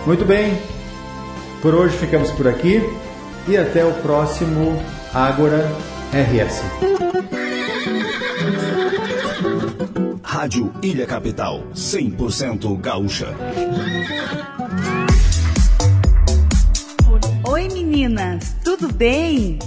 [0.06, 0.62] Muito bem,
[1.64, 2.80] por hoje ficamos por aqui
[3.48, 4.80] e até o próximo
[5.12, 5.68] Ágora
[6.14, 6.62] RS.
[10.22, 13.34] Rádio Ilha Capital, 100% gaúcha.
[17.50, 19.58] Oi meninas, tudo bem?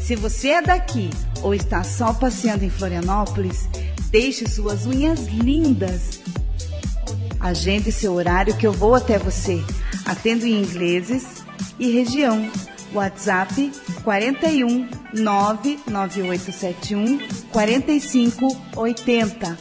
[0.00, 1.10] Se você é daqui
[1.42, 3.68] ou está só passeando em Florianópolis,
[4.08, 6.20] deixe suas unhas lindas.
[7.40, 9.60] Agende seu horário que eu vou até você.
[10.04, 11.44] Atendo em ingleses
[11.78, 12.50] e região.
[12.92, 13.70] WhatsApp
[14.02, 17.18] 41 99871
[17.52, 19.56] 4580.